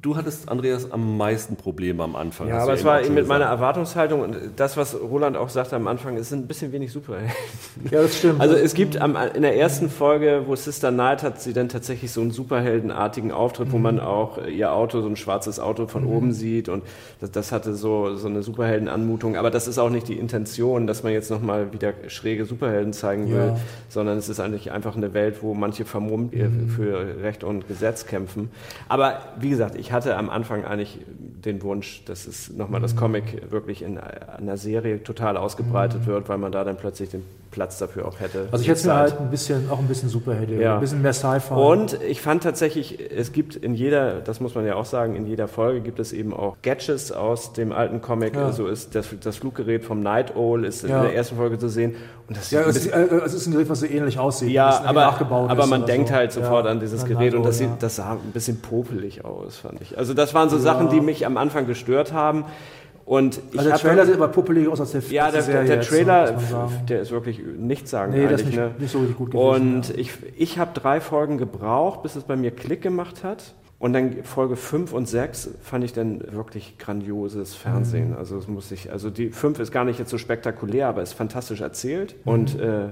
Du 0.02 0.16
hattest, 0.16 0.48
Andreas, 0.48 0.90
am 0.90 1.16
meisten 1.16 1.56
Probleme 1.56 2.02
am 2.02 2.16
Anfang. 2.16 2.48
Ja, 2.48 2.58
aber 2.58 2.72
es 2.74 2.84
war 2.84 3.02
eben 3.02 3.14
mit 3.14 3.26
meiner 3.26 3.44
Erwartungshaltung 3.44 4.20
und 4.20 4.36
das, 4.56 4.76
was 4.76 4.98
Roland 5.00 5.36
auch 5.36 5.48
sagte 5.48 5.76
am 5.76 5.86
Anfang, 5.86 6.16
es 6.16 6.28
sind 6.28 6.44
ein 6.44 6.46
bisschen 6.46 6.72
wenig 6.72 6.92
Superhelden. 6.92 7.32
Ja, 7.90 8.02
das 8.02 8.16
stimmt. 8.16 8.40
Also 8.40 8.54
es 8.54 8.74
gibt 8.74 9.00
am, 9.00 9.16
in 9.34 9.42
der 9.42 9.56
ersten 9.56 9.90
Folge, 9.90 10.42
wo 10.46 10.56
Sister 10.56 10.90
Night 10.90 11.22
hat 11.22 11.40
sie 11.40 11.52
dann 11.52 11.68
tatsächlich 11.68 12.10
so 12.10 12.20
einen 12.20 12.30
superheldenartigen 12.30 13.32
Auftritt, 13.32 13.68
mhm. 13.68 13.72
wo 13.72 13.78
man 13.78 14.00
auch 14.00 14.44
ihr 14.46 14.72
Auto, 14.72 15.02
so 15.02 15.08
ein 15.08 15.16
schwarzes 15.16 15.60
Auto 15.60 15.86
von 15.86 16.04
mhm. 16.04 16.10
oben 16.10 16.32
sieht 16.32 16.68
und 16.68 16.82
das, 17.20 17.30
das, 17.30 17.52
hatte 17.52 17.74
so, 17.74 18.16
so 18.16 18.28
eine 18.28 18.42
Superheldenanmutung. 18.42 19.36
Aber 19.36 19.50
das 19.50 19.68
ist 19.68 19.78
auch 19.78 19.90
nicht 19.90 20.08
die 20.08 20.18
Intention, 20.18 20.86
dass 20.86 21.02
man 21.02 21.12
jetzt 21.12 21.30
nochmal 21.30 21.72
wieder 21.72 21.92
schräge 22.08 22.44
Superhelden 22.44 22.92
zeigen 22.92 23.30
will, 23.30 23.52
ja. 23.54 23.56
sondern 23.88 24.18
es 24.18 24.28
ist 24.28 24.40
eigentlich 24.40 24.72
einfach 24.72 24.96
eine 24.96 25.14
Welt, 25.14 25.42
wo 25.42 25.54
manche 25.54 25.84
vermummt 25.84 26.34
mhm. 26.34 26.70
für 26.70 27.22
Recht 27.22 27.44
und 27.44 27.68
Gesetz 27.68 28.06
kämpfen. 28.06 28.50
Aber 28.88 29.20
wie 29.38 29.50
gesagt, 29.50 29.76
ich 29.76 29.85
hatte 29.92 30.16
am 30.16 30.30
Anfang 30.30 30.64
eigentlich 30.64 30.98
den 31.08 31.62
Wunsch, 31.62 32.04
dass 32.04 32.26
es 32.26 32.52
nochmal 32.52 32.80
das 32.80 32.94
mhm. 32.94 32.98
Comic 32.98 33.50
wirklich 33.50 33.82
in 33.82 33.98
einer 33.98 34.56
Serie 34.56 35.02
total 35.02 35.36
ausgebreitet 35.36 36.02
mhm. 36.02 36.06
wird, 36.06 36.28
weil 36.28 36.38
man 36.38 36.52
da 36.52 36.64
dann 36.64 36.76
plötzlich 36.76 37.10
den 37.10 37.24
Platz 37.50 37.78
dafür 37.78 38.06
auch 38.06 38.20
hätte. 38.20 38.48
Also 38.50 38.62
ich 38.62 38.68
hätte 38.68 38.86
mir 38.86 38.94
halt 38.94 39.18
ein 39.18 39.30
bisschen, 39.30 39.70
auch 39.70 39.78
ein 39.78 39.88
bisschen 39.88 40.10
Superhelden, 40.10 40.60
ja. 40.60 40.74
ein 40.74 40.80
bisschen 40.80 41.00
mehr 41.00 41.14
Sci-Fi. 41.14 41.54
Und 41.54 41.98
ich 42.02 42.20
fand 42.20 42.42
tatsächlich, 42.42 42.98
es 43.10 43.32
gibt 43.32 43.56
in 43.56 43.74
jeder, 43.74 44.20
das 44.20 44.40
muss 44.40 44.54
man 44.54 44.66
ja 44.66 44.74
auch 44.74 44.84
sagen, 44.84 45.16
in 45.16 45.26
jeder 45.26 45.48
Folge 45.48 45.80
gibt 45.80 45.98
es 45.98 46.12
eben 46.12 46.34
auch 46.34 46.56
Gadgets 46.62 47.12
aus 47.12 47.54
dem 47.54 47.72
alten 47.72 48.02
Comic. 48.02 48.34
Ja. 48.34 48.52
So 48.52 48.66
ist 48.66 48.94
das, 48.94 49.08
das 49.22 49.38
Fluggerät 49.38 49.84
vom 49.84 50.00
Night 50.00 50.36
Owl 50.36 50.66
ist 50.66 50.82
ja. 50.82 50.98
in 50.98 51.02
der 51.04 51.14
ersten 51.14 51.36
Folge 51.36 51.58
zu 51.58 51.68
sehen. 51.68 51.94
Und 52.28 52.36
das 52.36 52.50
ja, 52.50 52.62
es 52.62 52.76
ist, 52.76 52.86
äh, 52.88 53.06
es 53.24 53.34
ist 53.34 53.46
ein 53.46 53.52
Gerät, 53.52 53.68
was 53.68 53.80
so 53.80 53.86
ähnlich 53.86 54.18
aussieht. 54.18 54.50
Ja, 54.50 54.82
aber, 54.84 55.20
aber 55.30 55.66
man 55.66 55.86
denkt 55.86 56.08
so. 56.08 56.14
halt 56.14 56.32
sofort 56.32 56.66
an 56.66 56.80
dieses 56.80 57.04
Gerät 57.04 57.34
und 57.34 57.44
das, 57.44 57.58
sieht, 57.58 57.70
das 57.80 57.96
sah 57.96 58.12
ein 58.12 58.32
bisschen 58.32 58.60
popelig 58.60 59.24
aus, 59.24 59.58
fand 59.58 59.80
ich. 59.80 59.96
Also 59.96 60.12
das 60.12 60.34
waren 60.34 60.48
so 60.48 60.58
Sachen, 60.58 60.88
die 60.88 61.00
mich 61.00 61.24
am 61.24 61.36
Anfang 61.36 61.66
gestört 61.66 62.12
haben. 62.12 62.44
Und 63.04 63.40
ich 63.52 63.58
also 63.60 63.70
der 63.70 63.78
Trailer 63.78 64.04
sieht 64.04 64.16
aber 64.16 64.26
puppelig 64.26 64.66
aus 64.66 64.80
als 64.80 64.90
der 64.90 65.00
Ja, 65.02 65.30
der, 65.30 65.42
der, 65.42 65.62
der 65.62 65.80
Trailer, 65.80 66.36
der 66.88 67.00
ist 67.02 67.12
wirklich 67.12 67.40
nichts 67.56 67.92
sagen. 67.92 68.12
Nee, 68.12 68.26
das 68.26 68.40
ist 68.40 68.48
nicht, 68.48 68.58
ne? 68.58 68.72
nicht 68.76 68.90
so 68.90 68.98
richtig 68.98 69.16
gut 69.16 69.30
gewesen. 69.30 69.76
Und 69.76 69.88
ja. 69.90 69.94
ich, 69.94 70.10
ich 70.36 70.58
habe 70.58 70.72
drei 70.74 71.00
Folgen 71.00 71.38
gebraucht, 71.38 72.02
bis 72.02 72.16
es 72.16 72.24
bei 72.24 72.34
mir 72.34 72.50
Klick 72.50 72.82
gemacht 72.82 73.22
hat. 73.22 73.54
Und 73.78 73.92
dann 73.92 74.24
Folge 74.24 74.56
5 74.56 74.92
und 74.92 75.06
6 75.06 75.50
fand 75.60 75.84
ich 75.84 75.92
dann 75.92 76.32
wirklich 76.32 76.78
grandioses 76.78 77.54
Fernsehen. 77.54 78.10
Mhm. 78.10 78.16
Also 78.16 78.38
es 78.38 78.48
muss 78.48 78.70
ich, 78.72 78.90
also 78.90 79.10
die 79.10 79.30
5 79.30 79.58
ist 79.58 79.70
gar 79.70 79.84
nicht 79.84 79.98
jetzt 79.98 80.10
so 80.10 80.18
spektakulär, 80.18 80.88
aber 80.88 81.02
ist 81.02 81.12
fantastisch 81.12 81.60
erzählt. 81.60 82.14
Mhm. 82.24 82.32
Und 82.32 82.58
äh, 82.58 82.88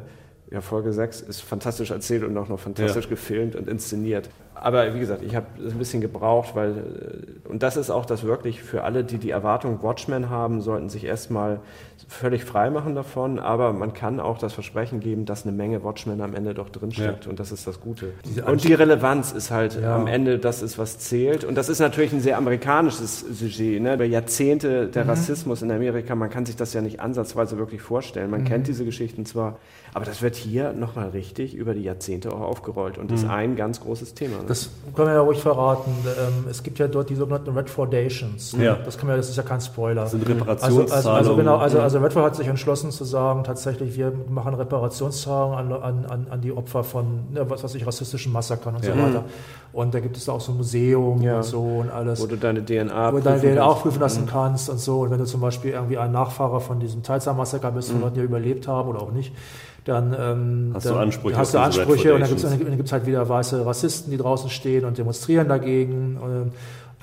ja, 0.50 0.60
Folge 0.60 0.92
6 0.92 1.22
ist 1.22 1.40
fantastisch 1.40 1.90
erzählt 1.90 2.22
und 2.22 2.36
auch 2.36 2.48
noch 2.48 2.60
fantastisch 2.60 3.04
ja. 3.04 3.10
gefilmt 3.10 3.56
und 3.56 3.66
inszeniert 3.66 4.28
aber 4.64 4.94
wie 4.94 4.98
gesagt, 4.98 5.22
ich 5.22 5.36
habe 5.36 5.46
es 5.62 5.72
ein 5.72 5.78
bisschen 5.78 6.00
gebraucht, 6.00 6.54
weil, 6.54 6.70
äh, 6.70 7.48
und 7.48 7.62
das 7.62 7.76
ist 7.76 7.90
auch 7.90 8.06
das 8.06 8.24
wirklich 8.24 8.62
für 8.62 8.82
alle, 8.82 9.04
die 9.04 9.18
die 9.18 9.28
Erwartung 9.28 9.82
Watchmen 9.82 10.30
haben, 10.30 10.62
sollten 10.62 10.88
sich 10.88 11.04
erstmal 11.04 11.60
völlig 12.08 12.44
frei 12.44 12.70
machen 12.70 12.94
davon, 12.94 13.38
aber 13.38 13.72
man 13.72 13.92
kann 13.92 14.20
auch 14.20 14.38
das 14.38 14.52
Versprechen 14.52 15.00
geben, 15.00 15.24
dass 15.24 15.44
eine 15.44 15.52
Menge 15.52 15.82
Watchmen 15.82 16.20
am 16.20 16.34
Ende 16.34 16.54
doch 16.54 16.68
drinsteckt 16.68 17.24
ja. 17.24 17.30
und 17.30 17.40
das 17.40 17.52
ist 17.52 17.66
das 17.66 17.80
Gute. 17.80 18.12
und 18.46 18.64
die 18.64 18.74
Relevanz 18.74 19.32
ist 19.32 19.50
halt 19.50 19.80
ja. 19.80 19.96
am 19.96 20.06
Ende, 20.06 20.38
das 20.38 20.62
ist, 20.62 20.78
was 20.78 20.98
zählt 20.98 21.44
und 21.44 21.56
das 21.56 21.68
ist 21.68 21.80
natürlich 21.80 22.12
ein 22.12 22.20
sehr 22.20 22.38
amerikanisches 22.38 23.20
Sujet, 23.20 23.82
ne? 23.82 23.94
über 23.94 24.04
Jahrzehnte 24.04 24.88
der 24.88 25.04
mhm. 25.04 25.10
Rassismus 25.10 25.62
in 25.62 25.70
Amerika, 25.70 26.14
man 26.14 26.30
kann 26.30 26.46
sich 26.46 26.56
das 26.56 26.72
ja 26.72 26.80
nicht 26.80 27.00
ansatzweise 27.00 27.58
wirklich 27.58 27.82
vorstellen, 27.82 28.30
man 28.30 28.42
mhm. 28.42 28.46
kennt 28.46 28.68
diese 28.68 28.84
Geschichten 28.84 29.26
zwar, 29.26 29.58
aber 29.94 30.04
das 30.04 30.22
wird 30.22 30.34
hier 30.34 30.72
nochmal 30.72 31.10
richtig 31.10 31.54
über 31.54 31.72
die 31.72 31.82
Jahrzehnte 31.82 32.32
auch 32.32 32.40
aufgerollt 32.40 32.98
und 32.98 33.10
mhm. 33.10 33.16
ist 33.16 33.28
ein 33.28 33.56
ganz 33.56 33.80
großes 33.80 34.14
Thema. 34.14 34.38
Ne? 34.38 34.44
Das 34.48 34.70
können 34.94 35.08
wir 35.08 35.14
ja 35.14 35.20
ruhig 35.20 35.38
verraten. 35.38 35.92
Ähm, 36.04 36.46
es 36.50 36.62
gibt 36.62 36.78
ja 36.78 36.88
dort 36.88 37.10
die 37.10 37.14
sogenannten 37.14 37.56
Red 37.56 37.70
Foundations. 37.70 38.56
Ja. 38.58 38.74
Das, 38.84 38.98
kann 38.98 39.06
man, 39.06 39.16
das 39.16 39.28
ist 39.28 39.36
ja 39.36 39.42
kein 39.42 39.60
Spoiler. 39.60 40.02
Das 40.02 40.10
sind 40.10 40.28
Reparationszahlungen. 40.28 40.92
Also, 40.92 41.10
also, 41.10 41.30
also, 41.30 41.36
genau, 41.36 41.56
also, 41.56 41.80
also 41.84 41.98
Redford 41.98 42.24
hat 42.24 42.36
sich 42.36 42.48
entschlossen 42.48 42.90
zu 42.90 43.04
sagen, 43.04 43.44
tatsächlich, 43.44 43.96
wir 43.96 44.12
machen 44.28 44.54
Reparationszahlungen 44.54 45.72
an, 45.72 46.04
an, 46.06 46.26
an 46.30 46.40
die 46.40 46.52
Opfer 46.52 46.82
von, 46.82 47.32
ne, 47.32 47.48
was 47.48 47.62
weiß 47.62 47.74
ich, 47.76 47.86
rassistischen 47.86 48.32
Massakern 48.32 48.74
und 48.74 48.84
ja. 48.84 48.94
so 48.94 49.00
weiter. 49.00 49.24
Und 49.72 49.94
da 49.94 50.00
gibt 50.00 50.16
es 50.16 50.24
da 50.24 50.32
auch 50.32 50.40
so 50.40 50.52
ein 50.52 50.56
Museum 50.56 51.22
ja. 51.22 51.36
und 51.36 51.42
so 51.42 51.62
und 51.62 51.90
alles. 51.90 52.20
Wo 52.20 52.26
du 52.26 52.36
deine 52.36 52.64
DNA 52.64 53.12
Wo 53.12 53.18
du 53.18 53.22
deine 53.22 53.40
DNA 53.40 53.62
auch 53.62 53.82
prüfen 53.82 54.00
lassen 54.00 54.22
mhm. 54.22 54.28
kannst 54.28 54.68
und 54.68 54.78
so. 54.78 55.00
Und 55.00 55.10
wenn 55.10 55.18
du 55.18 55.26
zum 55.26 55.40
Beispiel 55.40 55.72
irgendwie 55.72 55.98
ein 55.98 56.12
Nachfahrer 56.12 56.60
von 56.60 56.80
diesem 56.80 57.02
Tulsa-Massaker 57.02 57.70
bist, 57.70 57.88
mhm. 57.88 57.92
von 57.94 58.02
Leuten, 58.02 58.14
die 58.14 58.20
überlebt 58.22 58.66
haben 58.66 58.88
oder 58.88 59.02
auch 59.02 59.12
nicht, 59.12 59.32
dann 59.84 60.16
ähm, 60.18 60.70
hast 60.74 60.86
dann 60.86 60.94
du 60.94 60.98
Ansprüche, 60.98 61.36
hast 61.36 61.54
du 61.54 61.58
Ansprüche 61.58 62.14
und 62.14 62.20
dann 62.20 62.30
gibt 62.76 62.86
es 62.86 62.92
halt 62.92 63.06
wieder 63.06 63.28
weiße 63.28 63.66
Rassisten, 63.66 64.10
die 64.10 64.16
draußen 64.16 64.48
stehen 64.48 64.84
und 64.84 64.96
demonstrieren 64.96 65.48
dagegen. 65.48 66.16
Und 66.16 66.52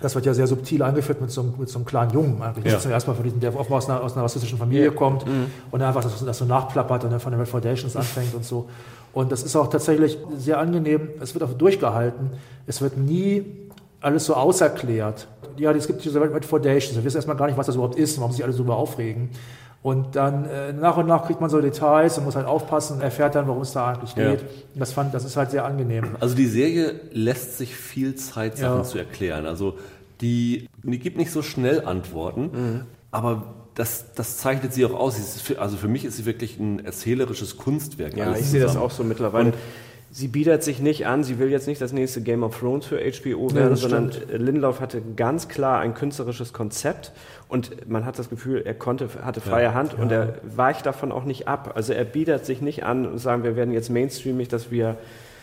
das 0.01 0.15
wird 0.15 0.25
ja 0.25 0.33
sehr 0.33 0.47
subtil 0.47 0.81
eingeführt 0.83 1.21
mit 1.21 1.31
so, 1.31 1.41
einem, 1.41 1.53
mit 1.57 1.69
so 1.69 1.77
einem 1.77 1.85
kleinen 1.85 2.11
Jungen 2.11 2.41
eigentlich. 2.41 2.65
Ja. 2.65 2.71
Das 2.71 2.79
ist 2.79 2.83
zum 2.83 2.91
ersten 2.91 3.09
Mal 3.11 3.15
von 3.15 3.23
diesem, 3.23 3.39
der 3.39 3.55
offenbar 3.55 3.77
aus 3.77 3.89
einer, 3.89 4.01
aus 4.01 4.13
einer 4.13 4.23
rassistischen 4.23 4.57
Familie 4.57 4.85
ja. 4.85 4.91
kommt 4.91 5.25
mhm. 5.25 5.47
und 5.69 5.79
dann 5.79 5.87
einfach 5.87 6.03
das, 6.03 6.23
das 6.23 6.37
so 6.37 6.45
nachplappert 6.45 7.03
und 7.03 7.11
dann 7.11 7.19
von 7.19 7.31
den 7.31 7.39
Red 7.39 7.49
Foundations 7.49 7.95
anfängt 7.95 8.33
und 8.33 8.43
so. 8.43 8.67
Und 9.13 9.31
das 9.31 9.43
ist 9.43 9.55
auch 9.55 9.67
tatsächlich 9.67 10.17
sehr 10.37 10.59
angenehm. 10.59 11.09
Es 11.19 11.33
wird 11.33 11.43
auch 11.43 11.53
durchgehalten. 11.53 12.31
Es 12.65 12.81
wird 12.81 12.97
nie 12.97 13.45
alles 13.99 14.25
so 14.25 14.33
auserklärt. 14.33 15.27
Ja, 15.57 15.71
es 15.71 15.85
gibt 15.85 16.03
diese 16.03 16.19
Red 16.21 16.45
Foundations. 16.45 16.95
Wir 16.95 17.03
wissen 17.03 17.17
erstmal 17.17 17.37
gar 17.37 17.47
nicht, 17.47 17.57
was 17.57 17.67
das 17.67 17.75
überhaupt 17.75 17.97
ist 17.97 18.15
und 18.15 18.21
warum 18.21 18.31
sich 18.31 18.43
alle 18.43 18.53
so 18.53 18.65
aufregen. 18.65 19.29
Und 19.83 20.15
dann 20.15 20.45
äh, 20.45 20.73
nach 20.73 20.97
und 20.97 21.07
nach 21.07 21.25
kriegt 21.25 21.41
man 21.41 21.49
so 21.49 21.59
Details 21.59 22.17
und 22.17 22.25
muss 22.25 22.35
halt 22.35 22.45
aufpassen 22.45 22.97
und 22.97 23.01
erfährt 23.01 23.33
dann, 23.33 23.47
worum 23.47 23.63
es 23.63 23.71
da 23.71 23.87
eigentlich 23.89 24.13
geht. 24.13 24.41
Ja. 24.41 24.47
Das 24.75 24.93
fand, 24.93 25.13
das 25.13 25.25
ist 25.25 25.37
halt 25.37 25.49
sehr 25.49 25.65
angenehm. 25.65 26.15
Also 26.19 26.35
die 26.35 26.45
Serie 26.45 26.99
lässt 27.11 27.57
sich 27.57 27.75
viel 27.75 28.13
Zeit, 28.13 28.57
Sachen 28.57 28.79
ja. 28.79 28.83
zu 28.83 28.99
erklären. 28.99 29.47
Also 29.47 29.77
die, 30.21 30.69
die 30.83 30.99
gibt 30.99 31.17
nicht 31.17 31.31
so 31.31 31.41
schnell 31.41 31.83
Antworten, 31.83 32.41
mhm. 32.41 32.81
aber 33.09 33.55
das, 33.73 34.13
das 34.13 34.37
zeichnet 34.37 34.73
sie 34.73 34.85
auch 34.85 34.93
aus. 34.93 35.17
Für, 35.41 35.59
also 35.59 35.77
für 35.77 35.87
mich 35.87 36.05
ist 36.05 36.17
sie 36.17 36.25
wirklich 36.27 36.59
ein 36.59 36.85
erzählerisches 36.85 37.57
Kunstwerk. 37.57 38.15
Ja, 38.15 38.35
ich 38.35 38.45
sehe 38.45 38.61
das 38.61 38.75
auch 38.75 38.91
so 38.91 39.03
mittlerweile. 39.03 39.47
Und 39.47 39.55
sie 40.12 40.28
bietet 40.28 40.62
sich 40.63 40.80
nicht 40.82 41.08
an, 41.08 41.24
sie 41.24 41.39
will 41.39 41.50
jetzt 41.50 41.67
nicht 41.67 41.82
das 41.82 41.93
nächste 41.93 42.21
Game 42.21 42.43
of 42.43 42.60
Thrones 42.60 42.86
für 42.86 42.97
HBO 42.97 43.54
werden, 43.54 43.69
ja, 43.71 43.76
sondern 43.76 44.12
stimmt. 44.12 44.41
Lindelof 44.41 44.82
hatte 44.82 45.02
ganz 45.15 45.47
klar 45.47 45.80
ein 45.80 45.93
künstlerisches 45.93 46.52
Konzept 46.52 47.13
und 47.47 47.89
man 47.89 48.06
hat 48.06 48.19
das 48.19 48.30
Gefühl, 48.30 48.62
er 48.65 48.74
konnte, 48.74 49.08
hatte 49.24 49.39
freie 49.39 49.65
ja, 49.65 49.74
Hand 49.74 49.93
ja. 49.93 50.04
und 50.04 50.12
er 50.12 50.36
weicht 50.43 50.86
davon 50.86 51.12
auch 51.12 51.24
nicht 51.24 51.47
ab. 51.47 51.71
Also 51.76 51.93
er 51.93 52.04
bietet 52.04 52.45
sich 52.45 52.62
nicht 52.62 52.84
an 52.84 53.06
und 53.06 53.17
sagen, 53.19 53.43
wir 53.43 53.56
werden 53.56 53.74
jetzt 53.74 53.89
mainstreamig, 53.89 54.50
dass 54.50 54.69
wir 54.69 54.97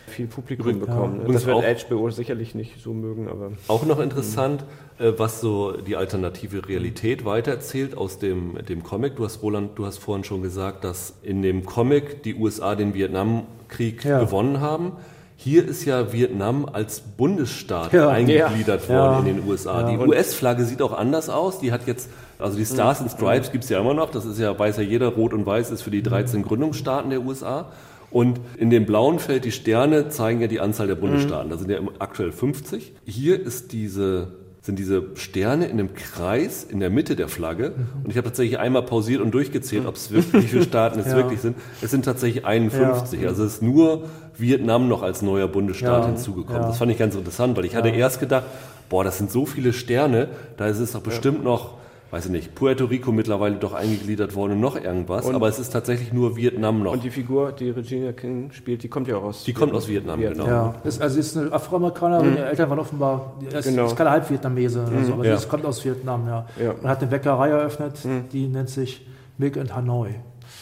viel 0.09 0.27
Publikum 0.27 0.81
bekommen. 0.81 1.23
Ja. 1.27 1.33
Das 1.33 1.47
wird 1.47 1.89
HBO 1.89 2.11
sicherlich 2.11 2.55
nicht 2.55 2.83
so 2.83 2.93
mögen, 2.93 3.29
aber. 3.29 3.53
Auch 3.69 3.85
noch 3.87 4.01
interessant, 4.01 4.65
mhm. 4.99 5.15
was 5.17 5.41
so 5.41 5.73
die 5.73 5.97
alternative 5.97 6.69
Realität 6.69 7.25
weitererzählt 7.25 7.97
aus 7.97 8.19
dem, 8.19 8.59
dem 8.69 8.83
Comic. 8.83 9.17
Du 9.17 9.25
hast, 9.25 9.43
Roland, 9.43 9.79
du 9.79 9.87
hast 9.87 9.99
vorhin 9.99 10.25
schon 10.25 10.43
gesagt, 10.43 10.85
dass 10.85 11.15
in 11.23 11.43
dem 11.43 11.65
Comic 11.65 12.23
die 12.23 12.35
USA 12.35 12.75
den 12.75 12.95
Vietnamkrieg 12.95 14.05
ja. 14.05 14.21
gewonnen 14.21 14.61
haben. 14.61 14.93
Hier 15.41 15.69
ist 15.69 15.85
ja 15.85 16.13
Vietnam 16.13 16.69
als 16.73 17.01
Bundesstaat 17.01 17.93
ja, 17.93 18.09
eingegliedert 18.09 18.89
worden 18.89 19.29
in 19.29 19.37
den 19.37 19.49
USA. 19.49 19.89
Die 19.89 19.97
US-Flagge 19.97 20.65
sieht 20.65 20.83
auch 20.83 20.93
anders 20.93 21.31
aus. 21.31 21.61
Die 21.61 21.71
hat 21.71 21.87
jetzt, 21.87 22.11
also 22.41 22.59
die 22.59 22.67
Stars 22.67 23.01
and 23.01 23.13
Stripes 23.13 23.53
gibt 23.53 23.63
es 23.63 23.71
ja 23.71 23.79
immer 23.79 23.95
noch. 23.95 24.11
Das 24.11 24.25
ist 24.25 24.41
ja, 24.41 24.59
weiß 24.59 24.79
ja 24.79 24.83
jeder, 24.83 25.07
Rot 25.07 25.33
und 25.33 25.47
Weiß 25.47 25.71
ist 25.71 25.83
für 25.83 25.93
die 25.93 26.03
13 26.03 26.43
Gründungsstaaten 26.43 27.11
der 27.11 27.23
USA. 27.23 27.67
Und 28.11 28.41
in 28.57 28.71
dem 28.71 28.87
blauen 28.87 29.19
Feld, 29.19 29.45
die 29.45 29.53
Sterne 29.53 30.09
zeigen 30.09 30.41
ja 30.41 30.47
die 30.47 30.61
Anzahl 30.61 30.87
der 30.87 30.95
Bundesstaaten. 30.95 31.51
Da 31.51 31.59
sind 31.59 31.71
ja 31.71 31.79
aktuell 31.99 32.33
50. 32.33 32.93
Hier 33.05 33.41
ist 33.41 33.73
diese 33.73 34.33
sind 34.69 34.79
diese 34.79 35.05
Sterne 35.15 35.65
in 35.65 35.79
einem 35.79 35.95
Kreis 35.95 36.63
in 36.63 36.79
der 36.79 36.91
Mitte 36.91 37.17
der 37.17 37.29
Flagge. 37.29 37.71
Mhm. 37.71 38.05
Und 38.05 38.11
ich 38.11 38.19
habe 38.19 38.27
tatsächlich 38.27 38.59
einmal 38.59 38.83
pausiert 38.83 39.23
und 39.23 39.31
durchgezählt, 39.31 39.87
ob 39.87 39.95
es 39.95 40.11
wirklich, 40.11 40.45
wie 40.45 40.47
viele 40.47 40.63
Staaten 40.63 41.01
es 41.01 41.07
ja. 41.11 41.17
wirklich 41.17 41.41
sind. 41.41 41.57
Es 41.81 41.91
sind 41.91 42.05
tatsächlich 42.05 42.45
51. 42.45 43.23
Ja. 43.23 43.29
Also 43.29 43.45
es 43.45 43.55
ist 43.55 43.63
nur 43.63 44.05
Vietnam 44.37 44.87
noch 44.87 45.03
als 45.03 45.23
neuer 45.23 45.49
Bundesstaat 45.49 46.03
ja. 46.03 46.09
hinzugekommen. 46.09 46.63
Das 46.63 46.77
fand 46.77 46.93
ich 46.93 46.99
ganz 46.99 47.15
interessant, 47.15 47.57
weil 47.57 47.65
ich 47.65 47.77
hatte 47.77 47.89
erst 47.89 48.21
gedacht, 48.21 48.45
boah, 48.91 49.05
das 49.05 49.17
sind 49.17 49.31
so 49.31 49.47
viele 49.47 49.73
Sterne, 49.73 50.29
da 50.59 50.67
ist 50.67 50.81
es 50.81 50.93
doch 50.93 51.01
bestimmt 51.01 51.43
noch 51.45 51.78
weiß 52.11 52.27
ich 52.27 52.31
nicht, 52.31 52.55
Puerto 52.55 52.87
Rico 52.87 53.13
mittlerweile 53.13 53.57
doch 53.57 53.75
eingegliedert 53.75 54.35
worden 54.35 54.53
und 54.53 54.61
noch 54.61 54.77
irgendwas, 54.77 55.27
und 55.27 55.35
aber 55.35 55.49
es 55.49 55.59
ist 55.59 55.71
tatsächlich 55.71 56.13
nur 56.13 56.37
Vietnam 56.37 56.83
noch. 56.83 56.93
Und 56.93 57.05
die 57.05 57.11
Figur, 57.11 57.53
die 57.53 57.71
Regina 57.71 58.13
King 58.13 58.51
spielt, 58.53 58.83
die 58.83 58.89
kommt 58.89 59.09
ja 59.09 59.17
auch 59.17 59.25
aus 59.25 59.45
Die 59.45 59.53
kommt 59.53 59.75
aus 59.75 59.89
Vietnam, 59.89 60.19
Vietnam. 60.19 60.47
genau. 60.47 60.57
Ja, 60.57 60.75
ist, 60.85 61.03
also 61.03 61.19
ist 61.19 61.37
eine 61.37 61.53
Afroamerikanerin, 61.53 62.31
mhm. 62.31 62.37
ihre 62.37 62.47
Eltern 62.47 62.71
waren 62.71 62.79
offenbar, 62.79 63.35
ist, 63.53 63.69
genau. 63.69 63.87
ist 63.87 63.97
keine 63.97 64.11
Halbvietnamese 64.11 64.83
oder 64.83 65.05
so, 65.05 65.09
mhm. 65.09 65.13
aber 65.13 65.27
ja. 65.27 65.37
sie 65.37 65.49
kommt 65.49 65.67
aus 65.67 65.85
Vietnam, 65.85 66.27
ja. 66.27 66.47
ja. 66.63 66.71
Und 66.71 66.89
hat 66.89 67.01
eine 67.01 67.11
Bäckerei 67.11 67.51
eröffnet, 67.51 68.05
mhm. 68.05 68.29
die 68.33 68.47
nennt 68.47 68.71
sich 68.71 69.07
Milk 69.37 69.59
and 69.59 69.75
Hanoi. 69.75 70.15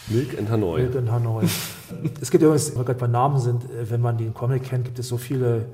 Milk 0.07 0.37
and 0.37 0.49
Hanoi. 0.49 0.81
Milk 0.81 0.95
and 0.95 1.11
Hanoi. 1.11 1.43
es 2.21 2.29
gibt 2.29 2.43
übrigens, 2.43 2.75
weil 2.75 2.83
gerade 2.83 2.99
bei 2.99 3.07
Namen 3.07 3.39
sind, 3.39 3.63
äh, 3.63 3.89
wenn 3.89 4.01
man 4.01 4.17
den 4.17 4.33
Comic 4.33 4.63
kennt, 4.63 4.85
gibt 4.85 4.99
es 4.99 5.07
so 5.07 5.17
viele 5.17 5.65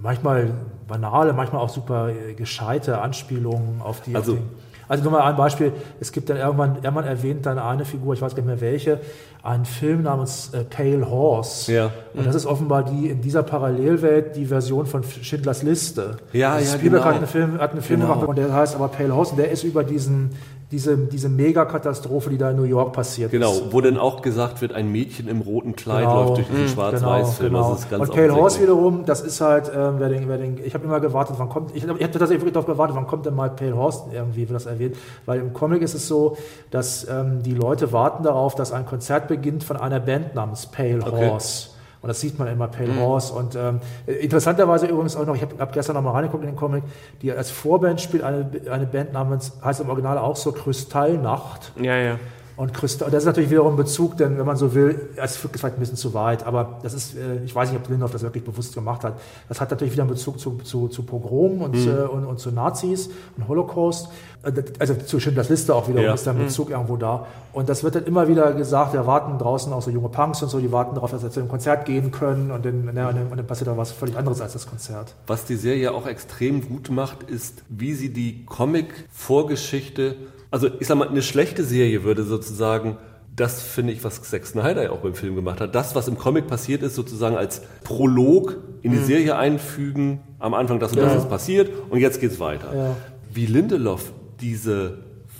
manchmal 0.00 0.52
banale, 0.86 1.32
manchmal 1.32 1.62
auch 1.62 1.68
super 1.68 2.10
äh, 2.10 2.34
gescheite 2.34 3.00
Anspielungen 3.00 3.80
auf 3.82 4.00
die. 4.02 4.14
Also, 4.14 4.32
auf 4.32 4.38
den, 4.38 4.65
also 4.88 5.02
nur 5.02 5.12
mal 5.12 5.22
ein 5.22 5.36
Beispiel, 5.36 5.72
es 6.00 6.12
gibt 6.12 6.30
dann 6.30 6.36
irgendwann, 6.36 6.76
irgendwann 6.76 7.04
erwähnt 7.04 7.46
dann 7.46 7.58
eine 7.58 7.84
Figur, 7.84 8.14
ich 8.14 8.22
weiß 8.22 8.34
gar 8.34 8.42
nicht 8.42 8.46
mehr 8.46 8.60
welche, 8.60 9.00
einen 9.42 9.64
Film 9.64 10.02
namens 10.02 10.50
äh, 10.52 10.64
Pale 10.64 11.08
Horse. 11.08 11.72
Ja. 11.72 11.90
Und 12.14 12.26
das 12.26 12.34
ist 12.34 12.46
offenbar 12.46 12.84
die 12.84 13.08
in 13.08 13.20
dieser 13.20 13.42
Parallelwelt 13.42 14.36
die 14.36 14.46
Version 14.46 14.86
von 14.86 15.02
Schindlers 15.04 15.62
Liste. 15.62 16.16
Ja, 16.32 16.54
also 16.54 16.72
ja, 16.72 16.78
Spielberg 16.78 17.02
genau. 17.02 17.14
hat 17.14 17.18
einen 17.18 17.26
Film, 17.28 17.58
hat 17.60 17.72
einen 17.72 17.82
Film 17.82 18.00
genau. 18.00 18.14
gemacht 18.14 18.28
und 18.28 18.38
der 18.38 18.52
heißt 18.52 18.74
aber 18.74 18.88
Pale 18.88 19.14
Horse 19.14 19.32
und 19.32 19.38
der 19.38 19.50
ist 19.50 19.62
über 19.62 19.84
diesen 19.84 20.30
diese, 20.72 20.96
diese 20.96 21.28
Megakatastrophe, 21.28 22.30
die 22.30 22.38
da 22.38 22.50
in 22.50 22.56
New 22.56 22.64
York 22.64 22.92
passiert 22.92 23.30
genau, 23.30 23.52
ist. 23.52 23.58
Genau, 23.60 23.72
wo 23.72 23.80
dann 23.80 23.96
auch 23.96 24.20
gesagt 24.20 24.60
wird, 24.60 24.72
ein 24.72 24.90
Mädchen 24.90 25.28
im 25.28 25.40
roten 25.40 25.76
Kleid 25.76 26.00
genau, 26.00 26.24
läuft 26.24 26.38
durch 26.38 26.48
diesen 26.48 26.64
mhm, 26.64 26.68
Schwarz-Weiß-Film. 26.68 27.52
Genau, 27.52 27.62
genau. 27.88 28.00
Also 28.00 28.12
und 28.12 28.12
Pale 28.12 28.34
Horse 28.34 28.60
wiederum, 28.60 29.04
das 29.04 29.20
ist 29.20 29.40
halt, 29.40 29.70
ähm, 29.72 29.94
wer 29.98 30.08
den, 30.08 30.28
wer 30.28 30.38
den, 30.38 30.58
ich 30.64 30.74
habe 30.74 30.84
immer 30.84 30.98
gewartet, 30.98 31.36
wann 31.38 31.48
kommt, 31.48 31.70
ich, 31.76 31.84
ich 31.84 31.88
habe 31.88 32.00
tatsächlich 32.00 32.40
wirklich 32.40 32.54
darauf 32.54 32.66
gewartet, 32.66 32.96
wann 32.96 33.06
kommt 33.06 33.26
denn 33.26 33.34
mal 33.34 33.50
Pale 33.50 33.76
Horse 33.76 34.06
irgendwie, 34.12 34.48
wird 34.48 34.56
das 34.56 34.66
erwähnt, 34.66 34.96
weil 35.24 35.38
im 35.38 35.52
Comic 35.52 35.82
ist 35.82 35.94
es 35.94 36.08
so, 36.08 36.36
dass 36.72 37.06
ähm, 37.08 37.44
die 37.44 37.54
Leute 37.54 37.92
warten 37.92 38.24
darauf, 38.24 38.56
dass 38.56 38.72
ein 38.72 38.86
Konzert 38.86 39.28
beginnt 39.28 39.62
von 39.62 39.76
einer 39.76 40.00
Band 40.00 40.34
namens 40.34 40.66
Pale 40.66 40.98
okay. 41.00 41.30
Horse. 41.30 41.75
Und 42.02 42.08
das 42.08 42.20
sieht 42.20 42.38
man 42.38 42.48
immer, 42.48 42.68
Pale 42.68 42.92
mhm. 42.92 43.00
Horse. 43.00 43.32
Und 43.32 43.56
ähm, 43.56 43.80
interessanterweise 44.06 44.86
übrigens 44.86 45.16
auch 45.16 45.26
noch, 45.26 45.34
ich 45.34 45.42
habe 45.42 45.54
hab 45.58 45.72
gestern 45.72 45.94
noch 45.94 46.02
mal 46.02 46.12
reingeguckt 46.12 46.44
in 46.44 46.50
den 46.50 46.56
Comic, 46.56 46.84
die 47.22 47.32
als 47.32 47.50
Vorband 47.50 48.00
spielt 48.00 48.22
eine, 48.22 48.48
eine 48.70 48.86
Band 48.86 49.12
namens, 49.12 49.52
heißt 49.64 49.80
im 49.80 49.88
Original 49.88 50.18
auch 50.18 50.36
so 50.36 50.52
Kristallnacht. 50.52 51.72
Ja, 51.80 51.96
ja. 51.96 52.18
Und 52.56 52.72
Christa, 52.72 53.04
das 53.06 53.22
ist 53.22 53.26
natürlich 53.26 53.50
wiederum 53.50 53.76
Bezug, 53.76 54.16
denn 54.16 54.38
wenn 54.38 54.46
man 54.46 54.56
so 54.56 54.74
will, 54.74 55.10
es 55.16 55.32
ist 55.32 55.36
vielleicht 55.36 55.76
ein 55.76 55.78
bisschen 55.78 55.98
zu 55.98 56.14
weit, 56.14 56.46
aber 56.46 56.78
das 56.82 56.94
ist, 56.94 57.14
äh, 57.14 57.44
ich 57.44 57.54
weiß 57.54 57.70
nicht, 57.70 57.78
ob 57.78 57.88
Lindorf 57.90 58.12
das 58.12 58.22
wirklich 58.22 58.44
bewusst 58.44 58.74
gemacht 58.74 59.04
hat. 59.04 59.20
Das 59.48 59.60
hat 59.60 59.70
natürlich 59.70 59.92
wieder 59.92 60.04
einen 60.04 60.10
Bezug 60.10 60.40
zu, 60.40 60.52
zu, 60.64 60.88
zu 60.88 61.02
Pogromen 61.02 61.60
und, 61.60 61.76
mhm. 61.76 62.08
und, 62.10 62.24
und, 62.24 62.38
zu 62.38 62.50
Nazis 62.50 63.10
und 63.36 63.46
Holocaust. 63.46 64.08
Äh, 64.42 64.62
also 64.78 64.94
zu 64.94 65.20
Schindlers 65.20 65.50
Liste 65.50 65.74
auch 65.74 65.86
wiederum 65.86 66.06
ja. 66.06 66.14
ist 66.14 66.26
da 66.26 66.30
ein 66.30 66.38
mhm. 66.38 66.44
Bezug 66.44 66.68
mhm. 66.68 66.74
irgendwo 66.74 66.96
da. 66.96 67.26
Und 67.52 67.68
das 67.68 67.84
wird 67.84 67.94
dann 67.94 68.04
immer 68.04 68.26
wieder 68.26 68.52
gesagt, 68.54 68.94
wir 68.94 69.06
warten 69.06 69.38
draußen 69.38 69.70
auch 69.74 69.82
so 69.82 69.90
junge 69.90 70.08
Punks 70.08 70.42
und 70.42 70.48
so, 70.48 70.58
die 70.58 70.72
warten 70.72 70.94
darauf, 70.94 71.10
dass 71.10 71.20
sie 71.20 71.30
zu 71.30 71.40
einem 71.40 71.50
Konzert 71.50 71.84
gehen 71.84 72.10
können 72.10 72.50
und 72.50 72.64
dann, 72.64 72.90
ja, 72.96 73.08
und 73.08 73.36
dann 73.36 73.46
passiert 73.46 73.68
da 73.68 73.76
was 73.76 73.92
völlig 73.92 74.16
anderes 74.16 74.40
als 74.40 74.54
das 74.54 74.66
Konzert. 74.66 75.14
Was 75.26 75.44
die 75.44 75.56
Serie 75.56 75.92
auch 75.92 76.06
extrem 76.06 76.66
gut 76.66 76.90
macht, 76.90 77.22
ist, 77.24 77.64
wie 77.68 77.92
sie 77.92 78.12
die 78.12 78.46
Comic-Vorgeschichte 78.46 80.16
also 80.50 80.68
ich 80.80 80.86
sag 80.86 80.96
mal, 80.96 81.08
eine 81.08 81.22
schlechte 81.22 81.64
Serie 81.64 82.04
würde 82.04 82.24
sozusagen 82.24 82.98
das 83.36 83.62
finde 83.62 83.92
ich, 83.92 84.02
was 84.02 84.22
Zack 84.22 84.46
Snyder 84.46 84.84
ja 84.84 84.90
auch 84.90 85.00
beim 85.00 85.14
Film 85.14 85.36
gemacht 85.36 85.60
hat. 85.60 85.74
Das, 85.74 85.94
was 85.94 86.08
im 86.08 86.16
Comic 86.16 86.46
passiert 86.46 86.82
ist, 86.82 86.94
sozusagen 86.94 87.36
als 87.36 87.60
Prolog 87.84 88.56
in 88.80 88.92
die 88.92 88.98
mhm. 88.98 89.04
Serie 89.04 89.36
einfügen. 89.36 90.20
Am 90.38 90.54
Anfang 90.54 90.80
das 90.80 90.92
und 90.92 91.00
das 91.00 91.16
ist 91.16 91.28
passiert 91.28 91.70
und 91.90 91.98
jetzt 91.98 92.20
geht's 92.20 92.40
weiter. 92.40 92.74
Ja. 92.74 92.96
Wie 93.32 93.46
Lindelof 93.46 94.12
diese 94.40 94.98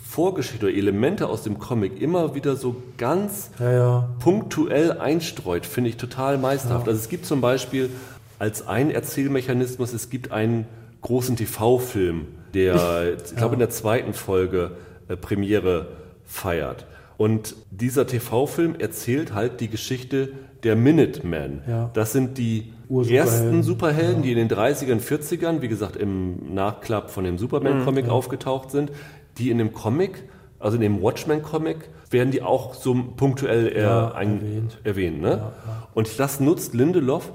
Vorgeschichte 0.09 0.66
oder 0.66 0.75
Elemente 0.75 1.27
aus 1.27 1.42
dem 1.42 1.59
Comic 1.59 2.01
immer 2.01 2.35
wieder 2.35 2.57
so 2.57 2.77
ganz 2.99 3.51
ja, 3.59 3.73
ja. 3.73 4.09
punktuell 4.21 4.92
einstreut, 4.92 5.64
finde 5.64 5.90
ich 5.90 5.97
total 5.97 6.38
meisterhaft. 6.38 6.88
Also 6.88 7.01
es 7.01 7.09
gibt 7.09 7.25
zum 7.25 7.40
Beispiel 7.40 7.90
als 8.38 8.66
ein 8.66 8.90
Erzählmechanismus, 8.90 9.92
es 9.92 10.11
gibt 10.11 10.33
einen 10.33 10.66
großen 11.01 11.37
TV-Film, 11.37 12.27
der, 12.53 13.16
ich 13.27 13.37
glaube 13.37 13.55
in 13.55 13.59
der 13.59 13.71
zweiten 13.71 14.12
Folge 14.12 14.73
Premiere 15.14 15.88
feiert. 16.25 16.87
Und 17.16 17.55
dieser 17.71 18.07
TV-Film 18.07 18.75
erzählt 18.79 19.33
halt 19.33 19.61
die 19.61 19.69
Geschichte 19.69 20.33
der 20.62 20.77
Minutemen. 20.77 21.62
Ja. 21.66 21.90
Das 21.95 22.12
sind 22.12 22.38
die 22.38 22.73
ersten 22.90 23.62
Superhelden, 23.62 24.16
ja. 24.16 24.23
die 24.23 24.33
in 24.33 24.49
den 24.49 24.51
30ern, 24.51 25.01
40ern, 25.01 25.62
wie 25.62 25.69
gesagt, 25.69 25.97
im 25.97 26.55
Nachklapp 26.55 27.11
von 27.11 27.25
dem 27.25 27.38
Superman-Comic 27.38 28.07
mhm, 28.07 28.11
aufgetaucht 28.11 28.71
sind, 28.71 28.90
die 29.38 29.51
in 29.51 29.59
dem 29.59 29.73
Comic, 29.73 30.25
also 30.59 30.77
in 30.77 30.83
dem 30.83 31.01
Watchmen-Comic, 31.01 31.88
werden 32.11 32.31
die 32.31 32.42
auch 32.42 32.75
so 32.75 32.95
punktuell 33.16 33.75
ja, 33.77 34.09
erwähnt. 34.11 34.79
erwähnt 34.85 35.21
ne? 35.21 35.53
Und 35.95 36.19
das 36.21 36.40
nutzt 36.40 36.75
Lindelof, 36.75 37.33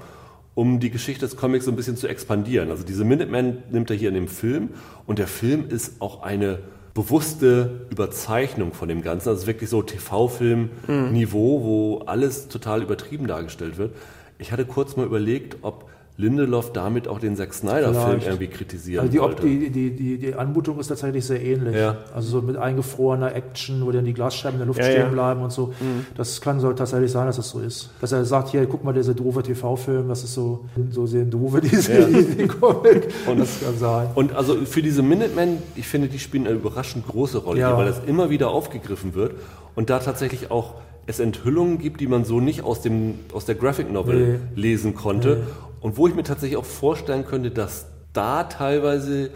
um 0.54 0.80
die 0.80 0.90
Geschichte 0.90 1.24
des 1.26 1.36
Comics 1.36 1.64
so 1.64 1.70
ein 1.70 1.76
bisschen 1.76 1.96
zu 1.96 2.08
expandieren. 2.08 2.70
Also 2.70 2.84
diese 2.84 3.04
Minutemen 3.04 3.62
nimmt 3.70 3.90
er 3.90 3.96
hier 3.96 4.08
in 4.08 4.14
dem 4.14 4.28
Film 4.28 4.70
und 5.06 5.18
der 5.18 5.26
Film 5.26 5.68
ist 5.68 6.00
auch 6.00 6.22
eine 6.22 6.58
bewusste 6.94 7.86
Überzeichnung 7.90 8.72
von 8.72 8.88
dem 8.88 9.02
Ganzen. 9.02 9.28
Also 9.30 9.46
wirklich 9.46 9.70
so 9.70 9.82
TV-Film-Niveau, 9.82 11.62
wo 11.62 11.98
alles 12.06 12.48
total 12.48 12.82
übertrieben 12.82 13.26
dargestellt 13.26 13.78
wird. 13.78 13.94
Ich 14.38 14.52
hatte 14.52 14.64
kurz 14.64 14.96
mal 14.96 15.06
überlegt, 15.06 15.58
ob 15.62 15.88
Lindelof 16.18 16.72
damit 16.72 17.08
auch 17.08 17.18
den 17.18 17.36
Zack 17.36 17.54
Snyder-Film 17.54 18.20
irgendwie 18.20 18.48
kritisieren 18.48 19.00
also 19.06 19.12
die, 19.12 19.18
wollte. 19.18 19.46
Die, 19.46 19.70
die, 19.70 19.90
die, 19.90 20.18
die 20.18 20.34
Anmutung 20.34 20.78
ist 20.78 20.88
tatsächlich 20.88 21.24
sehr 21.24 21.42
ähnlich. 21.42 21.74
Ja. 21.74 21.96
Also 22.14 22.28
so 22.28 22.42
mit 22.42 22.56
eingefrorener 22.56 23.34
Action, 23.34 23.84
wo 23.84 23.90
dann 23.90 24.04
die 24.04 24.12
Glasscheiben 24.12 24.54
in 24.54 24.58
der 24.58 24.66
Luft 24.66 24.80
ja, 24.80 24.84
stehen 24.84 25.00
ja. 25.00 25.08
bleiben 25.08 25.42
und 25.42 25.52
so. 25.52 25.68
Mhm. 25.68 26.06
Das 26.14 26.40
kann 26.42 26.60
soll 26.60 26.74
tatsächlich 26.74 27.10
sein, 27.10 27.26
dass 27.26 27.36
das 27.36 27.48
so 27.48 27.60
ist. 27.60 27.90
Dass 28.00 28.12
er 28.12 28.26
sagt, 28.26 28.50
hier, 28.50 28.66
guck 28.66 28.84
mal, 28.84 28.92
dieser 28.92 29.14
doofe 29.14 29.42
TV-Film, 29.42 30.08
das 30.08 30.22
ist 30.22 30.34
so, 30.34 30.66
so 30.90 31.06
sehen 31.06 31.30
doofe 31.30 31.60
diese 31.62 31.92
ja. 31.92 32.06
die 32.06 32.46
Comic. 32.46 33.08
Und 33.26 33.40
das 33.40 33.60
kann 33.60 33.78
sein. 33.78 34.08
Und 34.14 34.34
also 34.34 34.56
für 34.66 34.82
diese 34.82 35.02
Minutemen, 35.02 35.58
ich 35.76 35.88
finde, 35.88 36.08
die 36.08 36.18
spielen 36.18 36.46
eine 36.46 36.56
überraschend 36.56 37.08
große 37.08 37.38
Rolle, 37.38 37.66
hier, 37.66 37.76
weil 37.76 37.86
das 37.86 38.02
immer 38.06 38.28
wieder 38.28 38.50
aufgegriffen 38.50 39.14
wird 39.14 39.32
und 39.74 39.88
da 39.88 39.98
tatsächlich 39.98 40.50
auch 40.50 40.74
es 41.06 41.20
Enthüllungen 41.20 41.78
gibt, 41.78 42.00
die 42.00 42.06
man 42.06 42.24
so 42.24 42.38
nicht 42.38 42.62
aus, 42.62 42.80
dem, 42.80 43.14
aus 43.32 43.44
der 43.44 43.54
Graphic 43.54 43.90
Novel 43.90 44.38
nee. 44.54 44.60
lesen 44.60 44.94
konnte. 44.94 45.38
Nee. 45.40 45.71
Und 45.82 45.96
wo 45.96 46.06
ich 46.06 46.14
mir 46.14 46.22
tatsächlich 46.22 46.56
auch 46.56 46.64
vorstellen 46.64 47.26
könnte, 47.26 47.50
dass 47.50 47.86
da 48.12 48.44
teilweise 48.44 49.30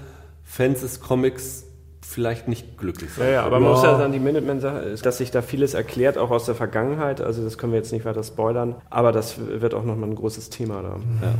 Fans 0.44 0.80
des 0.80 1.00
Comics 1.00 1.64
vielleicht 2.06 2.46
nicht 2.46 2.78
glücklich 2.78 3.12
sind. 3.12 3.24
Ja, 3.24 3.30
ja 3.30 3.42
aber 3.42 3.59
man 3.59 3.72
muss 3.72 3.82
ja 3.82 3.98
sagen, 3.98 4.12
die 4.12 4.20
Minuteman-Sache 4.20 4.78
ist, 4.78 5.04
dass 5.04 5.18
sich 5.18 5.32
da 5.32 5.42
vieles 5.42 5.74
erklärt, 5.74 6.16
auch 6.16 6.30
aus 6.30 6.46
der 6.46 6.54
Vergangenheit. 6.54 7.20
Also 7.20 7.42
das 7.42 7.59
können 7.59 7.72
wir 7.72 7.78
jetzt 7.78 7.92
nicht 7.92 8.04
weiter 8.04 8.22
spoilern, 8.22 8.76
aber 8.90 9.11
das 9.11 9.38
wird 9.38 9.74
auch 9.74 9.82
nochmal 9.82 10.09
ein 10.09 10.14
großes 10.14 10.48
Thema 10.50 10.82
da. 10.82 10.96
Ja. 11.20 11.35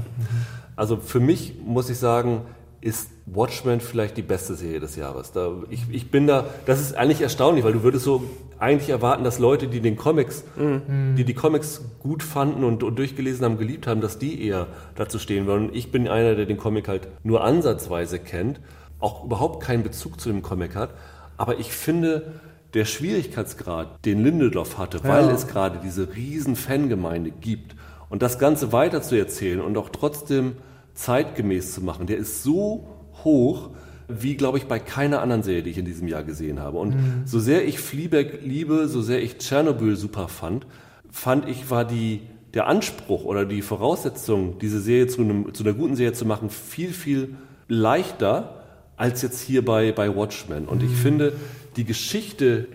Also 0.75 0.97
für 0.97 1.21
mich 1.21 1.55
muss 1.64 1.88
ich 1.88 1.99
sagen, 1.99 2.42
ist 2.87 3.11
Watchmen 3.27 3.81
vielleicht 3.81 4.16
die 4.16 4.22
beste 4.22 4.55
Serie 4.55 4.79
des 4.79 4.94
Jahres. 4.94 5.33
Da, 5.33 5.51
ich, 5.70 5.83
ich 5.90 6.09
bin 6.12 6.29
da, 6.29 6.46
das 6.66 6.81
ist 6.81 6.96
eigentlich 6.96 7.20
erstaunlich, 7.20 7.64
weil 7.64 7.72
du 7.72 7.83
würdest 7.83 8.05
so 8.05 8.22
eigentlich 8.61 8.90
erwarten, 8.90 9.25
dass 9.25 9.40
Leute, 9.40 9.66
die 9.66 9.81
den 9.81 9.96
Comics, 9.96 10.44
mhm. 10.55 11.16
die 11.16 11.25
die 11.25 11.35
Comics 11.35 11.83
gut 11.99 12.22
fanden 12.22 12.62
und, 12.62 12.85
und, 12.85 12.96
durchgelesen 12.96 13.44
haben, 13.44 13.59
geliebt 13.59 13.88
haben, 13.88 14.01
dass 14.01 14.20
die 14.20 14.40
eher 14.40 14.68
dazu 14.94 15.18
stehen 15.18 15.46
würden. 15.46 15.70
Ich 15.72 15.90
bin 15.90 16.07
einer, 16.07 16.37
der 16.37 16.46
den 16.46 16.59
Comic 16.59 16.87
halt 16.87 17.09
nur 17.25 17.42
ansatzweise 17.42 18.20
kennt, 18.20 18.61
auch 19.01 19.25
überhaupt 19.25 19.64
keinen 19.64 19.83
Bezug 19.83 20.20
zu 20.20 20.29
dem 20.29 20.42
Comic 20.42 20.77
hat. 20.77 20.90
Aber 21.37 21.59
ich 21.59 21.72
finde, 21.72 22.35
der 22.75 22.85
Schwierigkeitsgrad, 22.85 24.05
den 24.05 24.22
Lindelof 24.22 24.78
hatte, 24.78 25.03
weil 25.03 25.26
ja. 25.26 25.32
es 25.32 25.49
gerade 25.49 25.80
diese 25.82 26.14
riesen 26.14 26.55
Fangemeinde 26.55 27.32
gibt 27.32 27.74
Und 28.11 28.22
das 28.22 28.39
Ganze 28.39 28.72
weiter 28.72 29.03
zu 29.03 29.16
erzählen 29.16 29.61
und 29.61 29.76
auch 29.76 29.89
trotzdem 29.89 30.53
zeitgemäß 30.97 31.72
zu 31.72 31.82
machen, 31.82 32.07
der 32.07 32.16
ist 32.16 32.42
so 32.42 32.88
hoch, 33.22 33.70
wie, 34.09 34.36
glaube 34.36 34.59
ich, 34.59 34.66
bei 34.66 34.78
keiner 34.78 35.20
anderen 35.20 35.42
Serie, 35.42 35.62
die 35.62 35.70
ich 35.70 35.78
in 35.78 35.84
diesem 35.84 36.09
Jahr 36.09 36.22
gesehen 36.22 36.61
habe. 36.61 36.78
Und 36.78 36.94
mhm. 36.94 37.22
so 37.24 37.40
sehr 37.40 37.66
ich 37.66 37.78
Fleabag 37.78 38.40
liebe, 38.42 38.88
so 38.88 39.03
sehr 39.03 39.22
ich 39.22 39.38
Tschernobyl 39.38 39.97
super 39.97 40.28
fand, 40.28 40.66
fand 41.11 41.49
ich, 41.49 41.70
war 41.70 41.84
die, 41.84 42.22
der 42.55 42.66
Anspruch 42.68 43.24
oder 43.24 43.44
die 43.44 43.62
Voraussetzung, 43.62 44.59
diese 44.59 44.80
Serie 44.80 45.09
zu, 45.09 45.22
einem, 45.22 45.55
zu 45.55 45.64
einer 45.64 45.72
guten 45.72 45.97
Serie 45.97 46.12
zu 46.12 46.24
machen, 46.24 46.51
viel, 46.51 46.92
viel 46.92 47.36
leichter 47.68 48.62
als 48.97 49.22
jetzt 49.22 49.40
hier 49.40 49.64
bei, 49.64 49.92
bei 49.92 50.14
Watchmen. 50.14 50.66
Und 50.66 50.82
mhm. 50.82 50.88
ich 50.88 50.97
finde, 50.97 51.32
die 51.76 51.84
Geschichte, 51.84 52.68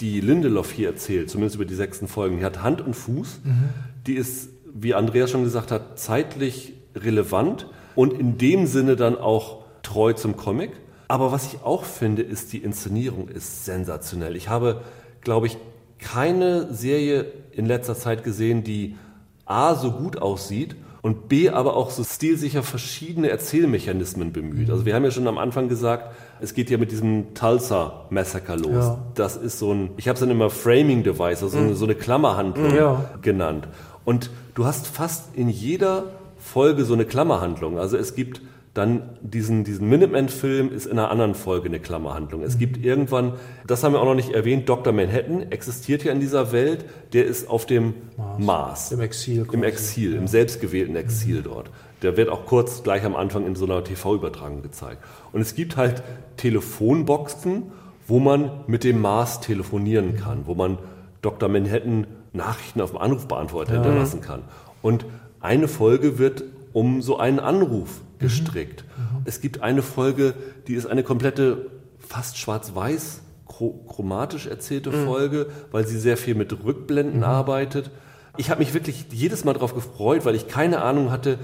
die 0.00 0.20
Lindelof 0.20 0.70
hier 0.72 0.88
erzählt, 0.88 1.30
zumindest 1.30 1.56
über 1.56 1.64
die 1.64 1.74
sechsten 1.74 2.06
Folgen, 2.06 2.38
die 2.38 2.44
hat 2.44 2.62
Hand 2.62 2.80
und 2.80 2.94
Fuß. 2.94 3.40
Mhm. 3.44 3.68
Die 4.06 4.14
ist, 4.14 4.50
wie 4.74 4.94
Andreas 4.94 5.30
schon 5.30 5.42
gesagt 5.42 5.72
hat, 5.72 5.98
zeitlich 5.98 6.74
relevant 6.96 7.66
und 7.94 8.12
in 8.12 8.38
dem 8.38 8.66
Sinne 8.66 8.96
dann 8.96 9.16
auch 9.16 9.64
treu 9.82 10.12
zum 10.12 10.36
Comic. 10.36 10.72
Aber 11.08 11.32
was 11.32 11.52
ich 11.52 11.62
auch 11.62 11.84
finde, 11.84 12.22
ist, 12.22 12.52
die 12.52 12.58
Inszenierung 12.58 13.28
ist 13.28 13.64
sensationell. 13.64 14.36
Ich 14.36 14.48
habe, 14.48 14.82
glaube 15.20 15.46
ich, 15.46 15.56
keine 15.98 16.72
Serie 16.72 17.26
in 17.52 17.66
letzter 17.66 17.94
Zeit 17.94 18.24
gesehen, 18.24 18.64
die 18.64 18.96
A 19.44 19.74
so 19.76 19.92
gut 19.92 20.18
aussieht 20.20 20.76
und 21.06 21.28
B 21.28 21.50
aber 21.50 21.76
auch 21.76 21.90
so 21.90 22.02
stilsicher 22.02 22.64
verschiedene 22.64 23.30
Erzählmechanismen 23.30 24.32
bemüht. 24.32 24.70
Also 24.70 24.84
wir 24.84 24.94
haben 24.94 25.04
ja 25.04 25.12
schon 25.12 25.28
am 25.28 25.38
Anfang 25.38 25.68
gesagt, 25.68 26.12
es 26.40 26.52
geht 26.52 26.68
ja 26.68 26.78
mit 26.78 26.90
diesem 26.90 27.32
Tulsa 27.32 28.06
Massacre 28.10 28.56
los. 28.56 28.84
Ja. 28.84 28.98
Das 29.14 29.36
ist 29.36 29.60
so 29.60 29.72
ein, 29.72 29.90
ich 29.98 30.08
habe 30.08 30.14
es 30.14 30.20
dann 30.20 30.30
immer 30.30 30.50
Framing 30.50 31.04
Device, 31.04 31.44
also 31.44 31.58
mhm. 31.58 31.74
so 31.74 31.84
eine 31.84 31.94
Klammerhandlung 31.94 32.74
ja. 32.74 33.08
genannt. 33.22 33.68
Und 34.04 34.30
du 34.56 34.64
hast 34.64 34.88
fast 34.88 35.36
in 35.36 35.48
jeder 35.48 36.06
Folge 36.46 36.84
so 36.84 36.94
eine 36.94 37.04
Klammerhandlung. 37.04 37.78
Also 37.78 37.96
es 37.96 38.14
gibt 38.14 38.40
dann 38.72 39.02
diesen, 39.22 39.64
diesen 39.64 39.88
Minuteman-Film 39.88 40.70
ist 40.70 40.84
in 40.86 40.98
einer 40.98 41.10
anderen 41.10 41.34
Folge 41.34 41.66
eine 41.66 41.80
Klammerhandlung. 41.80 42.42
Es 42.42 42.58
gibt 42.58 42.84
irgendwann, 42.84 43.32
das 43.66 43.82
haben 43.82 43.94
wir 43.94 44.00
auch 44.00 44.04
noch 44.04 44.14
nicht 44.14 44.30
erwähnt, 44.30 44.68
Dr. 44.68 44.92
Manhattan 44.92 45.50
existiert 45.50 46.04
ja 46.04 46.12
in 46.12 46.20
dieser 46.20 46.52
Welt, 46.52 46.84
der 47.14 47.24
ist 47.24 47.48
auf 47.48 47.64
dem 47.64 47.94
Mars. 48.16 48.38
Mars 48.38 48.92
Im 48.92 49.00
Exil. 49.00 49.44
Quasi. 49.44 49.56
Im 49.56 49.62
Exil, 49.62 50.12
ja. 50.12 50.18
im 50.18 50.26
selbstgewählten 50.26 50.94
Exil 50.94 51.38
mhm. 51.38 51.44
dort. 51.44 51.70
Der 52.02 52.18
wird 52.18 52.28
auch 52.28 52.44
kurz 52.44 52.82
gleich 52.82 53.04
am 53.04 53.16
Anfang 53.16 53.46
in 53.46 53.56
so 53.56 53.64
einer 53.64 53.82
TV-Übertragung 53.82 54.62
gezeigt. 54.62 55.02
Und 55.32 55.40
es 55.40 55.54
gibt 55.54 55.78
halt 55.78 56.02
Telefonboxen, 56.36 57.72
wo 58.06 58.20
man 58.20 58.50
mit 58.66 58.84
dem 58.84 59.00
Mars 59.00 59.40
telefonieren 59.40 60.16
kann, 60.16 60.46
wo 60.46 60.54
man 60.54 60.78
Dr. 61.22 61.48
Manhattan 61.48 62.06
Nachrichten 62.34 62.82
auf 62.82 62.90
dem 62.90 62.98
Anrufbeantworter 62.98 63.74
ja. 63.74 63.82
hinterlassen 63.82 64.20
kann. 64.20 64.42
Und 64.82 65.06
eine 65.46 65.68
Folge 65.68 66.18
wird 66.18 66.44
um 66.72 67.00
so 67.00 67.18
einen 67.18 67.38
Anruf 67.38 68.02
gestrickt. 68.18 68.84
Mhm. 68.98 69.22
Es 69.24 69.40
gibt 69.40 69.62
eine 69.62 69.80
Folge, 69.80 70.34
die 70.66 70.74
ist 70.74 70.86
eine 70.86 71.02
komplette, 71.02 71.70
fast 71.98 72.36
schwarz-weiß, 72.36 73.22
chromatisch 73.46 74.46
erzählte 74.46 74.90
mhm. 74.90 75.06
Folge, 75.06 75.46
weil 75.70 75.86
sie 75.86 75.98
sehr 75.98 76.16
viel 76.16 76.34
mit 76.34 76.52
Rückblenden 76.64 77.18
mhm. 77.18 77.24
arbeitet. 77.24 77.90
Ich 78.36 78.50
habe 78.50 78.58
mich 78.58 78.74
wirklich 78.74 79.06
jedes 79.10 79.44
Mal 79.44 79.54
darauf 79.54 79.74
gefreut, 79.74 80.24
weil 80.24 80.34
ich 80.34 80.48
keine 80.48 80.82
Ahnung 80.82 81.10
hatte, 81.10 81.38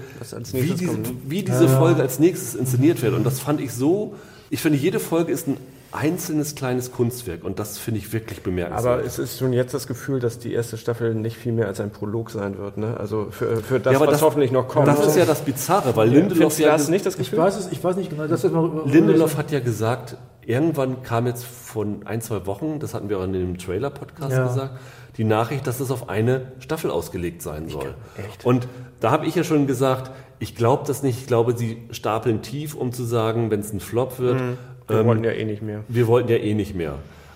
wie 0.51 0.73
diese, 0.73 0.99
ne? 0.99 1.09
wie 1.25 1.41
diese 1.41 1.65
ja. 1.65 1.79
Folge 1.79 2.01
als 2.01 2.19
nächstes 2.19 2.53
inszeniert 2.53 3.01
wird. 3.01 3.15
Und 3.15 3.23
das 3.23 3.39
fand 3.39 3.61
ich 3.61 3.73
so, 3.73 4.15
ich 4.51 4.61
finde, 4.61 4.77
jede 4.77 4.99
Folge 4.99 5.31
ist 5.31 5.47
ein 5.47 5.57
einzelnes 5.93 6.55
kleines 6.55 6.91
Kunstwerk 6.91 7.43
und 7.43 7.59
das 7.59 7.77
finde 7.77 7.99
ich 7.99 8.11
wirklich 8.13 8.41
bemerkenswert. 8.41 8.95
Aber 8.95 9.05
es 9.05 9.19
ist 9.19 9.37
schon 9.37 9.53
jetzt 9.53 9.75
das 9.75 9.85
Gefühl, 9.85 10.19
dass 10.19 10.39
die 10.39 10.51
erste 10.51 10.77
Staffel 10.77 11.13
nicht 11.13 11.37
viel 11.37 11.51
mehr 11.51 11.67
als 11.67 11.79
ein 11.79 11.91
Prolog 11.91 12.31
sein 12.31 12.57
wird, 12.57 12.77
ne? 12.77 12.97
Also 12.97 13.27
für, 13.29 13.57
für 13.57 13.79
das, 13.79 13.93
ja, 13.93 13.99
was 13.99 14.09
das, 14.09 14.21
hoffentlich 14.23 14.51
noch 14.51 14.67
kommt. 14.67 14.87
Das 14.87 15.05
ist 15.05 15.15
ja 15.15 15.25
das 15.25 15.41
Bizarre, 15.41 15.95
weil 15.95 16.11
ja, 16.11 16.19
Lindelof 16.19 16.57
ja 16.57 16.71
das 16.71 16.89
nicht 16.89 17.05
das 17.05 17.15
Gefühl. 17.15 17.37
Ich 17.37 17.45
weiß 17.45 17.57
es, 17.57 17.71
ich 17.71 17.83
weiß 17.83 17.95
nicht 17.95 18.09
genau. 18.09 18.25
Das 18.25 18.43
ist 18.43 18.51
mal, 18.51 18.81
Lindelof 18.85 19.37
hat 19.37 19.51
ja 19.51 19.59
gesagt, 19.59 20.17
irgendwann 20.41 21.03
kam 21.03 21.27
jetzt 21.27 21.45
von 21.45 22.07
ein 22.07 22.21
zwei 22.21 22.47
Wochen, 22.47 22.79
das 22.79 22.95
hatten 22.95 23.09
wir 23.09 23.19
auch 23.19 23.23
in 23.25 23.33
dem 23.33 23.57
Trailer-Podcast 23.59 24.31
ja. 24.31 24.47
gesagt, 24.47 24.79
die 25.17 25.23
Nachricht, 25.25 25.67
dass 25.67 25.79
es 25.79 25.91
auf 25.91 26.09
eine 26.09 26.53
Staffel 26.57 26.89
ausgelegt 26.89 27.43
sein 27.43 27.69
soll. 27.69 27.93
Echt? 28.17 28.43
Und 28.43 28.67
da 28.99 29.11
habe 29.11 29.27
ich 29.27 29.35
ja 29.35 29.43
schon 29.43 29.67
gesagt, 29.67 30.09
ich 30.39 30.55
glaube 30.55 30.83
das 30.87 31.03
nicht. 31.03 31.19
Ich 31.19 31.27
glaube, 31.27 31.55
sie 31.55 31.83
stapeln 31.91 32.41
tief, 32.41 32.73
um 32.73 32.91
zu 32.91 33.03
sagen, 33.03 33.51
wenn 33.51 33.59
es 33.59 33.71
ein 33.71 33.79
Flop 33.79 34.17
wird, 34.17 34.41
mhm 34.41 34.57
wir 34.87 34.99
ähm, 34.99 35.05
wollten 35.05 35.23
ja 35.23 35.31
eh 35.31 35.45
nicht 35.45 35.61
mehr. 35.61 35.83
Wir 35.87 36.07
wollten 36.07 36.29
ja 36.29 36.37
eh 36.37 36.53
nicht 36.53 36.75
mehr. 36.75 36.95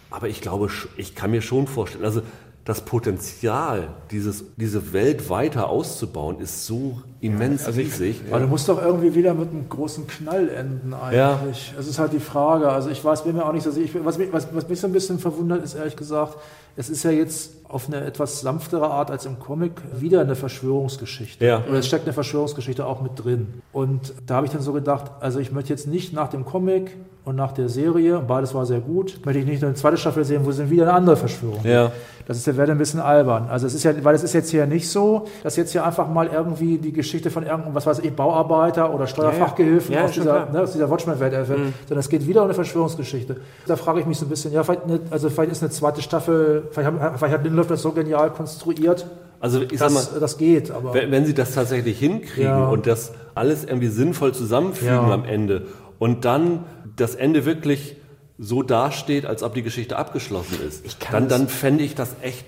Aber 0.10 0.28
ich 0.28 0.42
glaube, 0.42 0.70
ich 0.96 1.16
kann 1.16 1.32
mir 1.32 1.42
schon 1.42 1.68
vorstellen, 1.68 2.06
also 2.06 2.22
das 2.68 2.82
Potenzial, 2.82 3.88
dieses, 4.12 4.44
diese 4.58 4.92
Welt 4.92 5.30
weiter 5.30 5.70
auszubauen, 5.70 6.42
ist 6.42 6.66
so 6.66 7.02
immens 7.22 7.66
also 7.66 7.80
riesig. 7.80 8.22
Aber 8.30 8.42
du 8.42 8.48
musst 8.48 8.68
doch 8.68 8.82
irgendwie 8.82 9.16
wieder 9.16 9.34
mit 9.34 9.52
einem 9.52 9.70
großen 9.70 10.06
Knall 10.06 10.50
enden 10.50 10.94
eigentlich. 10.94 11.18
Ja. 11.18 11.40
Es 11.80 11.88
ist 11.88 11.98
halt 11.98 12.12
die 12.12 12.20
Frage. 12.20 12.68
Also 12.70 12.90
ich 12.90 13.02
weiß, 13.04 13.24
bin 13.24 13.38
mir 13.38 13.46
auch 13.46 13.54
nicht 13.54 13.64
so 13.64 13.72
sicher. 13.72 14.00
Was, 14.04 14.20
was, 14.34 14.54
was 14.54 14.68
mich 14.68 14.82
so 14.82 14.88
ein 14.88 14.92
bisschen 14.92 15.18
verwundert, 15.18 15.64
ist 15.64 15.76
ehrlich 15.76 15.96
gesagt, 15.96 16.36
es 16.76 16.90
ist 16.90 17.04
ja 17.04 17.12
jetzt 17.12 17.54
auf 17.70 17.88
eine 17.88 18.02
etwas 18.02 18.42
sanftere 18.42 18.90
Art 18.90 19.12
als 19.12 19.26
im 19.26 19.40
Comic 19.40 19.72
wieder 19.98 20.20
eine 20.20 20.36
Verschwörungsgeschichte. 20.36 21.46
Ja. 21.46 21.64
Oder 21.70 21.80
es 21.80 21.88
steckt 21.88 22.04
eine 22.04 22.14
Verschwörungsgeschichte 22.14 22.86
auch 22.86 23.02
mit 23.02 23.14
drin. 23.16 23.62
Und 23.72 24.14
da 24.26 24.36
habe 24.36 24.46
ich 24.46 24.52
dann 24.52 24.62
so 24.62 24.74
gedacht, 24.74 25.10
also 25.22 25.40
ich 25.40 25.54
möchte 25.54 25.70
jetzt 25.70 25.88
nicht 25.88 26.12
nach 26.12 26.28
dem 26.28 26.44
Comic 26.44 26.98
und 27.28 27.36
nach 27.36 27.52
der 27.52 27.68
Serie, 27.68 28.20
beides 28.26 28.54
war 28.54 28.66
sehr 28.66 28.80
gut, 28.80 29.20
möchte 29.26 29.42
ich 29.42 29.46
nicht 29.46 29.62
eine 29.62 29.74
zweite 29.74 29.98
Staffel 29.98 30.24
sehen, 30.24 30.46
wo 30.46 30.50
es 30.50 30.70
wieder 30.70 30.84
eine 30.84 30.94
andere 30.94 31.18
Verschwörung 31.18 31.60
ja. 31.64 31.92
Das 32.26 32.38
ist, 32.38 32.58
wäre 32.58 32.72
ein 32.72 32.78
bisschen 32.78 33.00
albern. 33.00 33.48
Also 33.50 33.68
es 33.68 33.74
ist 33.74 33.84
ja, 33.84 33.94
weil 34.04 34.14
es 34.14 34.24
ist 34.24 34.34
jetzt 34.34 34.50
hier 34.50 34.66
nicht 34.66 34.90
so, 34.90 35.28
dass 35.44 35.56
jetzt 35.56 35.72
hier 35.72 35.86
einfach 35.86 36.10
mal 36.10 36.28
irgendwie 36.28 36.78
die 36.78 36.92
Geschichte 36.92 37.32
von 37.32 37.44
irgendeinem, 37.44 37.74
was 37.74 37.86
weiß 37.86 38.00
ich, 38.00 38.14
Bauarbeiter 38.14 38.94
oder 38.94 39.08
Steuerfachgehilfen 39.08 39.94
ja, 39.94 40.02
ja. 40.02 40.06
aus, 40.06 40.12
dieser, 40.12 40.46
ne, 40.52 40.62
aus 40.62 40.74
dieser 40.74 40.90
Watchmen-Welt 40.90 41.34
erfährt, 41.34 41.60
mhm. 41.60 41.74
sondern 41.88 42.00
es 42.00 42.10
geht 42.10 42.28
wieder 42.28 42.42
um 42.42 42.48
eine 42.48 42.54
Verschwörungsgeschichte. 42.54 43.38
Da 43.66 43.76
frage 43.78 44.02
ich 44.02 44.06
mich 44.06 44.18
so 44.18 44.26
ein 44.26 44.30
bisschen, 44.30 44.52
ja, 44.52 44.64
vielleicht, 44.64 44.84
eine, 44.84 45.00
also 45.10 45.30
vielleicht 45.30 45.54
ist 45.54 45.64
eine 45.64 45.72
zweite 45.72 46.02
Staffel, 46.02 46.68
vielleicht, 46.72 46.92
haben, 46.92 47.18
vielleicht 47.18 47.34
hat 47.34 47.44
Lindelof 47.44 47.68
das 47.68 47.82
so 47.82 47.92
genial 47.92 48.30
konstruiert, 48.32 49.06
also 49.40 49.62
ich 49.62 49.78
das, 49.78 49.94
sag 49.94 50.14
mal, 50.14 50.20
das 50.20 50.38
geht. 50.38 50.72
Aber 50.72 50.94
wenn, 50.94 51.12
wenn 51.12 51.26
sie 51.26 51.34
das 51.34 51.54
tatsächlich 51.54 52.00
hinkriegen 52.00 52.52
ja. 52.52 52.68
und 52.68 52.88
das 52.88 53.14
alles 53.36 53.64
irgendwie 53.64 53.88
sinnvoll 53.88 54.34
zusammenfügen 54.34 54.94
ja. 54.94 55.14
am 55.14 55.26
Ende 55.26 55.68
und 56.00 56.26
dann 56.26 56.66
das 56.98 57.16
Ende 57.16 57.46
wirklich 57.46 57.96
so 58.38 58.62
dasteht, 58.62 59.26
als 59.26 59.42
ob 59.42 59.54
die 59.54 59.64
Geschichte 59.64 59.98
abgeschlossen 59.98 60.60
ist, 60.68 60.98
dann, 61.12 61.28
dann 61.28 61.48
fände 61.48 61.84
ich 61.84 61.96
das 61.96 62.16
echt 62.22 62.46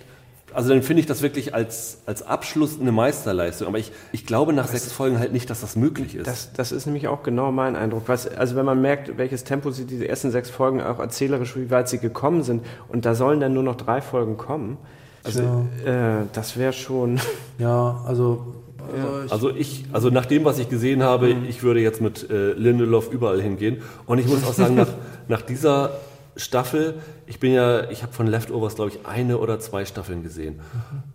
also 0.54 0.70
dann 0.70 0.82
finde 0.82 1.02
ich 1.02 1.06
das 1.06 1.22
wirklich 1.22 1.54
als, 1.54 2.00
als 2.06 2.24
Abschluss 2.24 2.80
eine 2.80 2.92
Meisterleistung. 2.92 3.68
Aber 3.68 3.78
ich, 3.78 3.92
ich 4.12 4.26
glaube 4.26 4.54
nach 4.54 4.68
sechs 4.68 4.92
Folgen 4.92 5.20
halt 5.20 5.32
nicht, 5.32 5.50
dass 5.50 5.62
das 5.62 5.76
möglich 5.76 6.16
ist. 6.16 6.28
Das, 6.28 6.54
das 6.54 6.72
ist 6.72 6.86
nämlich 6.86 7.08
auch 7.08 7.24
genau 7.24 7.52
mein 7.52 7.76
Eindruck. 7.76 8.04
Was, 8.08 8.28
also 8.28 8.56
wenn 8.56 8.66
man 8.66 8.82
merkt, 8.82 9.18
welches 9.18 9.44
Tempo 9.44 9.72
sie 9.72 9.86
diese 9.86 10.08
ersten 10.08 10.32
sechs 10.32 10.50
Folgen 10.50 10.82
auch 10.82 11.00
erzählerisch, 11.00 11.56
wie 11.56 11.70
weit 11.70 11.90
sie 11.90 12.00
gekommen 12.00 12.44
sind, 12.44 12.66
und 12.88 13.06
da 13.06 13.16
sollen 13.16 13.40
dann 13.40 13.54
nur 13.54 13.64
noch 13.64 13.76
drei 13.76 14.02
Folgen 14.02 14.38
kommen. 14.38 14.78
Also 15.24 15.68
äh, 15.86 16.26
das 16.34 16.58
wäre 16.58 16.74
schon. 16.74 17.20
Ja, 17.60 18.04
also 18.08 18.56
ja. 18.96 19.26
Also 19.30 19.50
ich, 19.50 19.86
also 19.92 20.10
nach 20.10 20.26
dem, 20.26 20.46
was 20.46 20.60
ich 20.60 20.70
gesehen 20.70 21.04
habe, 21.04 21.34
mhm. 21.34 21.46
ich 21.48 21.64
würde 21.64 21.80
jetzt 21.80 22.02
mit 22.02 22.30
äh, 22.30 22.54
Lindelof 22.54 23.12
überall 23.12 23.42
hingehen. 23.42 23.82
Und 24.06 24.20
ich 24.20 24.28
muss 24.28 24.44
auch 24.44 24.54
sagen, 24.54 24.76
nach, 24.76 24.90
nach 25.28 25.42
dieser 25.42 25.92
Staffel, 26.36 26.96
ich 27.28 27.40
bin 27.40 27.54
ja, 27.54 27.90
ich 27.90 28.04
habe 28.04 28.14
von 28.14 28.28
Leftovers, 28.28 28.76
glaube 28.76 28.92
ich, 28.92 29.06
eine 29.06 29.38
oder 29.38 29.60
zwei 29.60 29.86
Staffeln 29.86 30.24
gesehen. 30.24 30.56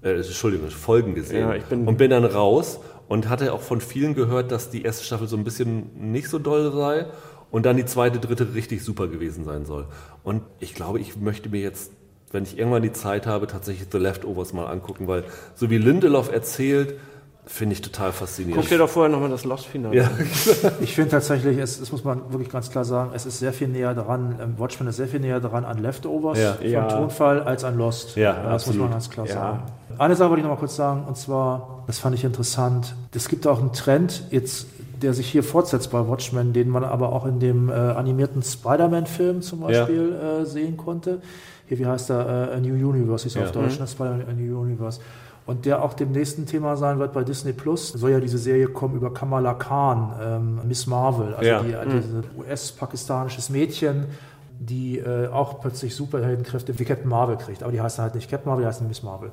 Mhm. 0.02 0.08
Äh, 0.08 0.16
Entschuldigung, 0.16 0.70
Folgen 0.70 1.14
gesehen. 1.14 1.48
Ja, 1.48 1.56
bin 1.68 1.86
und 1.86 1.96
bin 1.96 2.10
dann 2.10 2.24
raus 2.24 2.80
und 3.08 3.28
hatte 3.28 3.52
auch 3.52 3.62
von 3.62 3.80
vielen 3.80 4.14
gehört, 4.14 4.52
dass 4.52 4.70
die 4.70 4.82
erste 4.82 5.04
Staffel 5.04 5.28
so 5.28 5.36
ein 5.36 5.44
bisschen 5.44 6.10
nicht 6.12 6.28
so 6.28 6.38
doll 6.38 6.72
sei 6.72 7.06
und 7.50 7.66
dann 7.66 7.76
die 7.76 7.84
zweite, 7.84 8.18
dritte 8.18 8.54
richtig 8.54 8.82
super 8.84 9.08
gewesen 9.08 9.44
sein 9.44 9.64
soll. 9.64 9.86
Und 10.22 10.42
ich 10.60 10.74
glaube, 10.74 11.00
ich 11.00 11.16
möchte 11.16 11.48
mir 11.48 11.60
jetzt 11.60 11.90
wenn 12.34 12.42
ich 12.42 12.58
irgendwann 12.58 12.82
die 12.82 12.92
Zeit 12.92 13.26
habe, 13.26 13.46
tatsächlich 13.46 13.88
The 13.90 13.98
Leftovers 13.98 14.52
mal 14.52 14.66
angucken, 14.66 15.06
weil 15.06 15.24
so 15.54 15.70
wie 15.70 15.78
Lindelof 15.78 16.30
erzählt, 16.30 16.98
Finde 17.46 17.74
ich 17.74 17.82
total 17.82 18.12
faszinierend. 18.12 18.62
Guck 18.62 18.70
dir 18.70 18.78
doch 18.78 18.88
vorher 18.88 19.12
nochmal 19.12 19.28
das 19.28 19.44
Lost-Finale 19.44 19.94
ja. 19.94 20.10
Ich 20.80 20.94
finde 20.94 21.10
tatsächlich, 21.10 21.58
es, 21.58 21.78
das 21.78 21.92
muss 21.92 22.02
man 22.02 22.32
wirklich 22.32 22.48
ganz 22.48 22.70
klar 22.70 22.86
sagen, 22.86 23.10
es 23.14 23.26
ist 23.26 23.38
sehr 23.38 23.52
viel 23.52 23.68
näher 23.68 23.94
dran, 23.94 24.36
ähm, 24.40 24.54
Watchmen 24.58 24.88
ist 24.88 24.96
sehr 24.96 25.08
viel 25.08 25.20
näher 25.20 25.40
dran 25.40 25.66
an 25.66 25.78
Leftovers 25.78 26.38
ja. 26.38 26.54
vom 26.54 26.66
ja. 26.66 26.88
Tonfall 26.88 27.42
als 27.42 27.64
an 27.64 27.76
Lost. 27.76 28.16
Ja, 28.16 28.32
das 28.32 28.52
absolut. 28.62 28.78
muss 28.78 28.84
man 28.84 28.92
ganz 28.92 29.10
klar 29.10 29.26
sagen. 29.26 29.62
Eine 29.98 30.16
Sache 30.16 30.30
wollte 30.30 30.40
ich 30.40 30.44
noch 30.44 30.54
mal 30.54 30.58
kurz 30.58 30.74
sagen, 30.74 31.04
und 31.06 31.16
zwar, 31.18 31.84
das 31.86 31.98
fand 31.98 32.14
ich 32.14 32.24
interessant, 32.24 32.94
es 33.14 33.28
gibt 33.28 33.46
auch 33.46 33.60
einen 33.60 33.72
Trend, 33.72 34.24
jetzt 34.30 34.66
der 35.02 35.12
sich 35.12 35.30
hier 35.30 35.42
fortsetzt 35.42 35.90
bei 35.90 36.08
Watchmen, 36.08 36.54
den 36.54 36.70
man 36.70 36.82
aber 36.82 37.12
auch 37.12 37.26
in 37.26 37.38
dem 37.38 37.68
äh, 37.68 37.72
animierten 37.72 38.42
Spider-Man-Film 38.42 39.42
zum 39.42 39.60
Beispiel 39.60 40.14
äh, 40.14 40.46
sehen 40.46 40.78
konnte. 40.78 41.20
Hier, 41.66 41.78
wie 41.78 41.86
heißt 41.86 42.08
der? 42.08 42.50
Äh, 42.52 42.56
A 42.56 42.60
New 42.60 42.74
Universe 42.74 43.28
ja. 43.28 43.44
auf 43.44 43.52
Deutsch, 43.52 43.74
mhm. 43.74 43.80
Ne? 43.80 43.86
Spider-Man 43.86 44.28
A 44.28 44.32
New 44.32 44.58
Universe 44.58 45.00
und 45.46 45.66
der 45.66 45.82
auch 45.82 45.94
dem 45.94 46.12
nächsten 46.12 46.46
Thema 46.46 46.76
sein 46.76 46.98
wird 46.98 47.12
bei 47.12 47.22
Disney 47.22 47.52
Plus. 47.52 47.88
Soll 47.88 48.12
ja 48.12 48.20
diese 48.20 48.38
Serie 48.38 48.68
kommen 48.68 48.96
über 48.96 49.12
Kamala 49.12 49.54
Khan, 49.54 50.14
ähm, 50.20 50.60
Miss 50.66 50.86
Marvel, 50.86 51.34
also 51.34 51.48
ja. 51.48 51.62
die, 51.62 51.88
mhm. 51.88 52.00
diese 52.00 52.22
US-pakistanisches 52.38 53.50
Mädchen, 53.50 54.06
die 54.58 54.98
äh, 54.98 55.28
auch 55.28 55.60
plötzlich 55.60 55.94
Superheldenkräfte 55.94 56.78
wie 56.78 56.84
Captain 56.84 57.08
Marvel 57.08 57.36
kriegt. 57.36 57.62
Aber 57.62 57.72
die 57.72 57.80
heißt 57.80 57.98
halt 57.98 58.14
nicht 58.14 58.30
Captain 58.30 58.48
Marvel, 58.48 58.64
die 58.64 58.68
heißt 58.68 58.82
Miss 58.82 59.02
Marvel. 59.02 59.32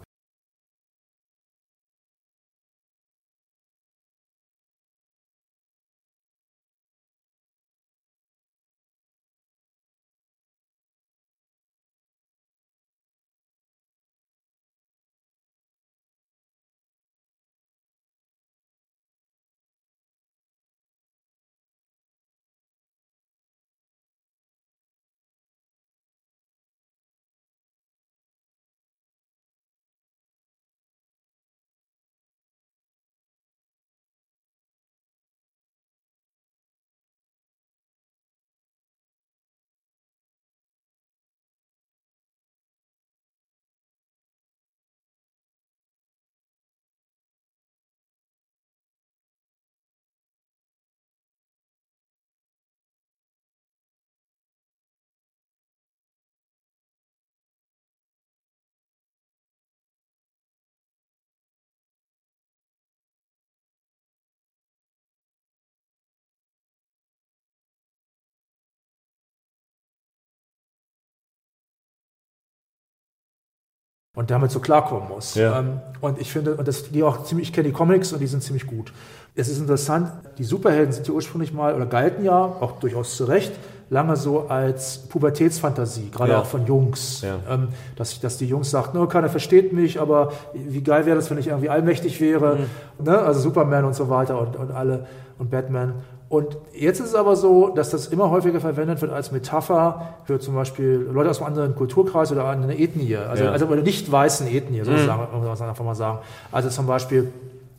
Und 74.21 74.29
damit 74.29 74.51
so 74.51 74.59
klarkommen 74.59 75.09
muss. 75.09 75.33
Ja. 75.33 75.59
Ähm, 75.59 75.79
und 75.99 76.21
ich 76.21 76.31
finde, 76.31 76.53
und 76.53 76.67
das, 76.67 76.91
die 76.91 77.01
auch 77.01 77.23
ziemlich, 77.23 77.47
ich 77.47 77.53
kenne 77.53 77.67
die 77.67 77.73
Comics 77.73 78.13
und 78.13 78.19
die 78.19 78.27
sind 78.27 78.43
ziemlich 78.43 78.67
gut. 78.67 78.93
Es 79.33 79.49
ist 79.49 79.57
interessant, 79.57 80.11
die 80.37 80.43
Superhelden 80.43 80.93
sind 80.93 81.07
ja 81.07 81.13
ursprünglich 81.15 81.53
mal 81.53 81.73
oder 81.73 81.87
galten 81.87 82.23
ja 82.23 82.37
auch 82.37 82.73
durchaus 82.79 83.17
zu 83.17 83.25
Recht 83.25 83.51
lange 83.89 84.15
so 84.15 84.47
als 84.47 84.99
Pubertätsfantasie, 85.09 86.11
gerade 86.11 86.33
ja. 86.33 86.39
auch 86.39 86.45
von 86.45 86.67
Jungs. 86.67 87.23
Ja. 87.23 87.39
Ähm, 87.49 87.69
dass, 87.95 88.19
dass 88.19 88.37
die 88.37 88.45
Jungs 88.45 88.69
sagten, 88.69 88.95
no, 88.95 89.07
keiner 89.07 89.27
versteht 89.27 89.73
mich, 89.73 89.99
aber 89.99 90.33
wie 90.53 90.83
geil 90.83 91.07
wäre 91.07 91.15
das, 91.15 91.31
wenn 91.31 91.39
ich 91.39 91.47
irgendwie 91.47 91.69
allmächtig 91.69 92.21
wäre. 92.21 92.59
Mhm. 92.99 93.05
Ne? 93.05 93.17
Also 93.17 93.39
Superman 93.39 93.85
und 93.85 93.95
so 93.95 94.07
weiter 94.07 94.39
und, 94.39 94.55
und 94.55 94.71
alle 94.71 95.07
und 95.39 95.49
Batman. 95.49 95.95
Und 96.31 96.55
jetzt 96.73 97.01
ist 97.01 97.09
es 97.09 97.15
aber 97.15 97.35
so, 97.35 97.67
dass 97.75 97.89
das 97.89 98.07
immer 98.07 98.29
häufiger 98.29 98.61
verwendet 98.61 99.01
wird 99.01 99.11
als 99.11 99.33
Metapher 99.33 100.13
für 100.23 100.39
zum 100.39 100.55
Beispiel 100.55 101.09
Leute 101.11 101.29
aus 101.29 101.39
einem 101.39 101.47
anderen 101.47 101.75
Kulturkreis 101.75 102.31
oder 102.31 102.47
einer 102.47 102.69
Ethnie, 102.69 103.17
also, 103.17 103.43
ja. 103.43 103.51
also 103.51 103.67
einer 103.67 103.81
nicht 103.81 104.09
weißen 104.09 104.47
Ethnie, 104.47 104.81
sozusagen, 104.85 105.23
mhm. 105.23 105.45
muss 105.45 105.59
man 105.59 105.67
einfach 105.67 105.83
mal 105.83 105.93
sagen. 105.93 106.19
Also 106.49 106.69
zum 106.69 106.87
Beispiel 106.87 107.33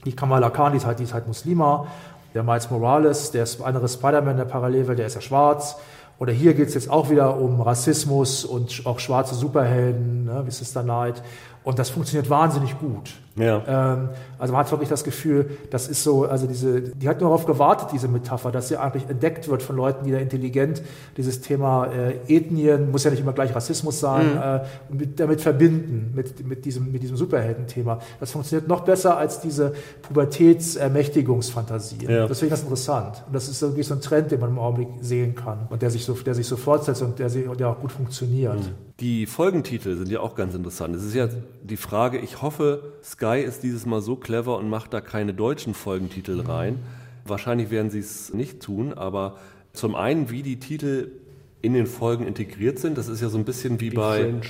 die 0.05 0.14
Kamala 0.14 0.50
Khan, 0.50 0.72
die 0.72 0.76
ist 0.76 0.84
halt, 0.84 0.98
die 0.98 1.05
ist 1.05 1.14
halt 1.14 1.26
Muslima, 1.26 1.86
der 2.34 2.42
Miles 2.42 2.70
Morales, 2.70 3.30
der 3.30 3.44
ist 3.44 3.62
andere 3.62 3.88
Spider-Man 3.88 4.36
der 4.36 4.44
Parallelwelt, 4.44 4.98
der 4.98 5.07
ist 5.07 5.14
ja 5.14 5.22
schwarz. 5.22 5.78
Oder 6.18 6.34
hier 6.34 6.53
geht 6.53 6.68
es 6.68 6.74
jetzt 6.74 6.90
auch 6.90 7.09
wieder 7.09 7.38
um 7.38 7.62
Rassismus 7.62 8.44
und 8.44 8.82
auch 8.84 8.98
schwarze 8.98 9.34
Superhelden, 9.34 10.26
ne, 10.26 10.42
wie 10.44 10.50
Sister 10.50 10.82
Night. 10.82 11.22
Und 11.64 11.78
das 11.78 11.88
funktioniert 11.88 12.28
wahnsinnig 12.28 12.78
gut. 12.78 13.14
Ja. 13.37 13.62
Ähm, 13.66 14.11
also 14.39 14.53
man 14.53 14.64
hat 14.64 14.70
wirklich 14.70 14.91
das 14.91 15.05
Gefühl, 15.05 15.51
das 15.70 15.89
ist 15.89 16.03
so, 16.03 16.24
also 16.24 16.47
diese, 16.47 16.83
die 16.83 17.09
hat 17.09 17.20
nur 17.20 17.30
darauf 17.30 17.47
gewartet, 17.47 17.89
diese 17.93 18.09
Metapher, 18.09 18.51
dass 18.51 18.68
sie 18.68 18.76
eigentlich 18.76 19.09
entdeckt 19.09 19.49
wird 19.49 19.62
von 19.62 19.76
Leuten, 19.76 20.05
die 20.05 20.12
da 20.12 20.18
intelligent 20.18 20.83
dieses 21.16 21.41
Thema 21.41 21.87
äh, 21.87 22.16
Ethnien, 22.28 22.91
muss 22.91 23.05
ja 23.05 23.11
nicht 23.11 23.20
immer 23.20 23.33
gleich 23.33 23.55
Rassismus 23.55 24.01
sein, 24.01 24.35
mhm. 24.35 24.43
äh, 24.43 24.61
mit, 24.91 25.20
damit 25.20 25.41
verbinden, 25.41 26.12
mit, 26.14 26.47
mit 26.47 26.64
diesem, 26.64 26.93
mit 26.93 27.03
diesem 27.03 27.16
Superheldenthema. 27.16 28.01
Das 28.20 28.33
funktioniert 28.33 28.68
noch 28.68 28.80
besser 28.80 29.16
als 29.16 29.41
diese 29.41 29.72
Pubertätsermächtigungsfantasie. 30.03 32.07
Ja. 32.07 32.26
Deswegen 32.26 32.53
ist 32.53 32.59
das 32.59 32.62
interessant. 32.62 33.22
Und 33.26 33.35
das 33.35 33.49
ist 33.49 33.62
irgendwie 33.62 33.83
so 33.83 33.95
ein 33.95 34.01
Trend, 34.01 34.30
den 34.30 34.41
man 34.41 34.51
im 34.51 34.59
Augenblick 34.59 34.89
sehen 35.01 35.35
kann 35.35 35.66
und 35.70 35.83
der 35.83 35.91
sich 35.91 36.05
so, 36.05 36.14
der 36.14 36.35
sich 36.35 36.47
so 36.47 36.57
fortsetzt 36.57 37.03
und 37.03 37.18
der, 37.18 37.28
der 37.30 37.68
auch 37.68 37.80
gut 37.80 37.93
funktioniert. 37.93 38.59
Mhm. 38.59 38.93
Die 39.01 39.26
Folgentitel 39.26 39.97
sind 39.97 40.11
ja 40.11 40.20
auch 40.20 40.37
ganz 40.37 40.55
interessant. 40.55 40.95
Es 40.95 41.03
ist 41.03 41.14
ja 41.14 41.28
die 41.62 41.76
Frage, 41.76 42.18
ich 42.18 42.43
hoffe, 42.43 42.93
Sky 43.23 43.41
ist 43.41 43.62
dieses 43.62 43.87
Mal 43.87 44.03
so 44.03 44.16
clever 44.16 44.59
und 44.59 44.68
macht 44.68 44.93
da 44.93 45.01
keine 45.01 45.33
deutschen 45.33 45.75
Folgentitel 45.75 46.41
rein. 46.41 46.81
Wahrscheinlich 47.25 47.70
werden 47.70 47.89
sie 47.89 48.01
es 48.01 48.35
nicht 48.35 48.59
tun, 48.59 48.93
aber 48.93 49.39
zum 49.73 49.95
einen, 49.95 50.29
wie 50.31 50.43
die 50.43 50.59
Titel 50.59 51.12
in 51.61 51.73
den 51.73 51.87
Folgen 51.87 52.27
integriert 52.27 52.81
sind, 52.81 52.99
das 52.99 53.07
ist 53.07 53.23
ja 53.23 53.29
so 53.29 53.39
ein 53.39 53.45
bisschen 53.45 53.79
wie, 53.79 53.91
bei 53.91 54.25
Fringe. 54.25 54.41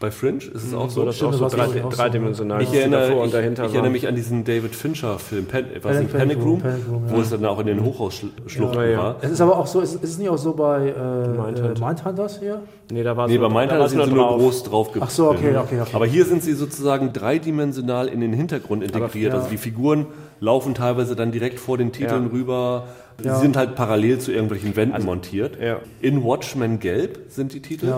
Bei 0.00 0.10
Fringe 0.10 0.38
ist 0.38 0.54
es 0.54 0.72
mhm, 0.72 0.78
auch 0.78 0.90
so. 0.90 1.04
Das 1.04 1.14
ist 1.14 1.22
auch 1.22 1.32
so 1.32 1.48
drei, 1.48 1.68
dreidimensional. 1.68 2.60
Ich, 2.62 2.74
erinnere, 2.74 3.24
ich, 3.26 3.32
ich 3.32 3.58
erinnere 3.58 3.90
mich 3.90 4.08
an 4.08 4.16
diesen 4.16 4.42
David 4.42 4.74
Fincher-Film, 4.74 5.46
Pan, 5.46 5.66
was 5.82 5.94
Panic, 5.96 6.12
Panic 6.12 6.38
Room, 6.38 6.58
Panic 6.58 6.88
Room 6.90 7.04
ja. 7.06 7.16
wo 7.16 7.20
es 7.20 7.30
dann 7.30 7.44
auch 7.44 7.60
in 7.60 7.68
den 7.68 7.84
Hochhausschluchten 7.84 8.74
ja, 8.74 8.84
ja. 8.84 8.98
war. 8.98 9.16
Es 9.20 9.30
ist 9.30 9.40
aber 9.40 9.56
auch 9.56 9.68
so, 9.68 9.80
ist, 9.80 9.94
ist 9.94 10.10
es 10.10 10.18
nicht 10.18 10.28
auch 10.28 10.36
so 10.36 10.52
bei 10.54 10.88
äh, 10.88 11.28
Mindhunters 11.28 12.40
Mind 12.40 12.40
hier? 12.40 12.62
Nee, 12.90 13.04
da 13.04 13.16
war 13.16 13.28
nee, 13.28 13.38
bei 13.38 13.48
Mindhunters 13.48 13.92
sind 13.92 14.04
sie 14.04 14.10
nur 14.10 14.24
drauf. 14.24 14.40
groß 14.40 14.62
drauf 14.64 14.90
Ach 14.98 15.10
so, 15.10 15.30
okay, 15.30 15.56
okay, 15.56 15.80
okay. 15.80 15.90
Aber 15.92 16.06
hier 16.06 16.24
sind 16.24 16.42
sie 16.42 16.54
sozusagen 16.54 17.12
dreidimensional 17.12 18.08
in 18.08 18.20
den 18.20 18.32
Hintergrund 18.32 18.82
integriert. 18.82 19.30
Aber, 19.32 19.42
also 19.42 19.50
die 19.52 19.58
Figuren 19.58 20.06
laufen 20.40 20.74
teilweise 20.74 21.14
dann 21.14 21.30
direkt 21.30 21.60
vor 21.60 21.78
den 21.78 21.92
Titeln 21.92 22.26
rüber. 22.26 22.88
Sie 23.22 23.30
sind 23.36 23.56
halt 23.56 23.76
parallel 23.76 24.18
zu 24.18 24.32
irgendwelchen 24.32 24.74
Wänden 24.74 24.96
also, 24.96 25.06
montiert. 25.06 25.56
In 26.00 26.24
Watchmen 26.24 26.80
Gelb 26.80 27.26
sind 27.28 27.54
die 27.54 27.62
Titel. 27.62 27.94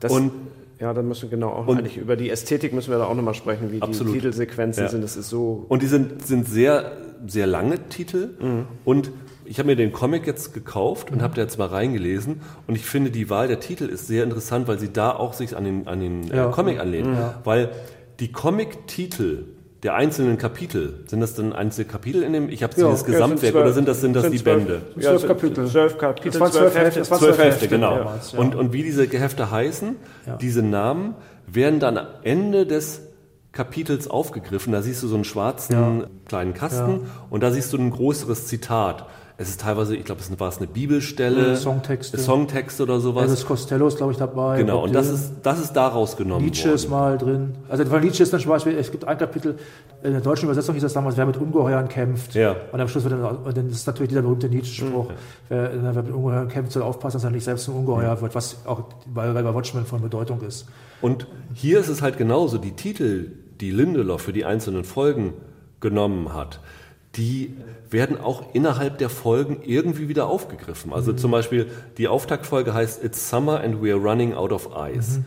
Das 0.00 0.12
und 0.12 0.32
ja, 0.78 0.92
dann 0.92 1.08
müssen 1.08 1.22
wir 1.22 1.30
genau 1.30 1.50
auch 1.50 1.66
und 1.66 1.78
eigentlich 1.78 1.96
über 1.96 2.16
die 2.16 2.28
Ästhetik 2.28 2.74
müssen 2.74 2.90
wir 2.90 2.98
da 2.98 3.06
auch 3.06 3.14
nochmal 3.14 3.34
sprechen, 3.34 3.72
wie 3.72 3.80
absolut. 3.80 4.12
die 4.12 4.18
Titelsequenzen 4.18 4.84
ja. 4.84 4.88
sind. 4.90 5.02
Das 5.02 5.16
ist 5.16 5.30
so. 5.30 5.64
Und 5.68 5.82
die 5.82 5.86
sind, 5.86 6.26
sind 6.26 6.46
sehr, 6.46 6.92
sehr 7.26 7.46
lange 7.46 7.88
Titel. 7.88 8.34
Mhm. 8.38 8.66
Und 8.84 9.10
ich 9.46 9.58
habe 9.58 9.68
mir 9.68 9.76
den 9.76 9.92
Comic 9.92 10.26
jetzt 10.26 10.52
gekauft 10.52 11.10
und 11.10 11.18
mhm. 11.18 11.22
habe 11.22 11.34
da 11.34 11.42
jetzt 11.42 11.58
mal 11.58 11.68
reingelesen. 11.68 12.42
Und 12.66 12.74
ich 12.74 12.84
finde, 12.84 13.10
die 13.10 13.30
Wahl 13.30 13.48
der 13.48 13.60
Titel 13.60 13.84
ist 13.84 14.06
sehr 14.06 14.22
interessant, 14.22 14.68
weil 14.68 14.78
sie 14.78 14.92
da 14.92 15.12
auch 15.12 15.32
sich 15.32 15.56
an 15.56 15.64
den, 15.64 15.88
an 15.88 16.00
den 16.00 16.30
äh, 16.30 16.36
ja. 16.36 16.48
Comic 16.48 16.78
anlehnt. 16.78 17.08
Mhm. 17.08 17.18
Weil 17.44 17.70
die 18.20 18.30
Comic-Titel 18.32 19.44
der 19.86 19.94
einzelnen 19.94 20.36
Kapitel. 20.36 21.04
Sind 21.06 21.20
das 21.20 21.34
dann 21.34 21.52
einzelne 21.52 21.86
Kapitel 21.86 22.24
in 22.24 22.32
dem, 22.32 22.48
ich 22.48 22.64
habe 22.64 22.74
ja, 22.76 22.88
das 22.88 23.04
Gesamtwerk 23.04 23.52
zwölf, 23.52 23.64
oder 23.64 23.72
sind 23.72 23.86
das, 23.86 24.00
sind 24.00 24.14
das 24.14 24.28
die 24.28 24.42
zwölf, 24.42 24.66
Bände? 24.66 24.82
Zwölf 25.00 25.22
ja, 25.22 25.28
Kapitel. 25.28 25.66
Zwölf 25.68 25.96
Kapitel, 25.96 26.32
zwölf, 26.32 26.50
zwölf 26.50 26.74
Hefte. 26.74 27.02
Zwölf 27.02 27.38
Hefte, 27.38 27.68
genau. 27.68 27.96
Ja. 27.96 28.20
Und, 28.36 28.56
und 28.56 28.72
wie 28.72 28.82
diese 28.82 29.04
Hefte 29.04 29.52
heißen, 29.52 29.94
diese 30.40 30.62
Namen 30.62 31.14
werden 31.46 31.78
dann 31.78 31.98
am 31.98 32.06
Ende 32.24 32.66
des 32.66 33.00
Kapitels 33.52 34.08
aufgegriffen. 34.08 34.72
Da 34.72 34.82
siehst 34.82 35.04
du 35.04 35.06
so 35.06 35.14
einen 35.14 35.24
schwarzen 35.24 36.08
kleinen 36.26 36.52
Kasten 36.52 37.02
und 37.30 37.44
da 37.44 37.52
siehst 37.52 37.72
du 37.72 37.78
ein 37.78 37.90
größeres 37.90 38.48
Zitat. 38.48 39.06
Es 39.38 39.50
ist 39.50 39.60
teilweise, 39.60 39.94
ich 39.94 40.04
glaube, 40.06 40.22
es 40.22 40.40
war 40.40 40.48
es 40.48 40.56
eine 40.56 40.66
Bibelstelle, 40.66 41.48
ja, 41.48 41.56
Songtexte. 41.56 42.16
Songtexte 42.16 42.82
oder 42.84 43.00
sowas. 43.00 43.24
Elvis 43.24 43.44
Costello 43.44 43.86
ist, 43.86 43.98
glaube 43.98 44.12
ich, 44.12 44.18
dabei. 44.18 44.58
Genau, 44.58 44.84
und 44.84 44.94
das 44.94 45.10
ist, 45.10 45.32
das 45.42 45.60
ist 45.60 45.74
daraus 45.74 46.16
genommen 46.16 46.42
Nietzsche 46.42 46.64
worden. 46.64 46.74
ist 46.74 46.88
mal 46.88 47.18
drin. 47.18 47.54
Also 47.68 47.84
von 47.84 48.00
Nietzsche 48.00 48.22
ist 48.22 48.32
dann 48.32 48.40
zum 48.40 48.48
Beispiel, 48.48 48.78
es 48.78 48.90
gibt 48.90 49.04
ein 49.04 49.18
Kapitel, 49.18 49.58
in 50.02 50.12
der 50.12 50.22
deutschen 50.22 50.46
Übersetzung 50.46 50.74
hieß 50.74 50.82
das 50.82 50.94
damals, 50.94 51.18
wer 51.18 51.26
mit 51.26 51.36
Ungeheuern 51.36 51.86
kämpft. 51.86 52.34
Ja. 52.34 52.56
Und 52.72 52.80
am 52.80 52.88
Schluss 52.88 53.04
wird 53.04 53.12
dann, 53.12 53.36
und 53.36 53.54
dann 53.54 53.68
ist 53.68 53.86
natürlich 53.86 54.08
dieser 54.08 54.22
berühmte 54.22 54.48
Nietzsche-Spruch, 54.48 55.10
ja. 55.10 55.16
wer, 55.50 55.94
wer, 55.94 56.02
mit 56.02 56.14
Ungeheuern 56.14 56.48
kämpft, 56.48 56.72
soll 56.72 56.82
aufpassen, 56.82 57.18
dass 57.18 57.24
er 57.24 57.30
nicht 57.30 57.44
selbst 57.44 57.68
ein 57.68 57.74
Ungeheuer 57.74 58.04
ja. 58.14 58.20
wird, 58.22 58.34
was 58.34 58.64
auch 58.64 58.84
bei, 59.06 59.30
bei 59.30 59.54
Watchmen 59.54 59.84
von 59.84 60.00
Bedeutung 60.00 60.40
ist. 60.40 60.66
Und 61.02 61.26
hier 61.52 61.78
ist 61.78 61.88
es 61.88 62.00
halt 62.00 62.16
genauso, 62.16 62.56
die 62.56 62.72
Titel, 62.72 63.32
die 63.60 63.70
Lindelof 63.70 64.22
für 64.22 64.32
die 64.32 64.46
einzelnen 64.46 64.84
Folgen 64.84 65.34
genommen 65.80 66.32
hat, 66.32 66.60
die 67.16 67.54
werden 67.96 68.20
auch 68.20 68.44
innerhalb 68.52 68.98
der 68.98 69.08
Folgen 69.08 69.62
irgendwie 69.64 70.06
wieder 70.08 70.26
aufgegriffen. 70.28 70.92
Also 70.92 71.12
mhm. 71.12 71.18
zum 71.18 71.30
Beispiel 71.30 71.70
die 71.96 72.08
Auftaktfolge 72.08 72.74
heißt 72.74 73.02
It's 73.02 73.30
Summer 73.30 73.60
and 73.60 73.82
we 73.82 73.90
are 73.90 74.00
running 74.00 74.34
out 74.34 74.52
of 74.52 74.68
ice. 74.76 75.18
Mhm. 75.18 75.24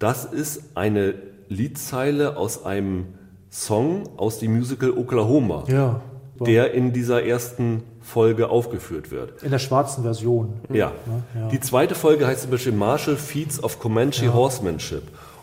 Das 0.00 0.24
ist 0.24 0.62
eine 0.74 1.14
Liedzeile 1.48 2.36
aus 2.36 2.64
einem 2.64 3.06
Song 3.48 4.08
aus 4.16 4.40
dem 4.40 4.56
Musical 4.56 4.90
Oklahoma, 4.90 5.64
ja, 5.68 6.00
der 6.40 6.74
in 6.74 6.92
dieser 6.92 7.22
ersten 7.22 7.84
Folge 8.00 8.48
aufgeführt 8.48 9.12
wird. 9.12 9.44
In 9.44 9.52
der 9.52 9.60
schwarzen 9.60 10.02
Version. 10.02 10.54
Ja. 10.68 10.92
ja. 11.34 11.48
Die 11.48 11.60
zweite 11.60 11.94
Folge 11.94 12.26
heißt 12.26 12.42
zum 12.42 12.50
Beispiel 12.50 12.72
Marshall 12.72 13.16
Feats 13.16 13.62
of 13.62 13.78
Comanche 13.78 14.24
ja. 14.24 14.34
Horsemanship. 14.34 15.02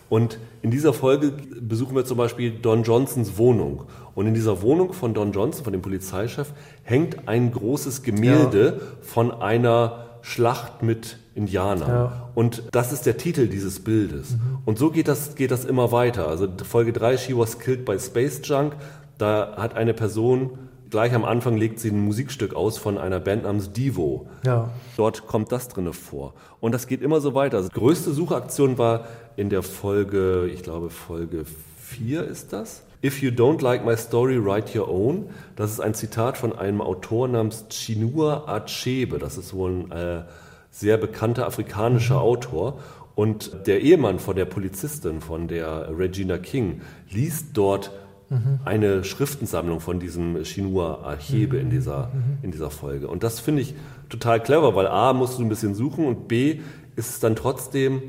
Und 0.09 0.37
in 0.61 0.71
dieser 0.71 0.93
Folge 0.93 1.31
besuchen 1.61 1.95
wir 1.95 2.03
zum 2.03 2.17
Beispiel 2.17 2.51
Don 2.51 2.83
Johnsons 2.83 3.37
Wohnung. 3.37 3.83
Und 4.17 4.25
in 4.25 4.33
dieser 4.33 4.63
Wohnung 4.63 4.93
von 4.93 5.13
Don 5.13 5.31
Johnson, 5.31 5.63
von 5.63 5.73
dem 5.73 5.83
Polizeichef, 5.83 6.51
hängt 6.81 7.27
ein 7.27 7.51
großes 7.51 8.01
Gemälde 8.01 8.79
ja. 8.79 8.85
von 9.03 9.31
einer 9.31 10.05
Schlacht 10.21 10.81
mit 10.81 11.19
Indianern. 11.35 11.87
Ja. 11.87 12.29
Und 12.33 12.63
das 12.71 12.91
ist 12.91 13.05
der 13.05 13.17
Titel 13.17 13.47
dieses 13.47 13.83
Bildes. 13.83 14.31
Mhm. 14.31 14.57
Und 14.65 14.79
so 14.79 14.89
geht 14.89 15.07
das, 15.07 15.35
geht 15.35 15.51
das 15.51 15.65
immer 15.65 15.91
weiter. 15.91 16.27
Also 16.27 16.47
Folge 16.67 16.93
3, 16.93 17.15
She 17.17 17.37
was 17.37 17.59
killed 17.59 17.85
by 17.85 17.99
Space 17.99 18.41
Junk. 18.43 18.73
Da 19.19 19.53
hat 19.55 19.75
eine 19.75 19.93
Person, 19.93 20.57
gleich 20.89 21.13
am 21.13 21.23
Anfang 21.23 21.55
legt 21.55 21.79
sie 21.79 21.91
ein 21.91 21.99
Musikstück 21.99 22.55
aus 22.55 22.79
von 22.79 22.97
einer 22.97 23.19
Band 23.19 23.43
namens 23.43 23.71
Divo. 23.71 24.27
Ja. 24.43 24.71
Dort 24.95 25.27
kommt 25.27 25.51
das 25.51 25.67
drinne 25.67 25.93
vor. 25.93 26.33
Und 26.59 26.71
das 26.71 26.87
geht 26.87 27.03
immer 27.03 27.21
so 27.21 27.35
weiter. 27.35 27.57
Also 27.57 27.69
die 27.69 27.79
größte 27.79 28.11
Suchaktion 28.13 28.79
war 28.79 29.05
in 29.35 29.51
der 29.51 29.61
Folge, 29.61 30.49
ich 30.51 30.63
glaube 30.63 30.89
Folge 30.89 31.45
4 31.83 32.23
ist 32.23 32.51
das 32.51 32.81
If 33.03 33.21
you 33.21 33.29
don't 33.29 33.61
like 33.61 33.85
my 33.85 33.95
story, 33.95 34.37
write 34.37 34.77
your 34.77 34.89
own. 34.89 35.29
Das 35.55 35.71
ist 35.71 35.79
ein 35.79 35.93
Zitat 35.93 36.37
von 36.37 36.57
einem 36.57 36.81
Autor 36.81 37.27
namens 37.27 37.65
Chinua 37.69 38.45
Achebe. 38.47 39.19
Das 39.19 39.37
ist 39.37 39.53
wohl 39.53 39.71
ein 39.71 39.91
äh, 39.91 40.23
sehr 40.71 40.97
bekannter 40.97 41.45
afrikanischer. 41.45 42.21
Autor. 42.21 42.79
Und 43.13 43.67
der 43.67 43.81
Ehemann 43.81 44.19
von 44.19 44.35
der 44.35 44.45
Polizistin, 44.45 45.21
von 45.21 45.47
der 45.47 45.97
Regina 45.97 46.37
King, 46.37 46.81
liest 47.09 47.47
dort 47.53 47.91
mhm. 48.29 48.59
eine 48.65 49.03
Schriftensammlung 49.03 49.79
von 49.79 49.99
diesem 49.99 50.43
Chinua 50.43 51.03
Achebe 51.03 51.57
mhm. 51.57 51.61
in, 51.61 51.69
dieser, 51.69 52.07
mhm. 52.07 52.37
in 52.43 52.51
dieser 52.51 52.71
Folge. 52.71 53.07
Und 53.07 53.23
das 53.23 53.39
finde 53.39 53.61
ich 53.61 53.75
total 54.09 54.41
clever, 54.41 54.75
weil 54.75 54.87
A, 54.87 55.13
musst 55.13 55.37
du 55.37 55.43
ein 55.43 55.49
bisschen 55.49 55.75
suchen 55.75 56.05
und 56.05 56.27
B, 56.27 56.59
ist 56.95 57.09
es 57.09 57.19
dann 57.19 57.35
trotzdem 57.35 58.01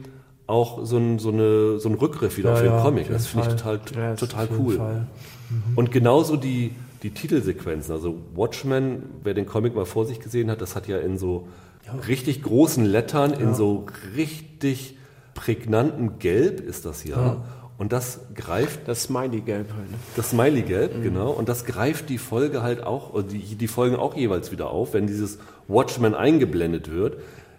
auch 0.49 0.85
so 0.85 0.97
ein, 0.97 1.19
so 1.19 1.29
eine, 1.29 1.79
so 1.79 1.89
ein 1.89 1.95
Rückgriff 1.95 2.37
wieder 2.39 2.51
ja, 2.51 2.55
auf 2.55 2.63
den 2.63 2.73
ja, 2.73 2.83
Comic. 2.83 3.09
Das 3.09 3.27
finde 3.27 3.49
ich 3.49 3.55
total, 3.55 3.81
ja, 3.95 4.15
total 4.17 4.49
cool. 4.59 4.79
Mhm. 4.79 5.63
Und 5.77 5.93
genauso 5.93 6.37
die, 6.37 6.73
die 7.03 7.11
Titelsequenzen. 7.11 7.95
Also 7.95 8.17
Watchmen, 8.35 9.03
wer 9.23 9.35
den 9.35 9.47
Comic 9.47 9.75
mal 9.75 9.85
vor 9.85 10.07
sich 10.07 10.21
gesehen 10.21 10.51
hat, 10.51 10.61
das 10.61 10.75
hat 10.75 10.89
ja 10.89 10.99
in 10.99 11.19
so 11.19 11.49
richtig 12.07 12.43
großen 12.43 12.85
Lettern, 12.85 13.33
in 13.33 13.55
so 13.55 13.87
richtig 14.17 14.97
prägnanten 15.35 16.19
Gelb 16.19 16.61
ist 16.61 16.85
das 16.85 17.05
ja. 17.05 17.37
Und 17.77 17.93
das 17.93 18.21
greift. 18.35 18.89
Das 18.89 19.05
Smiley-Gelb 19.05 19.73
halt. 19.73 19.91
Ne? 19.91 19.97
Das 20.17 20.31
Smiley-Gelb, 20.31 20.97
mhm. 20.97 21.03
genau. 21.03 21.31
Und 21.31 21.49
das 21.49 21.65
greift 21.65 22.09
die 22.09 22.19
Folge 22.19 22.63
halt 22.63 22.83
auch, 22.83 23.23
die, 23.23 23.55
die 23.55 23.69
Folgen 23.69 23.95
auch 23.95 24.17
jeweils 24.17 24.51
wieder 24.51 24.71
auf, 24.71 24.95
wenn 24.95 25.07
dieses 25.07 25.39
Watchmen 25.69 26.15
eingeblendet 26.15 26.91
wird 26.91 27.19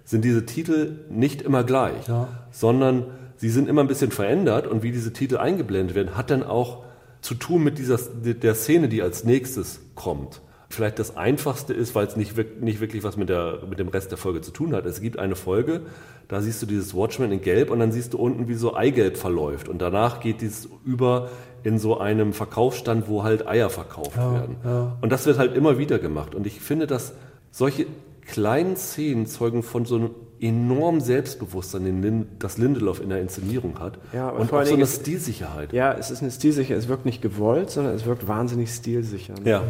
sind 0.09 0.25
diese 0.25 0.43
Titel 0.43 1.01
nicht 1.11 1.43
immer 1.43 1.63
gleich, 1.63 2.07
ja. 2.07 2.29
sondern 2.49 3.05
sie 3.35 3.51
sind 3.51 3.69
immer 3.69 3.81
ein 3.81 3.87
bisschen 3.87 4.09
verändert 4.09 4.65
und 4.65 4.81
wie 4.81 4.91
diese 4.91 5.13
Titel 5.13 5.37
eingeblendet 5.37 5.95
werden, 5.95 6.17
hat 6.17 6.31
dann 6.31 6.41
auch 6.41 6.83
zu 7.21 7.35
tun 7.35 7.63
mit 7.63 7.77
dieser, 7.77 7.99
der 7.99 8.55
Szene, 8.55 8.89
die 8.89 9.03
als 9.03 9.23
nächstes 9.23 9.81
kommt. 9.93 10.41
Vielleicht 10.67 10.97
das 10.97 11.15
Einfachste 11.15 11.75
ist, 11.75 11.93
weil 11.93 12.07
es 12.07 12.15
nicht, 12.15 12.35
nicht 12.59 12.79
wirklich 12.79 13.03
was 13.03 13.17
mit, 13.17 13.29
der, 13.29 13.59
mit 13.69 13.77
dem 13.77 13.89
Rest 13.89 14.09
der 14.09 14.17
Folge 14.17 14.41
zu 14.41 14.49
tun 14.49 14.73
hat. 14.73 14.87
Es 14.87 14.99
gibt 14.99 15.19
eine 15.19 15.35
Folge, 15.35 15.81
da 16.27 16.41
siehst 16.41 16.59
du 16.63 16.65
dieses 16.65 16.95
Watchmen 16.95 17.31
in 17.31 17.41
Gelb 17.41 17.69
und 17.69 17.77
dann 17.77 17.91
siehst 17.91 18.13
du 18.13 18.17
unten, 18.17 18.47
wie 18.47 18.55
so 18.55 18.75
Eigelb 18.75 19.15
verläuft. 19.15 19.69
Und 19.69 19.79
danach 19.79 20.21
geht 20.21 20.41
dies 20.41 20.69
über 20.85 21.29
in 21.61 21.77
so 21.77 21.99
einem 21.99 22.33
Verkaufsstand, 22.33 23.07
wo 23.07 23.23
halt 23.23 23.47
Eier 23.47 23.69
verkauft 23.69 24.15
ja, 24.17 24.33
werden. 24.33 24.55
Ja. 24.63 24.97
Und 25.01 25.11
das 25.11 25.27
wird 25.27 25.37
halt 25.37 25.55
immer 25.55 25.77
wieder 25.77 25.99
gemacht. 25.99 26.33
Und 26.33 26.47
ich 26.47 26.61
finde, 26.61 26.87
dass 26.87 27.13
solche 27.51 27.85
kleinen 28.31 28.75
Szenen 28.77 29.25
zeugen 29.25 29.63
von 29.63 29.85
so 29.85 29.95
einem 29.95 30.09
enorm 30.39 31.01
Selbstbewusstsein, 31.01 31.83
den 31.83 32.27
das 32.39 32.57
Lindelof 32.57 33.01
in 33.01 33.09
der 33.09 33.19
Inszenierung 33.19 33.79
hat. 33.79 33.97
Ja, 34.13 34.29
und 34.29 34.49
vor 34.49 34.61
auch 34.61 34.65
so 34.65 34.75
eine 34.75 34.87
Stilsicherheit. 34.87 35.73
Ja, 35.73 35.93
es 35.93 36.11
ist 36.11 36.21
eine 36.21 36.31
Stilsicherheit. 36.31 36.81
Es 36.81 36.87
wirkt 36.87 37.05
nicht 37.05 37.21
gewollt, 37.21 37.69
sondern 37.69 37.93
es 37.93 38.05
wirkt 38.05 38.27
wahnsinnig 38.27 38.69
stilsicher. 38.69 39.35
Ja. 39.43 39.63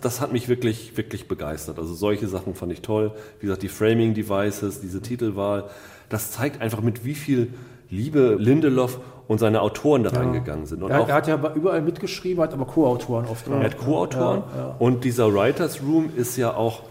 Das 0.00 0.20
hat 0.20 0.32
mich 0.32 0.48
wirklich, 0.48 0.96
wirklich 0.96 1.26
begeistert. 1.28 1.78
Also 1.78 1.94
solche 1.94 2.28
Sachen 2.28 2.54
fand 2.54 2.72
ich 2.72 2.82
toll. 2.82 3.12
Wie 3.40 3.46
gesagt, 3.46 3.62
die 3.62 3.68
Framing 3.68 4.14
Devices, 4.14 4.80
diese 4.80 5.00
Titelwahl, 5.00 5.64
das 6.10 6.30
zeigt 6.30 6.60
einfach 6.60 6.82
mit 6.82 7.04
wie 7.04 7.14
viel 7.14 7.54
Liebe 7.90 8.36
Lindelof 8.38 9.00
und 9.26 9.38
seine 9.38 9.62
Autoren 9.62 10.02
da 10.02 10.10
reingegangen 10.10 10.66
sind. 10.66 10.82
Und 10.82 10.90
er, 10.90 11.08
er, 11.08 11.14
hat 11.14 11.26
ja 11.26 11.40
überall 11.54 11.80
mitgeschrieben, 11.80 12.42
hat 12.42 12.52
aber 12.52 12.66
Co-Autoren 12.66 13.24
oft. 13.26 13.46
Er 13.48 13.62
hat 13.62 13.78
Co-Autoren 13.78 14.42
ja, 14.54 14.60
ja. 14.60 14.76
und 14.78 15.04
dieser 15.04 15.32
Writers 15.32 15.80
Room 15.82 16.10
ist 16.14 16.36
ja 16.36 16.54
auch 16.54 16.82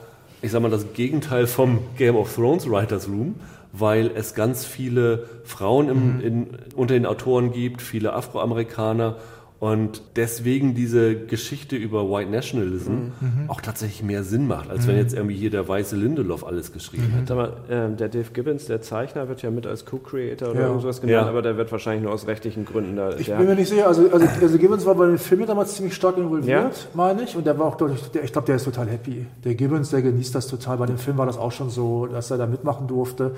ich 0.43 0.51
sag 0.51 0.61
mal, 0.61 0.69
das 0.69 0.93
Gegenteil 0.93 1.47
vom 1.47 1.79
Game 1.97 2.15
of 2.17 2.35
Thrones 2.35 2.69
Writers 2.69 3.07
Room, 3.07 3.35
weil 3.71 4.11
es 4.13 4.35
ganz 4.35 4.65
viele 4.65 5.25
Frauen 5.45 5.89
im, 5.89 6.15
mhm. 6.15 6.21
in, 6.21 6.47
unter 6.75 6.93
den 6.93 7.05
Autoren 7.05 7.53
gibt, 7.53 7.81
viele 7.81 8.13
Afroamerikaner 8.13 9.15
und 9.63 10.01
deswegen 10.17 10.75
diese 10.75 11.15
Geschichte 11.15 11.77
über 11.77 12.11
White 12.11 12.29
Nationalism 12.29 12.91
mhm. 12.91 13.45
auch 13.47 13.61
tatsächlich 13.61 14.03
mehr 14.03 14.25
Sinn 14.25 14.45
macht, 14.45 14.69
als 14.69 14.83
mhm. 14.83 14.89
wenn 14.89 14.97
jetzt 14.97 15.13
irgendwie 15.13 15.37
hier 15.37 15.51
der 15.51 15.65
weiße 15.65 15.95
Lindelof 15.95 16.45
alles 16.45 16.73
geschrieben 16.73 17.13
mhm. 17.13 17.19
hätte. 17.19 17.35
Mal, 17.35 17.53
äh, 17.69 17.95
der 17.95 18.09
Dave 18.09 18.29
Gibbons, 18.33 18.65
der 18.65 18.81
Zeichner, 18.81 19.29
wird 19.29 19.41
ja 19.41 19.51
mit 19.51 19.65
als 19.65 19.85
Co-Creator 19.85 20.49
oder 20.49 20.59
ja. 20.59 20.67
irgendwas 20.67 20.99
genannt, 20.99 21.27
ja. 21.27 21.29
aber 21.29 21.41
der 21.41 21.55
wird 21.55 21.71
wahrscheinlich 21.71 22.03
nur 22.03 22.11
aus 22.11 22.27
rechtlichen 22.27 22.65
Gründen 22.65 22.97
da. 22.97 23.15
Ich 23.15 23.27
bin 23.27 23.45
mir 23.45 23.55
nicht 23.55 23.69
sicher, 23.69 23.87
also, 23.87 24.09
also, 24.11 24.27
also, 24.41 24.57
Gibbons 24.57 24.85
war 24.85 24.95
bei 24.95 25.05
den 25.05 25.17
Filmen 25.17 25.47
damals 25.47 25.75
ziemlich 25.75 25.93
stark 25.93 26.17
involviert, 26.17 26.49
ja. 26.49 26.71
meine 26.93 27.23
ich, 27.23 27.37
und 27.37 27.45
der 27.45 27.57
war 27.57 27.67
auch 27.67 27.75
deutlich, 27.75 28.01
der, 28.11 28.25
ich 28.25 28.33
glaube, 28.33 28.47
der 28.47 28.57
ist 28.57 28.65
total 28.65 28.89
happy. 28.89 29.27
Der 29.45 29.55
Gibbons, 29.55 29.91
der 29.91 30.01
genießt 30.01 30.35
das 30.35 30.47
total. 30.47 30.75
Bei 30.75 30.87
dem 30.87 30.97
Film 30.97 31.17
war 31.17 31.25
das 31.25 31.37
auch 31.37 31.53
schon 31.53 31.69
so, 31.69 32.07
dass 32.07 32.29
er 32.31 32.37
da 32.37 32.47
mitmachen 32.47 32.89
durfte. 32.89 33.31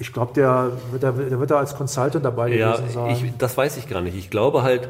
Ich 0.00 0.12
glaube, 0.12 0.32
der, 0.34 0.72
der, 1.00 1.12
der, 1.12 1.38
wird 1.38 1.52
da 1.52 1.58
als 1.58 1.76
Consultant 1.76 2.24
dabei 2.24 2.48
ja, 2.48 2.72
gewesen 2.72 2.92
sein. 2.92 3.10
Ich, 3.12 3.36
das 3.38 3.56
weiß 3.56 3.76
ich 3.76 3.88
gar 3.88 4.00
nicht. 4.00 4.16
Ich 4.16 4.30
glaube 4.30 4.64
halt, 4.64 4.88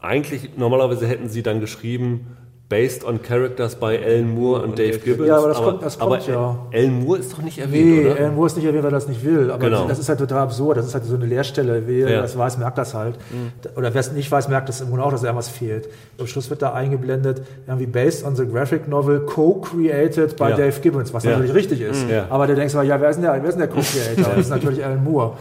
eigentlich, 0.00 0.56
normalerweise 0.56 1.06
hätten 1.06 1.28
sie 1.28 1.42
dann 1.42 1.60
geschrieben, 1.60 2.36
based 2.68 3.02
on 3.02 3.22
characters 3.22 3.74
by 3.74 3.96
Alan 3.96 4.34
Moore 4.34 4.62
und 4.62 4.78
Dave 4.78 4.98
Gibbons. 4.98 5.28
Ja, 5.28 5.38
aber 5.38 5.48
das 5.48 5.56
kommt, 5.56 5.82
das 5.82 5.98
kommt 5.98 6.12
aber 6.12 6.30
ja. 6.30 6.58
Alan 6.72 7.02
Moore 7.02 7.18
ist 7.18 7.32
doch 7.32 7.40
nicht 7.40 7.58
erwähnt, 7.58 7.86
nee, 7.86 8.04
oder? 8.04 8.16
Alan 8.16 8.34
Moore 8.34 8.46
ist 8.48 8.56
nicht 8.56 8.66
erwähnt, 8.66 8.84
weil 8.84 8.90
er 8.90 8.98
das 8.98 9.08
nicht 9.08 9.24
will. 9.24 9.50
Aber 9.50 9.64
genau. 9.64 9.88
das 9.88 9.98
ist 9.98 10.08
halt 10.08 10.18
total 10.18 10.40
absurd. 10.40 10.76
Das 10.76 10.86
ist 10.86 10.92
halt 10.92 11.04
so 11.04 11.14
eine 11.14 11.24
Leerstelle. 11.24 11.84
Wer 11.86 12.10
ja. 12.10 12.20
das 12.20 12.36
weiß, 12.36 12.58
merkt 12.58 12.76
das 12.76 12.92
halt. 12.92 13.16
Mhm. 13.30 13.52
Oder 13.76 13.94
wer 13.94 14.00
es 14.00 14.12
nicht 14.12 14.30
weiß, 14.30 14.48
merkt 14.48 14.68
das 14.68 14.82
im 14.82 14.88
Grunde 14.88 15.04
auch, 15.04 15.10
dass 15.10 15.22
irgendwas 15.22 15.48
fehlt. 15.48 15.88
Am 16.18 16.26
Schluss 16.26 16.50
wird 16.50 16.60
da 16.60 16.74
eingeblendet, 16.74 17.42
irgendwie 17.66 17.86
based 17.86 18.24
on 18.24 18.36
the 18.36 18.46
graphic 18.46 18.86
novel 18.86 19.20
co-created 19.20 20.36
by 20.36 20.50
ja. 20.50 20.56
Dave 20.56 20.80
Gibbons, 20.80 21.14
was 21.14 21.24
natürlich 21.24 21.54
richtig 21.54 21.80
ist. 21.80 22.06
Mhm. 22.06 22.24
Aber 22.28 22.46
du 22.46 22.54
denkst 22.54 22.74
mal, 22.74 22.86
ja, 22.86 23.00
wer 23.00 23.08
ist 23.08 23.16
denn 23.16 23.24
der, 23.24 23.32
wer 23.32 23.48
ist 23.48 23.58
denn 23.58 23.60
der 23.60 23.68
Co-Creator? 23.68 24.34
das 24.36 24.44
ist 24.44 24.50
natürlich 24.50 24.84
Alan 24.84 25.02
Moore. 25.02 25.38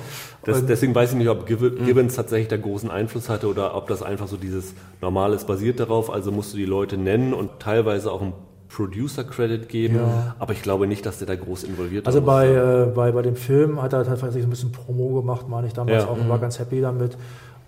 Das, 0.48 0.66
deswegen 0.66 0.96
weiß 0.96 1.12
ich 1.12 1.18
nicht, 1.18 1.30
ob 1.30 1.46
Gibbons 1.46 2.16
tatsächlich 2.16 2.48
da 2.48 2.58
großen 2.58 2.90
Einfluss 2.90 3.28
hatte 3.28 3.48
oder 3.48 3.76
ob 3.76 3.88
das 3.88 4.02
einfach 4.02 4.28
so 4.28 4.38
dieses 4.38 4.74
Normales 5.02 5.46
basiert 5.46 5.80
darauf. 5.80 6.10
Also 6.10 6.32
musst 6.32 6.54
du 6.54 6.58
die 6.58 6.66
Leute 6.66 6.98
nennen 6.98 7.34
und 7.34 7.60
teilweise 7.60 8.12
auch 8.12 8.22
einen 8.22 8.34
Producer-Credit 8.70 9.68
geben. 9.68 9.96
Ja. 9.96 10.36
Aber 10.40 10.54
ich 10.54 10.62
glaube 10.62 10.88
nicht, 10.88 11.06
dass 11.06 11.18
der 11.20 11.28
da 11.28 11.36
groß 11.36 11.64
involviert 11.64 12.04
ist. 12.04 12.08
Also 12.08 12.22
bei, 12.22 12.48
äh, 12.48 12.86
bei, 12.94 13.12
bei 13.12 13.22
dem 13.22 13.36
Film 13.36 13.82
hat 13.82 13.94
er 13.94 14.06
tatsächlich 14.06 14.44
ein 14.44 14.50
bisschen 14.50 14.72
Promo 14.72 15.20
gemacht, 15.20 15.48
meine 15.50 15.68
ich 15.68 15.74
damals 15.74 16.04
ja. 16.04 16.10
auch 16.10 16.18
und 16.18 16.30
war 16.30 16.38
mhm. 16.38 16.42
ganz 16.42 16.60
happy 16.60 16.82
damit. 16.82 17.18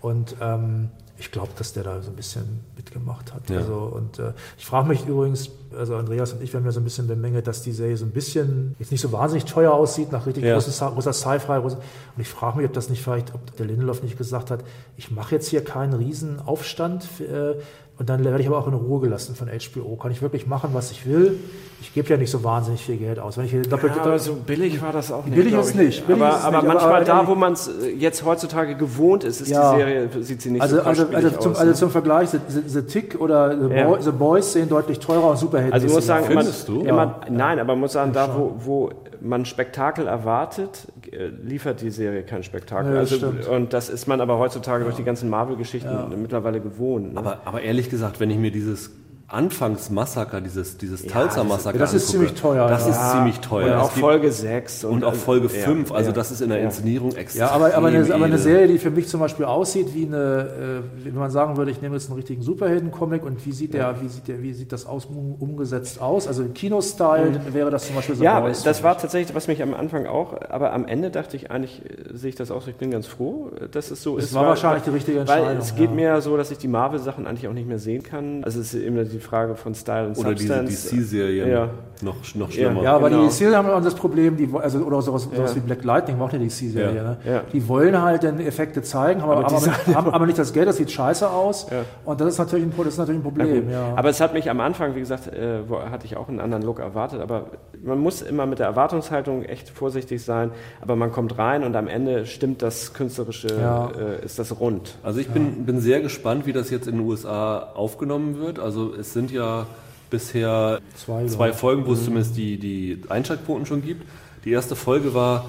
Und 0.01 0.35
ähm, 0.41 0.89
ich 1.17 1.31
glaube, 1.31 1.49
dass 1.57 1.73
der 1.73 1.83
da 1.83 2.01
so 2.01 2.09
ein 2.09 2.15
bisschen 2.15 2.61
mitgemacht 2.77 3.33
hat. 3.33 3.49
Ja. 3.49 3.57
Also, 3.57 3.73
und 3.73 4.19
äh, 4.19 4.31
ich 4.57 4.65
frage 4.65 4.87
mich 4.87 5.05
übrigens, 5.05 5.51
also 5.77 5.95
Andreas 5.95 6.33
und 6.33 6.41
ich, 6.41 6.51
wir 6.53 6.59
haben 6.59 6.65
ja 6.65 6.71
so 6.71 6.79
ein 6.79 6.83
bisschen 6.83 7.07
bemängelt, 7.07 7.47
dass 7.47 7.61
die 7.61 7.71
Serie 7.71 7.97
so 7.97 8.05
ein 8.05 8.11
bisschen 8.11 8.75
jetzt 8.79 8.91
nicht 8.91 9.01
so 9.01 9.11
wahnsinnig 9.11 9.45
teuer 9.45 9.71
aussieht, 9.73 10.11
nach 10.11 10.25
richtig 10.25 10.43
ja. 10.43 10.53
großer, 10.53 10.91
großer 10.91 11.13
Sci-Fi. 11.13 11.59
Und 11.59 11.77
ich 12.17 12.27
frage 12.27 12.57
mich, 12.57 12.65
ob 12.65 12.73
das 12.73 12.89
nicht 12.89 13.03
vielleicht, 13.03 13.33
ob 13.33 13.55
der 13.57 13.65
Lindelof 13.65 14.03
nicht 14.03 14.17
gesagt 14.17 14.51
hat, 14.51 14.63
ich 14.97 15.11
mache 15.11 15.35
jetzt 15.35 15.47
hier 15.47 15.63
keinen 15.63 15.93
riesen 15.93 16.39
Aufstand, 16.39 17.07
äh, 17.21 17.55
und 17.99 18.07
dann 18.07 18.23
werde 18.23 18.39
ich 18.39 18.47
aber 18.47 18.57
auch 18.57 18.67
in 18.67 18.73
Ruhe 18.73 19.01
gelassen 19.01 19.35
von 19.35 19.49
HBO. 19.49 19.97
Kann 19.97 20.11
ich 20.11 20.21
wirklich 20.21 20.47
machen, 20.47 20.69
was 20.71 20.89
ich 20.89 21.05
will? 21.05 21.37
Ich 21.81 21.93
gebe 21.93 22.07
ja 22.07 22.15
nicht 22.15 22.31
so 22.31 22.45
wahnsinnig 22.45 22.81
viel 22.81 22.95
Geld 22.95 23.19
aus. 23.19 23.37
Wenn 23.37 23.43
ich 23.43 23.67
doppelt, 23.67 23.93
ja, 23.93 24.03
aber 24.03 24.17
so 24.17 24.35
billig 24.35 24.81
war 24.81 24.93
das 24.93 25.11
auch 25.11 25.25
nicht. 25.25 25.35
Billig 25.35 25.53
ist 25.53 25.75
nicht. 25.75 26.07
Billig 26.07 26.21
aber, 26.21 26.37
ist 26.37 26.45
aber 26.45 26.57
nicht, 26.59 26.67
manchmal 26.67 26.95
aber 26.95 27.03
da, 27.03 27.27
wo 27.27 27.35
man 27.35 27.53
es 27.53 27.67
äh, 27.67 27.89
jetzt 27.89 28.23
heutzutage 28.23 28.75
gewohnt 28.75 29.25
ist, 29.25 29.41
ist 29.41 29.49
ja. 29.49 29.73
die 29.73 29.79
Serie, 29.79 30.09
sieht 30.21 30.41
sie 30.41 30.51
nicht 30.51 30.61
also, 30.61 30.77
so 30.77 30.83
also, 30.83 31.07
also 31.13 31.29
zum, 31.31 31.51
aus. 31.51 31.57
Also 31.57 31.71
ne? 31.71 31.77
zum 31.77 31.91
Vergleich, 31.91 32.29
The, 32.29 32.39
The 32.67 32.81
Tick 32.83 33.19
oder 33.19 33.57
The, 33.67 33.75
ja. 33.75 33.87
Boy, 33.87 34.01
The, 34.01 34.11
Boys 34.11 34.53
sehen 34.53 34.69
deutlich 34.69 34.99
teurer 34.99 35.31
und 35.31 35.37
Superhelden. 35.65 35.73
Also 35.73 35.87
ich 35.87 35.93
muss 35.93 36.05
sagen, 36.05 36.25
Findest 36.25 36.69
man, 36.69 36.85
du? 36.85 36.93
Man, 36.93 37.15
nein, 37.29 37.59
aber 37.59 37.73
man 37.73 37.79
muss 37.81 37.93
sagen, 37.93 38.13
da 38.13 38.35
wo, 38.35 38.55
wo 38.57 38.91
man 39.21 39.45
Spektakel 39.45 40.07
erwartet, 40.07 40.87
äh, 41.11 41.27
liefert 41.27 41.81
die 41.81 41.89
Serie 41.89 42.23
kein 42.23 42.43
Spektakel. 42.43 42.93
Ja, 42.93 42.99
also, 42.99 43.33
und 43.51 43.73
das 43.73 43.89
ist 43.89 44.07
man 44.07 44.21
aber 44.21 44.37
heutzutage 44.37 44.79
ja. 44.79 44.85
durch 44.85 44.95
die 44.95 45.03
ganzen 45.03 45.29
Marvel-Geschichten 45.29 45.89
ja. 45.89 46.09
mittlerweile 46.15 46.61
gewohnt. 46.61 47.13
Ne? 47.13 47.19
Aber, 47.19 47.39
aber 47.45 47.61
ehrlich 47.61 47.89
gesagt, 47.89 48.19
wenn 48.19 48.29
ich 48.29 48.37
mir 48.37 48.51
dieses 48.51 48.91
Anfangsmassaker, 49.31 50.41
dieses, 50.41 50.77
dieses 50.77 51.03
ja, 51.03 51.11
Talsa-Massaker. 51.11 51.77
Das, 51.77 51.91
das, 51.91 52.03
ist 52.03 52.09
ziemlich 52.09 52.33
teuer. 52.33 52.67
Das 52.67 52.87
ja. 52.87 52.91
ist 52.91 53.11
ziemlich 53.11 53.39
teuer. 53.39 53.75
Und 53.75 53.81
auch 53.81 53.91
Folge 53.91 54.31
6. 54.31 54.85
Und, 54.85 54.93
und 54.93 55.03
auch 55.03 55.13
Folge 55.13 55.49
5. 55.49 55.89
Ja, 55.89 55.95
also 55.95 56.11
das 56.11 56.31
ist 56.31 56.41
in 56.41 56.49
der 56.49 56.61
Inszenierung 56.61 57.15
extrem. 57.15 57.41
Ja, 57.41 57.51
aber, 57.51 57.75
aber, 57.75 57.89
eine, 57.89 58.11
aber 58.11 58.25
eine 58.25 58.39
Serie, 58.39 58.67
die 58.67 58.79
für 58.79 58.89
mich 58.89 59.07
zum 59.07 59.19
Beispiel 59.19 59.45
aussieht 59.45 59.93
wie 59.93 60.07
eine, 60.07 60.81
äh, 61.03 61.05
wenn 61.05 61.13
man 61.13 61.29
sagen 61.29 61.57
würde, 61.57 61.69
ich 61.69 61.79
nehme 61.81 61.95
jetzt 61.95 62.07
einen 62.07 62.15
richtigen 62.15 62.41
Superhelden-Comic 62.41 63.23
und 63.23 63.45
wie 63.45 63.51
sieht 63.51 63.75
der, 63.75 64.01
wie 64.01 64.07
sieht 64.07 64.27
der, 64.27 64.41
wie 64.41 64.53
sieht 64.53 64.71
das 64.71 64.87
aus, 64.87 65.05
umgesetzt 65.05 66.01
aus? 66.01 66.27
Also 66.27 66.41
im 66.41 66.55
Kino-Style 66.55 67.29
mhm. 67.29 67.53
wäre 67.53 67.69
das 67.69 67.85
zum 67.85 67.97
Beispiel 67.97 68.15
so. 68.15 68.23
Ja, 68.23 68.41
das 68.41 68.83
war 68.83 68.97
tatsächlich, 68.97 69.35
was 69.35 69.47
mich 69.47 69.61
am 69.61 69.75
Anfang 69.75 70.07
auch, 70.07 70.33
aber 70.49 70.73
am 70.73 70.87
Ende 70.87 71.11
dachte 71.11 71.35
ich 71.35 71.51
eigentlich, 71.51 71.83
äh, 71.85 72.17
sehe 72.17 72.29
ich 72.29 72.35
das 72.35 72.49
auch 72.49 72.63
so, 72.63 72.71
ich 72.71 72.77
bin 72.77 72.89
ganz 72.89 73.05
froh, 73.05 73.51
dass 73.71 73.91
es 73.91 74.01
so 74.01 74.15
das 74.15 74.25
ist. 74.25 74.31
Das 74.31 74.35
war 74.35 74.43
weil, 74.43 74.49
wahrscheinlich 74.49 74.83
die 74.83 74.89
richtige 74.89 75.19
Entscheidung. 75.19 75.49
Weil 75.49 75.57
es 75.57 75.75
geht 75.75 75.91
mir 75.91 76.19
so, 76.21 76.35
dass 76.35 76.49
ich 76.49 76.57
die 76.57 76.67
Marvel-Sachen 76.67 77.27
eigentlich 77.27 77.47
auch 77.47 77.53
nicht 77.53 77.67
mehr 77.67 77.79
sehen 77.79 78.01
kann. 78.01 78.43
Also 78.43 78.59
es 78.59 78.73
ist 78.73 78.83
immer 78.83 79.03
die 79.03 79.18
Frage 79.19 79.55
von 79.55 79.73
Style 79.75 80.07
und 80.07 80.17
Oder 80.17 80.29
Substance. 80.29 80.69
diese 80.69 80.95
DC-Serien. 80.95 81.49
Ja. 81.49 81.69
Noch, 82.01 82.15
noch 82.35 82.51
schlimmer. 82.51 82.81
Ja, 82.81 82.95
aber 82.95 83.09
genau. 83.09 83.23
die 83.23 83.27
DC-Serien 83.27 83.57
haben 83.57 83.83
das 83.83 83.95
Problem, 83.95 84.37
die, 84.37 84.49
also, 84.53 84.79
oder 84.79 85.01
sowas, 85.01 85.27
sowas 85.33 85.55
wie 85.55 85.59
Black 85.59 85.83
Lightning 85.83 86.17
war 86.17 86.27
auch 86.27 86.33
eine 86.33 86.45
DC-Serie. 86.45 86.95
Ja. 86.95 87.03
Ne? 87.03 87.43
Die 87.51 87.67
wollen 87.67 88.01
halt 88.01 88.23
dann 88.23 88.39
Effekte 88.39 88.81
zeigen, 88.81 89.21
haben 89.21 89.31
aber, 89.31 89.45
aber, 89.45 89.57
aber, 89.57 89.95
haben, 89.95 90.09
aber 90.11 90.25
nicht 90.25 90.39
das 90.39 90.53
Geld, 90.53 90.69
das 90.69 90.77
sieht 90.77 90.91
scheiße 90.91 91.29
aus. 91.29 91.67
Und 92.05 92.21
das 92.21 92.29
ist 92.29 92.37
natürlich 92.37 92.65
ein, 92.65 92.73
das 92.77 92.87
ist 92.87 92.97
natürlich 92.97 93.19
ein 93.19 93.23
Problem. 93.23 93.67
Aber 93.95 94.09
es 94.09 94.21
hat 94.21 94.33
mich 94.33 94.49
am 94.49 94.61
Anfang, 94.61 94.95
wie 94.95 94.99
gesagt, 94.99 95.27
äh, 95.27 95.59
hatte 95.91 96.05
ich 96.05 96.15
auch 96.15 96.29
einen 96.29 96.39
anderen 96.39 96.63
Look 96.63 96.79
erwartet. 96.79 97.19
Aber 97.21 97.47
man 97.83 97.99
muss 97.99 98.21
immer 98.21 98.45
mit 98.45 98.59
der 98.59 98.67
Erwartungshaltung 98.67 99.43
echt 99.43 99.69
vorsichtig 99.69 100.23
sein. 100.23 100.51
Aber 100.81 100.95
man 100.95 101.11
kommt 101.11 101.37
rein 101.37 101.63
und 101.63 101.75
am 101.75 101.87
Ende 101.87 102.25
stimmt 102.25 102.61
das 102.61 102.93
Künstlerische, 102.93 103.49
äh, 103.49 104.25
ist 104.25 104.39
das 104.39 104.57
rund. 104.59 104.97
Also 105.03 105.19
ich 105.19 105.29
bin, 105.29 105.65
bin 105.65 105.81
sehr 105.81 105.99
gespannt, 105.99 106.45
wie 106.45 106.53
das 106.53 106.69
jetzt 106.69 106.87
in 106.87 106.97
den 106.97 107.05
USA 107.05 107.59
aufgenommen 107.59 108.39
wird. 108.39 108.59
Also 108.59 108.93
es 108.93 109.13
sind 109.13 109.31
ja 109.31 109.67
bisher 110.09 110.79
zwei, 110.95 111.25
zwei 111.27 111.53
Folgen, 111.53 111.85
wo 111.85 111.93
es 111.93 112.01
mhm. 112.01 112.05
zumindest 112.05 112.37
die, 112.37 112.57
die 112.57 113.01
Einschaltquoten 113.09 113.65
schon 113.65 113.81
gibt. 113.81 114.03
Die 114.45 114.51
erste 114.51 114.75
Folge 114.75 115.13
war, 115.13 115.45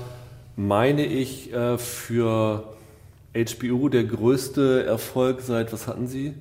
meine 0.56 1.04
ich, 1.06 1.52
äh, 1.52 1.78
für 1.78 2.64
HBO 3.34 3.88
der 3.88 4.04
größte 4.04 4.84
Erfolg 4.84 5.40
seit, 5.40 5.72
was 5.72 5.86
hatten 5.86 6.06
sie? 6.06 6.34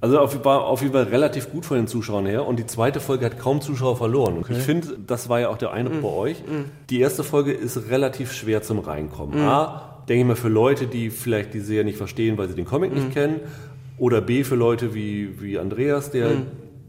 Also 0.00 0.18
auf, 0.18 0.44
war 0.44 0.64
auf 0.64 0.82
jeden 0.82 0.92
Fall 0.92 1.04
relativ 1.04 1.52
gut 1.52 1.64
von 1.64 1.76
den 1.76 1.86
Zuschauern 1.86 2.26
her 2.26 2.44
und 2.44 2.58
die 2.58 2.66
zweite 2.66 2.98
Folge 2.98 3.24
hat 3.24 3.38
kaum 3.38 3.60
Zuschauer 3.60 3.96
verloren. 3.96 4.38
Okay. 4.40 4.54
Ich 4.54 4.58
finde, 4.58 4.98
das 5.06 5.28
war 5.28 5.38
ja 5.38 5.48
auch 5.48 5.58
der 5.58 5.70
Eindruck 5.70 6.00
mm. 6.00 6.02
bei 6.02 6.08
euch. 6.08 6.40
Mm. 6.40 6.64
Die 6.90 6.98
erste 6.98 7.22
Folge 7.22 7.52
ist 7.52 7.88
relativ 7.88 8.32
schwer 8.32 8.62
zum 8.62 8.80
Reinkommen. 8.80 9.40
Mm. 9.40 9.48
A, 9.48 10.02
denke 10.08 10.22
ich 10.22 10.26
mal 10.26 10.34
für 10.34 10.48
Leute, 10.48 10.88
die 10.88 11.10
vielleicht 11.10 11.54
die 11.54 11.60
Serie 11.60 11.84
nicht 11.84 11.98
verstehen, 11.98 12.36
weil 12.36 12.48
sie 12.48 12.56
den 12.56 12.64
Comic 12.64 12.92
nicht 12.92 13.12
kennen. 13.12 13.38
Oder 13.96 14.20
B, 14.20 14.42
für 14.42 14.56
Leute 14.56 14.92
wie, 14.92 15.40
wie 15.40 15.56
Andreas, 15.56 16.10
der 16.10 16.32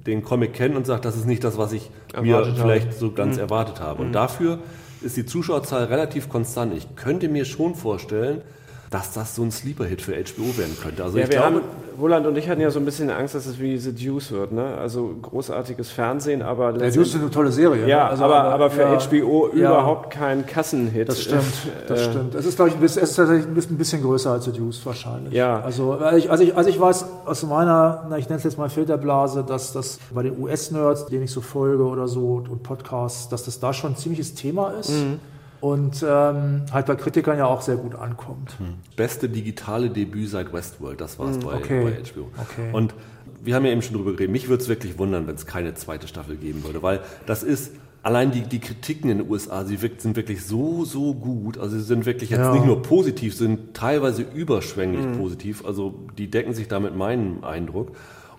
den 0.05 0.23
Comic 0.23 0.53
kennt 0.53 0.75
und 0.75 0.85
sagt, 0.85 1.05
das 1.05 1.15
ist 1.15 1.25
nicht 1.25 1.43
das, 1.43 1.57
was 1.57 1.71
ich 1.71 1.89
erwartet 2.13 2.55
mir 2.55 2.61
vielleicht 2.61 2.87
habe. 2.87 2.97
so 2.97 3.11
ganz 3.11 3.35
mhm. 3.35 3.41
erwartet 3.41 3.79
habe. 3.79 4.01
Und 4.01 4.09
mhm. 4.09 4.13
dafür 4.13 4.59
ist 5.01 5.17
die 5.17 5.25
Zuschauerzahl 5.25 5.85
relativ 5.85 6.29
konstant. 6.29 6.73
Ich 6.75 6.95
könnte 6.95 7.29
mir 7.29 7.45
schon 7.45 7.75
vorstellen, 7.75 8.41
dass 8.89 9.11
das 9.13 9.35
so 9.35 9.43
ein 9.43 9.51
Sleeper-Hit 9.51 10.01
für 10.01 10.13
HBO 10.13 10.57
werden 10.57 10.77
könnte. 10.81 11.03
Also 11.03 11.17
ja, 11.17 11.23
ich 11.23 11.29
glaube, 11.29 11.63
Roland 11.99 12.25
und 12.25 12.37
ich 12.37 12.49
hatten 12.49 12.61
ja 12.61 12.71
so 12.71 12.79
ein 12.79 12.85
bisschen 12.85 13.09
Angst, 13.09 13.35
dass 13.35 13.45
es 13.45 13.59
wie 13.59 13.77
The 13.77 13.93
Deuce 13.93 14.31
wird, 14.31 14.51
ne? 14.51 14.75
Also 14.79 15.15
großartiges 15.21 15.91
Fernsehen, 15.91 16.41
aber 16.41 16.73
The 16.73 16.79
Deuce 16.79 17.07
ist 17.07 17.15
eine 17.15 17.29
tolle 17.29 17.51
Serie. 17.51 17.87
Ja, 17.87 18.05
ne? 18.05 18.09
also, 18.11 18.23
aber, 18.25 18.43
aber 18.43 18.69
für 18.69 18.81
ja, 18.81 18.99
HBO 18.99 19.49
ja, 19.53 19.69
überhaupt 19.69 20.09
kein 20.11 20.45
Kassenhit. 20.45 21.09
Das 21.09 21.21
stimmt, 21.21 21.43
das 21.87 22.01
äh, 22.01 22.11
stimmt. 22.11 22.35
Es 22.35 22.45
ist, 22.45 22.55
glaube 22.55 22.71
ich, 22.71 22.81
es 22.83 22.97
ist 22.97 23.15
tatsächlich 23.15 23.47
ein 23.47 23.77
bisschen 23.77 24.01
größer 24.01 24.31
als 24.31 24.45
The 24.45 24.51
Deuce 24.51 24.85
wahrscheinlich. 24.85 25.33
Ja. 25.33 25.59
Also, 25.61 25.99
ich, 26.15 26.29
also, 26.29 26.43
ich, 26.43 26.55
also 26.55 26.69
ich 26.69 26.79
weiß 26.79 27.05
aus 27.25 27.43
meiner, 27.43 28.05
na, 28.09 28.17
ich 28.17 28.29
nenne 28.29 28.37
es 28.37 28.43
jetzt 28.43 28.57
mal 28.57 28.69
Filterblase, 28.69 29.43
dass 29.43 29.73
das 29.73 29.99
bei 30.13 30.23
den 30.23 30.39
US-Nerds, 30.39 31.07
denen 31.07 31.23
ich 31.23 31.31
so 31.31 31.41
folge 31.41 31.83
oder 31.83 32.07
so 32.07 32.43
und 32.49 32.63
Podcasts, 32.63 33.29
dass 33.29 33.45
das 33.45 33.59
da 33.59 33.73
schon 33.73 33.91
ein 33.91 33.97
ziemliches 33.97 34.33
Thema 34.35 34.71
ist. 34.79 34.91
Mhm 34.91 35.19
und 35.63 36.05
ähm, 36.05 36.63
halt 36.73 36.87
bei 36.87 36.95
Kritikern 36.95 37.37
ja 37.37 37.45
auch 37.45 37.61
sehr 37.61 37.77
gut 37.77 37.95
ankommt. 37.95 38.59
Hm. 38.59 38.73
Beste 38.97 39.29
digitale 39.29 39.89
Debüt 39.89 40.27
seit 40.27 40.51
Westworld, 40.51 40.99
das 40.99 41.17
war 41.19 41.29
es 41.29 41.37
hm, 41.37 41.43
bei, 41.43 41.53
okay. 41.53 41.83
bei 41.85 41.91
HBO. 42.03 42.27
Okay. 42.37 42.69
Und 42.73 42.93
wir 43.41 43.55
haben 43.55 43.63
ja 43.63 43.71
eben 43.71 43.81
schon 43.81 43.95
drüber 43.95 44.11
geredet, 44.11 44.29
mich 44.29 44.49
würde 44.49 44.61
es 44.61 44.67
wirklich 44.67 44.99
wundern, 44.99 45.25
wenn 45.25 45.35
es 45.35 45.45
keine 45.45 45.73
zweite 45.73 46.09
Staffel 46.09 46.35
geben 46.35 46.65
würde, 46.65 46.83
weil 46.83 46.99
das 47.27 47.43
ist, 47.43 47.71
allein 48.01 48.31
die, 48.31 48.41
die 48.41 48.59
Kritiken 48.59 49.09
in 49.09 49.19
den 49.19 49.29
USA, 49.29 49.63
sie 49.63 49.77
sind 49.77 50.17
wirklich 50.17 50.43
so, 50.43 50.83
so 50.83 51.13
gut, 51.13 51.57
also 51.57 51.77
sie 51.77 51.85
sind 51.85 52.05
wirklich 52.05 52.31
jetzt 52.31 52.39
ja. 52.39 52.51
nicht 52.51 52.65
nur 52.65 52.81
positiv, 52.81 53.33
sind 53.33 53.73
teilweise 53.73 54.21
überschwänglich 54.21 55.05
mhm. 55.05 55.17
positiv, 55.17 55.63
also 55.63 55.93
die 56.17 56.29
decken 56.29 56.53
sich 56.53 56.67
da 56.67 56.81
mit 56.81 56.93
meinem 56.97 57.41
Eindruck. 57.45 57.93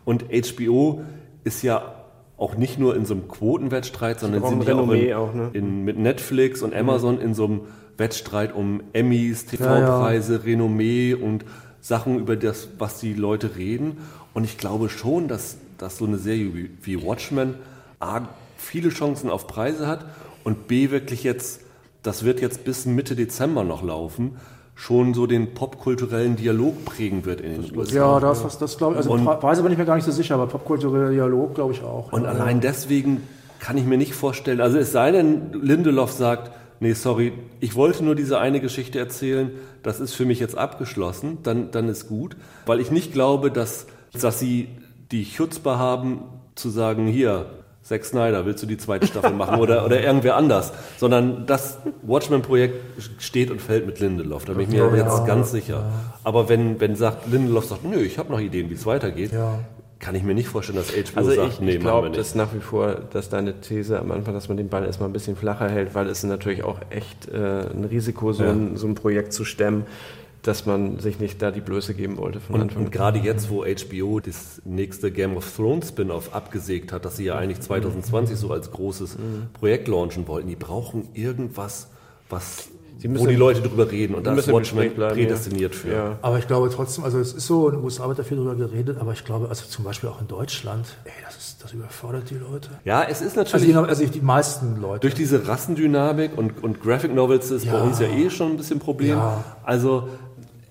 Und 0.05 0.27
HBO 0.31 1.01
ist 1.43 1.63
ja 1.63 2.04
auch 2.37 2.57
nicht 2.57 2.79
nur 2.79 2.97
in 2.97 3.07
so 3.07 3.15
einem 3.15 3.29
Quotenwettstreit, 3.29 4.21
sondern 4.21 4.45
sind 4.45 4.65
ja 4.65 4.75
auch, 4.75 4.91
in, 4.91 5.13
auch 5.15 5.35
ne? 5.35 5.51
in, 5.53 5.85
mit 5.85 5.99
Netflix 5.99 6.63
und 6.63 6.75
Amazon 6.75 7.17
mhm. 7.17 7.23
in 7.23 7.35
so 7.35 7.45
einem 7.45 7.61
Wettstreit 7.97 8.55
um 8.55 8.83
Emmys, 8.93 9.47
TV-Preise, 9.47 10.33
ja, 10.35 10.39
ja. 10.39 10.45
Renommee 10.45 11.15
und 11.15 11.45
Sachen 11.81 12.19
über 12.19 12.35
das, 12.35 12.69
was 12.79 12.99
die 12.99 13.15
Leute 13.15 13.57
reden. 13.57 13.99
Und 14.33 14.45
ich 14.45 14.59
glaube 14.59 14.89
schon, 14.89 15.29
dass, 15.29 15.59
dass 15.79 15.99
so 15.99 16.07
eine 16.07 16.19
Serie 16.19 16.55
wie, 16.55 16.71
wie 16.83 17.03
Watchmen 17.03 17.55
A, 18.01 18.23
viele 18.57 18.89
Chancen 18.89 19.31
auf 19.31 19.47
Preise 19.47 19.87
hat 19.87 20.05
und 20.43 20.67
B, 20.67 20.91
wirklich 20.91 21.23
jetzt, 21.23 21.61
das 22.03 22.25
wird 22.25 22.41
jetzt 22.41 22.65
bis 22.65 22.85
Mitte 22.85 23.15
Dezember 23.15 23.63
noch 23.63 23.83
laufen 23.83 24.37
schon 24.75 25.15
so 25.15 25.27
den 25.27 25.55
popkulturellen 25.55 26.37
Dialog 26.37 26.85
prägen 26.85 27.25
wird 27.25 27.41
in 27.41 27.63
den 27.63 27.77
USA. 27.77 27.95
Ja, 27.95 28.21
das, 28.21 28.43
das, 28.43 28.59
das 28.59 28.77
glaube 28.77 28.95
ich. 28.95 28.99
Also 28.99 29.13
und, 29.13 29.25
Preise 29.25 29.63
bin 29.63 29.73
ich 29.73 29.79
mir 29.79 29.85
gar 29.85 29.97
nicht 29.97 30.05
so 30.05 30.11
sicher, 30.11 30.35
aber 30.35 30.47
popkultureller 30.47 31.11
Dialog 31.11 31.55
glaube 31.55 31.73
ich 31.73 31.83
auch. 31.83 32.13
Und 32.13 32.25
ja. 32.25 32.31
allein 32.31 32.61
deswegen 32.61 33.23
kann 33.61 33.79
ich 33.79 33.85
mir 33.85 33.97
nicht 33.97 34.15
vorstellen, 34.15 34.61
also 34.61 34.77
es 34.77 34.93
sei 34.93 35.11
denn, 35.13 35.53
Lindelof 35.53 36.13
sagt, 36.13 36.51
nee, 36.81 36.93
sorry, 36.93 37.33
ich 37.61 37.77
wollte 37.77 38.05
nur 38.05 38.15
diese 38.15 38.39
eine 38.39 38.61
Geschichte 38.61 38.99
erzählen, 38.99 39.53
das 39.83 40.01
ist 40.01 40.15
für 40.15 40.27
mich 40.27 40.41
jetzt 40.41 40.59
abgeschlossen, 40.59 41.39
dann, 41.43 41.71
dann 41.71 41.89
ist 41.89 42.09
gut, 42.09 42.37
weil 42.67 42.81
ich 42.81 42.91
nicht 42.91 43.13
glaube, 43.13 43.51
dass, 43.51 43.87
dass 44.21 44.39
sie 44.39 44.69
die 45.13 45.25
Chutzpe 45.25 45.79
haben, 45.79 46.25
zu 46.57 46.69
sagen, 46.69 47.07
hier, 47.07 47.47
Zack 47.85 48.07
Snyder, 48.07 48.47
willst 48.47 48.63
du 48.63 48.67
die 48.67 48.79
zweite 48.79 49.07
Staffel 49.07 49.35
machen 49.35 49.61
oder, 49.61 49.85
oder 49.85 50.03
irgendwer 50.03 50.37
anders? 50.37 50.73
Sondern 50.97 51.45
das 51.47 51.77
Watchmen-Projekt 52.03 52.77
steht 53.23 53.51
und 53.51 53.61
fällt 53.61 53.85
mit 53.85 54.01
Lindelof, 54.01 54.47
da 54.47 54.55
bin 54.55 54.63
ich 54.63 54.69
mir 54.71 54.79
ja, 54.79 54.97
jetzt 54.97 55.19
ja, 55.19 55.27
ganz 55.27 55.51
sicher. 55.51 55.75
Ja. 55.75 56.15
Aber 56.25 56.49
wenn, 56.49 56.81
wenn 56.81 56.97
sagt, 56.97 57.31
Lindelof 57.31 57.67
sagt, 57.67 57.85
nö, 57.85 57.99
ich 57.99 58.19
habe 58.19 58.33
noch 58.33 58.41
Ideen, 58.41 58.71
wie 58.71 58.75
es 58.75 58.87
weitergeht, 58.87 59.33
kann 60.01 60.15
ich 60.15 60.23
mir 60.23 60.35
nicht 60.35 60.49
vorstellen, 60.49 60.79
dass 60.79 60.93
HBO 60.93 61.19
also 61.19 61.31
sagt, 61.33 61.53
ich, 61.53 61.61
nee, 61.61 61.73
ich 61.73 61.81
glaube 61.81 62.11
das 62.11 62.35
nach 62.35 62.55
wie 62.55 62.61
vor, 62.61 62.95
dass 63.13 63.29
deine 63.29 63.61
These 63.61 63.99
am 63.99 64.13
Anfang, 64.13 64.33
dass 64.33 64.49
man 64.49 64.57
den 64.57 64.71
Ball 64.71 64.87
erstmal 64.87 65.11
ein 65.11 65.13
bisschen 65.13 65.37
flacher 65.37 65.69
hält, 65.69 65.95
weil 65.95 66.09
es 66.09 66.23
natürlich 66.25 66.65
auch 66.65 66.79
echt 66.89 67.29
äh, 67.29 67.67
ein 67.71 67.85
Risiko, 67.85 68.33
so, 68.33 68.45
ein, 68.45 68.77
so 68.79 68.87
ein 68.87 68.95
Projekt 68.95 69.35
zu 69.35 69.45
stemmen 69.45 69.85
dass 70.45 70.67
man 70.67 70.99
sich 70.99 71.19
nicht 71.19 71.41
da 71.41 71.51
die 71.51 71.63
Blöße 71.63 71.95
geben 71.95 72.19
wollte 72.19 72.39
von 72.39 72.57
und, 72.57 72.63
Anfang. 72.63 72.85
Und 72.85 72.93
gerade 72.93 73.19
jetzt, 73.19 73.51
wo 73.51 73.65
HBO 73.65 74.21
das 74.21 74.61
nächste 74.65 75.11
Game 75.11 75.37
of 75.37 75.57
Thrones 75.57 75.89
Spin-off 75.89 76.35
abgesägt 76.35 76.93
hat, 76.93 77.05
dass 77.05 77.17
sie 77.17 77.25
ja 77.25 77.37
eigentlich 77.37 77.61
2020 77.61 78.37
so 78.37 78.51
als 78.51 78.71
großes 78.71 79.19
mhm. 79.19 79.49
Projekt 79.55 79.89
launchen 79.89 80.29
wollten, 80.29 80.49
die 80.49 80.57
brauchen 80.57 81.09
irgendwas, 81.15 81.89
was 82.29 82.69
wo 83.03 83.27
die 83.27 83.35
Leute 83.35 83.61
drüber 83.61 83.91
reden 83.91 84.15
und 84.15 84.27
da 84.27 84.35
ist 84.35 84.51
Watchmen 84.51 84.95
prädestiniert 84.95 85.75
ja. 85.75 85.81
für. 85.81 85.93
Ja. 85.93 86.19
Aber 86.23 86.39
ich 86.39 86.47
glaube 86.47 86.71
trotzdem, 86.71 87.05
also 87.05 87.19
es 87.19 87.33
ist 87.33 87.47
so, 87.47 87.69
in 87.69 87.77
den 87.77 87.85
USA 87.85 88.07
wird 88.09 88.19
dafür 88.19 88.37
drüber 88.37 88.55
geredet, 88.55 88.99
aber 88.99 89.13
ich 89.13 89.25
glaube, 89.25 89.49
also 89.49 89.67
zum 89.67 89.85
Beispiel 89.85 90.09
auch 90.09 90.21
in 90.21 90.29
Deutschland, 90.29 90.87
ey, 91.05 91.13
das, 91.25 91.37
ist, 91.37 91.63
das 91.63 91.73
überfordert 91.73 92.31
die 92.31 92.37
Leute. 92.37 92.71
Ja, 92.85 93.03
es 93.03 93.21
ist 93.21 93.37
natürlich. 93.37 93.77
Also, 93.77 93.89
also 93.89 94.07
die 94.07 94.21
meisten 94.21 94.81
Leute. 94.81 95.01
Durch 95.01 95.15
diese 95.15 95.47
Rassendynamik 95.47 96.37
und, 96.37 96.63
und 96.63 96.81
Graphic 96.81 97.15
Novels 97.15 97.51
ist 97.51 97.65
ja. 97.65 97.73
bei 97.73 97.83
uns 97.83 97.99
ja 97.99 98.07
eh 98.07 98.31
schon 98.31 98.53
ein 98.53 98.57
bisschen 98.57 98.79
ein 98.79 98.81
Problem. 98.81 99.21
Also 99.65 100.09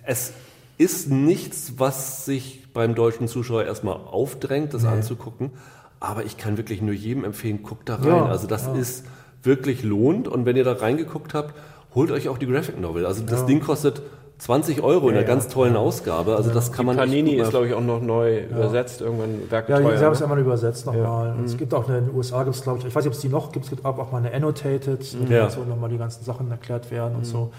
es 0.05 0.33
ist 0.77 1.09
nichts, 1.09 1.73
was 1.77 2.25
sich 2.25 2.67
beim 2.73 2.95
deutschen 2.95 3.27
Zuschauer 3.27 3.63
erstmal 3.63 3.95
aufdrängt, 3.95 4.73
das 4.73 4.83
nee. 4.83 4.89
anzugucken. 4.89 5.51
Aber 5.99 6.25
ich 6.25 6.37
kann 6.37 6.57
wirklich 6.57 6.81
nur 6.81 6.93
jedem 6.93 7.23
empfehlen, 7.23 7.63
guckt 7.63 7.87
da 7.87 7.95
rein. 7.95 8.07
Ja, 8.07 8.25
also 8.25 8.47
das 8.47 8.65
ja. 8.65 8.73
ist 8.73 9.05
wirklich 9.43 9.83
lohnt. 9.83 10.27
Und 10.27 10.45
wenn 10.45 10.57
ihr 10.57 10.63
da 10.63 10.73
reingeguckt 10.73 11.33
habt, 11.33 11.53
holt 11.95 12.11
euch 12.11 12.27
auch 12.27 12.37
die 12.37 12.47
Graphic 12.47 12.79
Novel. 12.79 13.05
Also 13.05 13.23
das 13.23 13.41
ja. 13.41 13.45
Ding 13.45 13.61
kostet 13.61 14.01
20 14.39 14.81
Euro 14.81 15.09
in 15.09 15.15
einer 15.15 15.25
ganz 15.25 15.47
tollen 15.47 15.77
Ausgabe. 15.77 16.35
Also 16.35 16.51
das 16.51 16.73
kann 16.73 16.85
man. 16.85 16.97
Panini 16.97 17.35
ist, 17.35 17.51
glaube 17.51 17.67
ich, 17.67 17.73
auch 17.73 17.81
noch 17.81 18.01
neu 18.01 18.43
übersetzt, 18.43 18.99
irgendwann 18.99 19.41
Ja, 19.49 19.63
sie 19.65 20.03
haben 20.03 20.11
es 20.11 20.19
ne? 20.19 20.25
einmal 20.25 20.39
übersetzt 20.39 20.85
nochmal. 20.85 21.35
Es 21.45 21.55
gibt 21.55 21.73
auch 21.73 21.87
eine, 21.87 21.99
in 21.99 22.07
den 22.07 22.15
USA 22.15 22.43
gibt 22.43 22.55
es, 22.55 22.63
glaube 22.63 22.79
ich, 22.79 22.85
ich 22.85 22.93
weiß 22.93 23.05
nicht, 23.05 23.11
ob 23.11 23.15
es 23.15 23.21
die 23.21 23.29
noch 23.29 23.51
gibt, 23.53 23.65
es 23.65 23.69
gibt 23.69 23.85
auch 23.85 24.11
mal 24.11 24.17
eine 24.17 24.33
Annotated, 24.33 24.99
mhm. 25.13 25.29
wo 25.29 25.49
so 25.49 25.63
nochmal 25.63 25.89
die 25.89 25.97
ganzen 25.97 26.25
Sachen 26.25 26.51
erklärt 26.51 26.91
werden 26.91 27.15
und 27.15 27.21
mhm. 27.21 27.25
so. 27.25 27.51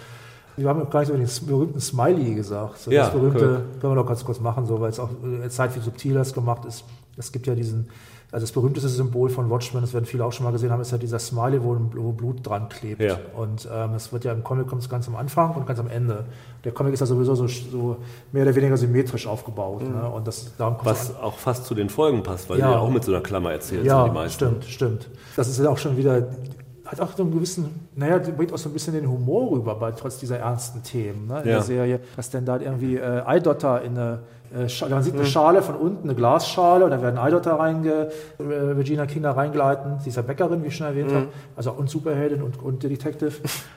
Wir 0.57 0.69
haben 0.69 0.89
gar 0.91 1.01
nicht 1.01 1.09
über 1.09 1.19
den 1.19 1.29
berühmten 1.47 1.81
Smiley 1.81 2.35
gesagt. 2.35 2.79
So 2.79 2.91
ja, 2.91 3.05
das 3.05 3.13
berühmte, 3.13 3.45
cool. 3.45 3.81
können 3.81 3.93
wir 3.93 4.03
noch 4.03 4.07
ganz 4.07 4.25
kurz 4.25 4.41
machen, 4.41 4.67
so, 4.67 4.81
weil 4.81 4.91
es 4.91 5.01
auch 5.01 5.11
äh, 5.43 5.49
Zeit 5.49 5.75
wie 5.75 5.81
subtil 5.81 6.15
das 6.15 6.33
gemacht 6.33 6.65
ist. 6.65 6.85
Es 7.17 7.33
gibt 7.33 7.47
ja 7.47 7.55
diesen, 7.55 7.89
also 8.31 8.45
das 8.45 8.53
berühmteste 8.53 8.89
Symbol 8.89 9.29
von 9.29 9.49
Watchmen, 9.49 9.81
das 9.81 9.95
werden 9.95 10.07
viele 10.07 10.25
auch 10.25 10.33
schon 10.33 10.45
mal 10.45 10.51
gesehen 10.51 10.71
haben, 10.73 10.81
ist 10.81 10.91
ja 10.91 10.99
dieser 10.99 11.21
Smiley, 11.21 11.63
wo, 11.63 11.79
wo 11.95 12.13
Blut 12.13 12.45
dran 12.45 12.69
klebt. 12.69 13.01
Ja. 13.01 13.19
Und 13.37 13.69
ähm, 13.73 13.95
es 13.95 14.13
wird 14.13 14.25
ja 14.25 14.33
im 14.33 14.43
Comic 14.43 14.67
kommt 14.67 14.83
es 14.83 14.89
ganz 14.89 15.07
am 15.07 15.15
Anfang 15.15 15.55
und 15.55 15.67
ganz 15.67 15.79
am 15.79 15.89
Ende. 15.89 16.25
Der 16.65 16.73
Comic 16.73 16.95
ist 16.95 17.01
ja 17.01 17.07
sowieso 17.07 17.37
so, 17.37 17.47
so 17.47 17.97
mehr 18.33 18.43
oder 18.43 18.55
weniger 18.55 18.77
symmetrisch 18.77 19.27
aufgebaut. 19.27 19.83
Mhm. 19.83 19.95
Ne? 19.95 20.11
Und 20.11 20.27
das, 20.27 20.57
darum 20.57 20.77
Was 20.83 21.17
auch 21.17 21.39
fast 21.39 21.67
zu 21.67 21.75
den 21.75 21.89
Folgen 21.89 22.23
passt, 22.23 22.51
weil 22.51 22.59
ja. 22.59 22.73
ja 22.73 22.79
auch 22.79 22.91
mit 22.91 23.05
so 23.05 23.13
einer 23.13 23.23
Klammer 23.23 23.53
erzählst. 23.53 23.87
Ja, 23.87 24.05
die 24.05 24.11
meisten. 24.11 24.35
stimmt, 24.35 24.65
stimmt. 24.65 25.09
Das 25.37 25.49
ist 25.49 25.61
ja 25.61 25.71
auch 25.71 25.79
schon 25.79 25.97
wieder 25.97 26.27
hat 27.01 27.09
auch 27.09 27.17
so 27.17 27.23
einen 27.23 27.33
gewissen, 27.33 27.89
naja, 27.95 28.19
bringt 28.19 28.53
auch 28.53 28.59
so 28.59 28.69
ein 28.69 28.73
bisschen 28.73 28.95
den 28.95 29.09
Humor 29.09 29.51
rüber, 29.53 29.75
bei, 29.75 29.93
trotz 29.93 30.19
dieser 30.19 30.39
ernsten 30.39 30.83
Themen 30.83 31.27
ne, 31.27 31.41
in 31.43 31.49
ja. 31.49 31.55
der 31.55 31.63
Serie, 31.63 32.01
dass 32.17 32.31
denn 32.31 32.45
da 32.45 32.59
irgendwie 32.59 32.97
äh, 32.97 33.23
Eidotter 33.25 33.83
in 33.83 33.99
eine 33.99 34.21
man 34.89 35.03
sieht 35.03 35.15
eine. 35.15 35.27
Schale 35.27 35.63
von 35.63 35.75
unten, 35.75 36.09
eine 36.09 36.15
Glasschale, 36.15 36.85
und 36.85 36.91
da 36.91 37.03
werden 37.03 37.19
Eidotter 37.19 37.59
reinge, 37.59 38.09
äh, 38.39 38.43
Regina 38.43 39.07
King 39.07 39.23
da 39.23 39.33
reingleiten, 39.33 39.99
sie 40.01 40.11
ist 40.11 40.17
ja 40.17 40.23
Bäckerin, 40.23 40.63
wie 40.63 40.69
ich 40.69 40.77
schon 40.77 40.87
erwähnt 40.87 41.11
mhm. 41.11 41.17
habe, 41.17 41.27
also 41.57 41.73
und 41.73 41.91
Superheldin 41.91 42.43
und, 42.43 42.63
und 42.63 42.83
Detective, 42.83 43.33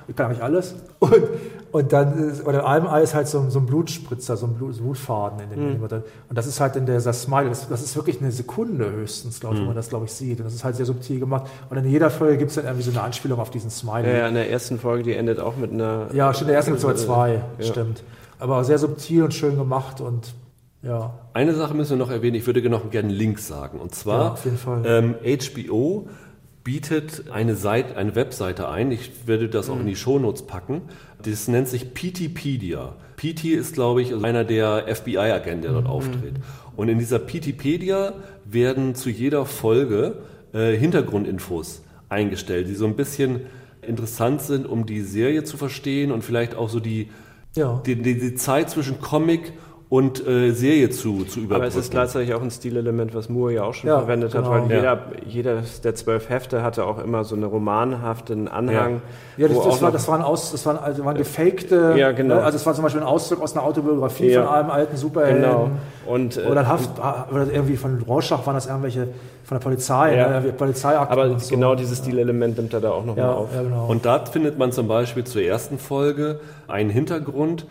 ich 0.07 0.15
kann 0.15 0.27
eigentlich 0.27 0.43
alles. 0.43 0.75
Und, 0.99 1.23
und 1.71 1.93
dann, 1.93 2.13
und 2.43 2.53
in 2.53 2.59
einem 2.59 2.87
Ei 2.87 3.01
ist 3.01 3.15
halt 3.15 3.27
so, 3.27 3.49
so 3.49 3.59
ein 3.59 3.65
Blutspritzer, 3.65 4.37
so 4.37 4.45
ein 4.45 4.53
Blut, 4.53 4.77
Blutfaden 4.77 5.39
in 5.39 5.49
dem, 5.49 5.77
mhm. 5.77 5.83
und 5.83 6.37
das 6.37 6.47
ist 6.47 6.59
halt 6.59 6.75
in 6.75 6.85
der 6.85 7.01
Smile, 7.01 7.49
das, 7.49 7.67
das 7.67 7.81
ist 7.81 7.95
wirklich 7.95 8.21
eine 8.21 8.31
Sekunde 8.31 8.91
höchstens, 8.91 9.39
glaube 9.39 9.55
ich, 9.55 9.61
mhm. 9.61 9.65
wenn 9.65 9.69
man 9.69 9.75
das, 9.77 9.89
glaube 9.89 10.05
ich, 10.05 10.11
sieht. 10.11 10.39
Und 10.39 10.45
das 10.45 10.53
ist 10.53 10.63
halt 10.63 10.75
sehr 10.75 10.85
subtil 10.85 11.19
gemacht. 11.19 11.47
Und 11.69 11.77
in 11.77 11.85
jeder 11.89 12.09
Folge 12.09 12.37
gibt 12.37 12.49
es 12.49 12.55
dann 12.55 12.65
irgendwie 12.65 12.83
so 12.83 12.91
eine 12.91 13.01
Anspielung 13.01 13.39
auf 13.39 13.49
diesen 13.49 13.69
Smile. 13.69 14.07
Ja, 14.07 14.17
ja, 14.19 14.27
in 14.27 14.35
der 14.35 14.49
ersten 14.49 14.79
Folge, 14.79 15.03
die 15.03 15.13
endet 15.13 15.39
auch 15.39 15.55
mit 15.55 15.71
einer. 15.71 16.07
Ja, 16.13 16.33
stimmt, 16.33 16.41
in 16.41 16.47
der 16.47 16.55
ersten 16.57 16.71
mit 16.73 16.99
zwei, 16.99 17.41
ja. 17.57 17.65
stimmt. 17.65 18.03
Aber 18.39 18.63
sehr 18.63 18.77
subtil 18.77 19.23
und 19.23 19.33
schön 19.33 19.57
gemacht 19.57 20.01
und 20.01 20.33
ja. 20.87 21.19
Eine 21.33 21.53
Sache 21.53 21.73
müssen 21.73 21.91
wir 21.91 21.97
noch 21.97 22.11
erwähnen, 22.11 22.35
ich 22.35 22.45
würde 22.47 22.67
noch 22.69 22.89
gerne 22.89 23.11
Links 23.11 23.47
sagen. 23.47 23.79
Und 23.79 23.93
zwar 23.93 24.37
ja, 24.65 24.81
ähm, 24.85 25.15
HBO 25.23 26.07
bietet 26.63 27.31
eine, 27.31 27.55
Seite, 27.55 27.95
eine 27.95 28.15
Webseite 28.15 28.67
ein, 28.67 28.91
ich 28.91 29.27
werde 29.27 29.47
das 29.47 29.67
mhm. 29.67 29.73
auch 29.73 29.79
in 29.79 29.87
die 29.87 29.95
Shownotes 29.95 30.47
packen. 30.47 30.81
Das 31.23 31.47
nennt 31.47 31.67
sich 31.67 31.93
PTpedia. 31.93 32.95
PT 33.15 33.45
ist, 33.45 33.73
glaube 33.73 34.01
ich, 34.01 34.13
einer 34.13 34.43
der 34.43 34.85
FBI-Agenten, 34.93 35.61
der 35.61 35.71
dort 35.71 35.85
mhm. 35.85 35.89
auftritt. 35.89 36.35
Und 36.75 36.89
in 36.89 36.99
dieser 36.99 37.19
PTpedia 37.19 38.13
werden 38.45 38.95
zu 38.95 39.09
jeder 39.09 39.45
Folge 39.45 40.19
äh, 40.53 40.75
Hintergrundinfos 40.75 41.83
eingestellt, 42.09 42.67
die 42.67 42.75
so 42.75 42.85
ein 42.85 42.95
bisschen 42.95 43.41
interessant 43.81 44.41
sind, 44.41 44.67
um 44.67 44.85
die 44.85 45.01
Serie 45.01 45.43
zu 45.43 45.57
verstehen 45.57 46.11
und 46.11 46.23
vielleicht 46.23 46.55
auch 46.55 46.69
so 46.69 46.79
die, 46.79 47.09
ja. 47.55 47.81
die, 47.85 47.95
die, 47.95 48.19
die 48.19 48.35
Zeit 48.35 48.69
zwischen 48.69 48.99
Comic 48.99 49.53
und 49.89 50.25
äh, 50.27 50.51
Serie 50.51 50.89
zu, 50.89 51.23
zu 51.23 51.39
überbrücken. 51.39 51.53
Aber 51.53 51.67
es 51.67 51.75
ist 51.77 51.91
gleichzeitig 51.91 52.33
auch 52.33 52.41
ein 52.41 52.51
Stilelement, 52.51 53.15
was 53.15 53.29
Moore 53.29 53.53
ja 53.53 53.63
auch 53.63 53.73
schon 53.73 53.89
ja, 53.89 53.99
verwendet 53.99 54.33
genau. 54.33 54.51
hat, 54.51 54.63
weil 54.63 54.69
ja. 54.69 54.75
jeder, 54.75 54.99
jeder 55.25 55.63
der 55.81 55.95
zwölf 55.95 56.29
Hefte 56.29 56.61
hatte 56.61 56.85
auch 56.85 57.01
immer 57.01 57.23
so 57.23 57.35
einen 57.35 57.45
romanhaften 57.45 58.49
Anhang. 58.49 59.01
Ja, 59.37 59.47
ja 59.47 59.53
das, 59.53 59.63
das, 59.63 59.81
war, 59.81 59.91
das 59.91 60.07
waren, 60.09 60.21
aus, 60.21 60.51
das 60.51 60.65
waren, 60.65 60.77
also 60.77 61.05
waren 61.05 61.15
gefakte, 61.15 61.95
ja, 61.97 62.11
genau. 62.11 62.35
Ne? 62.35 62.43
also 62.43 62.57
es 62.57 62.65
war 62.65 62.73
zum 62.73 62.83
Beispiel 62.83 63.01
ein 63.01 63.07
Auszug 63.07 63.41
aus 63.41 63.53
einer 63.55 63.63
Autobiografie 63.65 64.33
von 64.33 64.47
einem 64.47 64.71
alten 64.71 64.97
Superhelden. 64.97 65.43
Genau. 65.43 65.71
Und, 66.05 66.35
äh, 66.35 66.41
oder, 66.41 66.67
Haft, 66.67 66.89
oder 67.31 67.47
irgendwie 67.49 67.77
von 67.77 68.01
Rorschach 68.01 68.45
waren 68.45 68.55
das 68.55 68.67
irgendwelche 68.67 69.07
von 69.45 69.57
der 69.57 69.63
Polizei, 69.63 70.17
ja. 70.17 70.41
ne? 70.41 70.51
Polizeiakten. 70.51 71.17
Aber 71.17 71.39
so. 71.39 71.55
genau 71.55 71.75
dieses 71.75 71.99
Stilelement 71.99 72.57
nimmt 72.57 72.73
er 72.73 72.81
da 72.81 72.91
auch 72.91 73.05
nochmal 73.05 73.29
auf. 73.29 73.47
Genau. 73.57 73.85
Und 73.87 74.05
da 74.05 74.25
findet 74.25 74.57
man 74.57 74.73
zum 74.73 74.89
Beispiel 74.89 75.23
zur 75.23 75.41
ersten 75.41 75.79
Folge 75.79 76.41
einen 76.67 76.89
Hintergrund, 76.89 77.65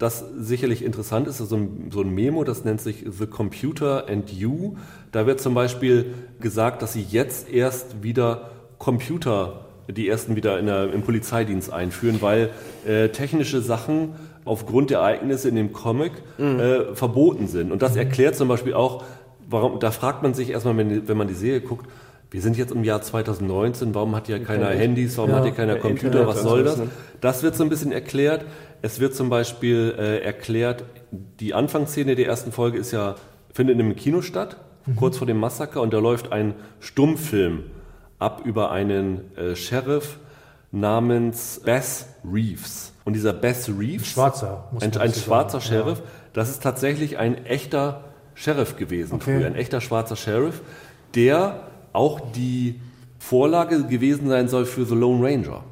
das 0.00 0.24
sicherlich 0.38 0.82
interessant 0.82 1.28
ist, 1.28 1.38
so 1.38 1.54
ein, 1.54 1.90
so 1.92 2.00
ein 2.00 2.08
Memo, 2.08 2.42
das 2.42 2.64
nennt 2.64 2.80
sich 2.80 3.04
The 3.06 3.26
Computer 3.26 4.08
and 4.08 4.32
You. 4.32 4.76
Da 5.12 5.26
wird 5.26 5.42
zum 5.42 5.52
Beispiel 5.52 6.14
gesagt, 6.40 6.80
dass 6.80 6.94
sie 6.94 7.02
jetzt 7.02 7.50
erst 7.50 8.02
wieder 8.02 8.50
Computer, 8.78 9.66
die 9.88 10.08
ersten 10.08 10.36
wieder 10.36 10.58
in 10.58 10.66
der, 10.66 10.90
im 10.94 11.02
Polizeidienst 11.02 11.70
einführen, 11.70 12.22
weil 12.22 12.48
äh, 12.86 13.10
technische 13.10 13.60
Sachen 13.60 14.14
aufgrund 14.46 14.88
der 14.88 15.00
Ereignisse 15.00 15.50
in 15.50 15.56
dem 15.56 15.74
Comic 15.74 16.12
mhm. 16.38 16.58
äh, 16.58 16.94
verboten 16.94 17.46
sind. 17.46 17.70
Und 17.70 17.82
das 17.82 17.94
erklärt 17.94 18.36
zum 18.36 18.48
Beispiel 18.48 18.72
auch, 18.72 19.04
warum, 19.50 19.80
da 19.80 19.90
fragt 19.90 20.22
man 20.22 20.32
sich 20.32 20.48
erstmal, 20.48 20.78
wenn, 20.78 21.08
wenn 21.08 21.16
man 21.18 21.28
die 21.28 21.34
Serie 21.34 21.60
guckt, 21.60 21.86
wir 22.30 22.42
sind 22.42 22.56
jetzt 22.56 22.72
im 22.72 22.84
Jahr 22.84 23.02
2019, 23.02 23.94
warum 23.94 24.14
hat 24.14 24.26
hier 24.26 24.42
keiner 24.42 24.68
Handys, 24.68 25.16
warum 25.18 25.30
ja, 25.30 25.36
hat 25.36 25.44
hier 25.44 25.52
keiner 25.52 25.76
Computer, 25.76 26.26
was 26.26 26.42
soll 26.42 26.62
das? 26.62 26.80
Das 27.20 27.42
wird 27.42 27.56
so 27.56 27.64
ein 27.64 27.68
bisschen 27.68 27.92
erklärt. 27.92 28.44
Es 28.82 29.00
wird 29.00 29.14
zum 29.14 29.28
Beispiel 29.28 29.94
äh, 29.98 30.20
erklärt, 30.20 30.84
die 31.10 31.54
Anfangsszene 31.54 32.14
der 32.14 32.26
ersten 32.26 32.52
Folge 32.52 32.78
ist 32.78 32.92
ja, 32.92 33.16
findet 33.52 33.74
in 33.78 33.84
einem 33.84 33.96
Kino 33.96 34.22
statt, 34.22 34.56
mhm. 34.86 34.96
kurz 34.96 35.18
vor 35.18 35.26
dem 35.26 35.38
Massaker, 35.38 35.82
und 35.82 35.92
da 35.92 35.98
läuft 35.98 36.32
ein 36.32 36.54
Stummfilm 36.78 37.64
ab 38.18 38.42
über 38.44 38.70
einen 38.70 39.36
äh, 39.36 39.56
Sheriff 39.56 40.18
namens 40.70 41.60
Bess 41.64 42.06
Reeves. 42.24 42.92
Und 43.04 43.14
dieser 43.14 43.32
Bess 43.32 43.68
Reeves, 43.68 44.06
Schwarzer, 44.06 44.68
ein, 44.80 44.96
ein 44.96 45.12
schwarzer 45.12 45.60
sagen. 45.60 45.64
Sheriff, 45.64 45.98
ja. 45.98 46.04
das 46.32 46.50
ist 46.50 46.62
tatsächlich 46.62 47.18
ein 47.18 47.44
echter 47.44 48.04
Sheriff 48.34 48.76
gewesen, 48.76 49.14
okay. 49.14 49.38
früher, 49.38 49.46
ein 49.46 49.56
echter 49.56 49.80
schwarzer 49.80 50.14
Sheriff, 50.16 50.60
der 51.14 51.69
auch 51.92 52.20
die 52.34 52.80
Vorlage 53.18 53.84
gewesen 53.84 54.28
sein 54.28 54.48
soll 54.48 54.64
für 54.64 54.84
The 54.84 54.94
Lone 54.94 55.24
Ranger. 55.26 55.62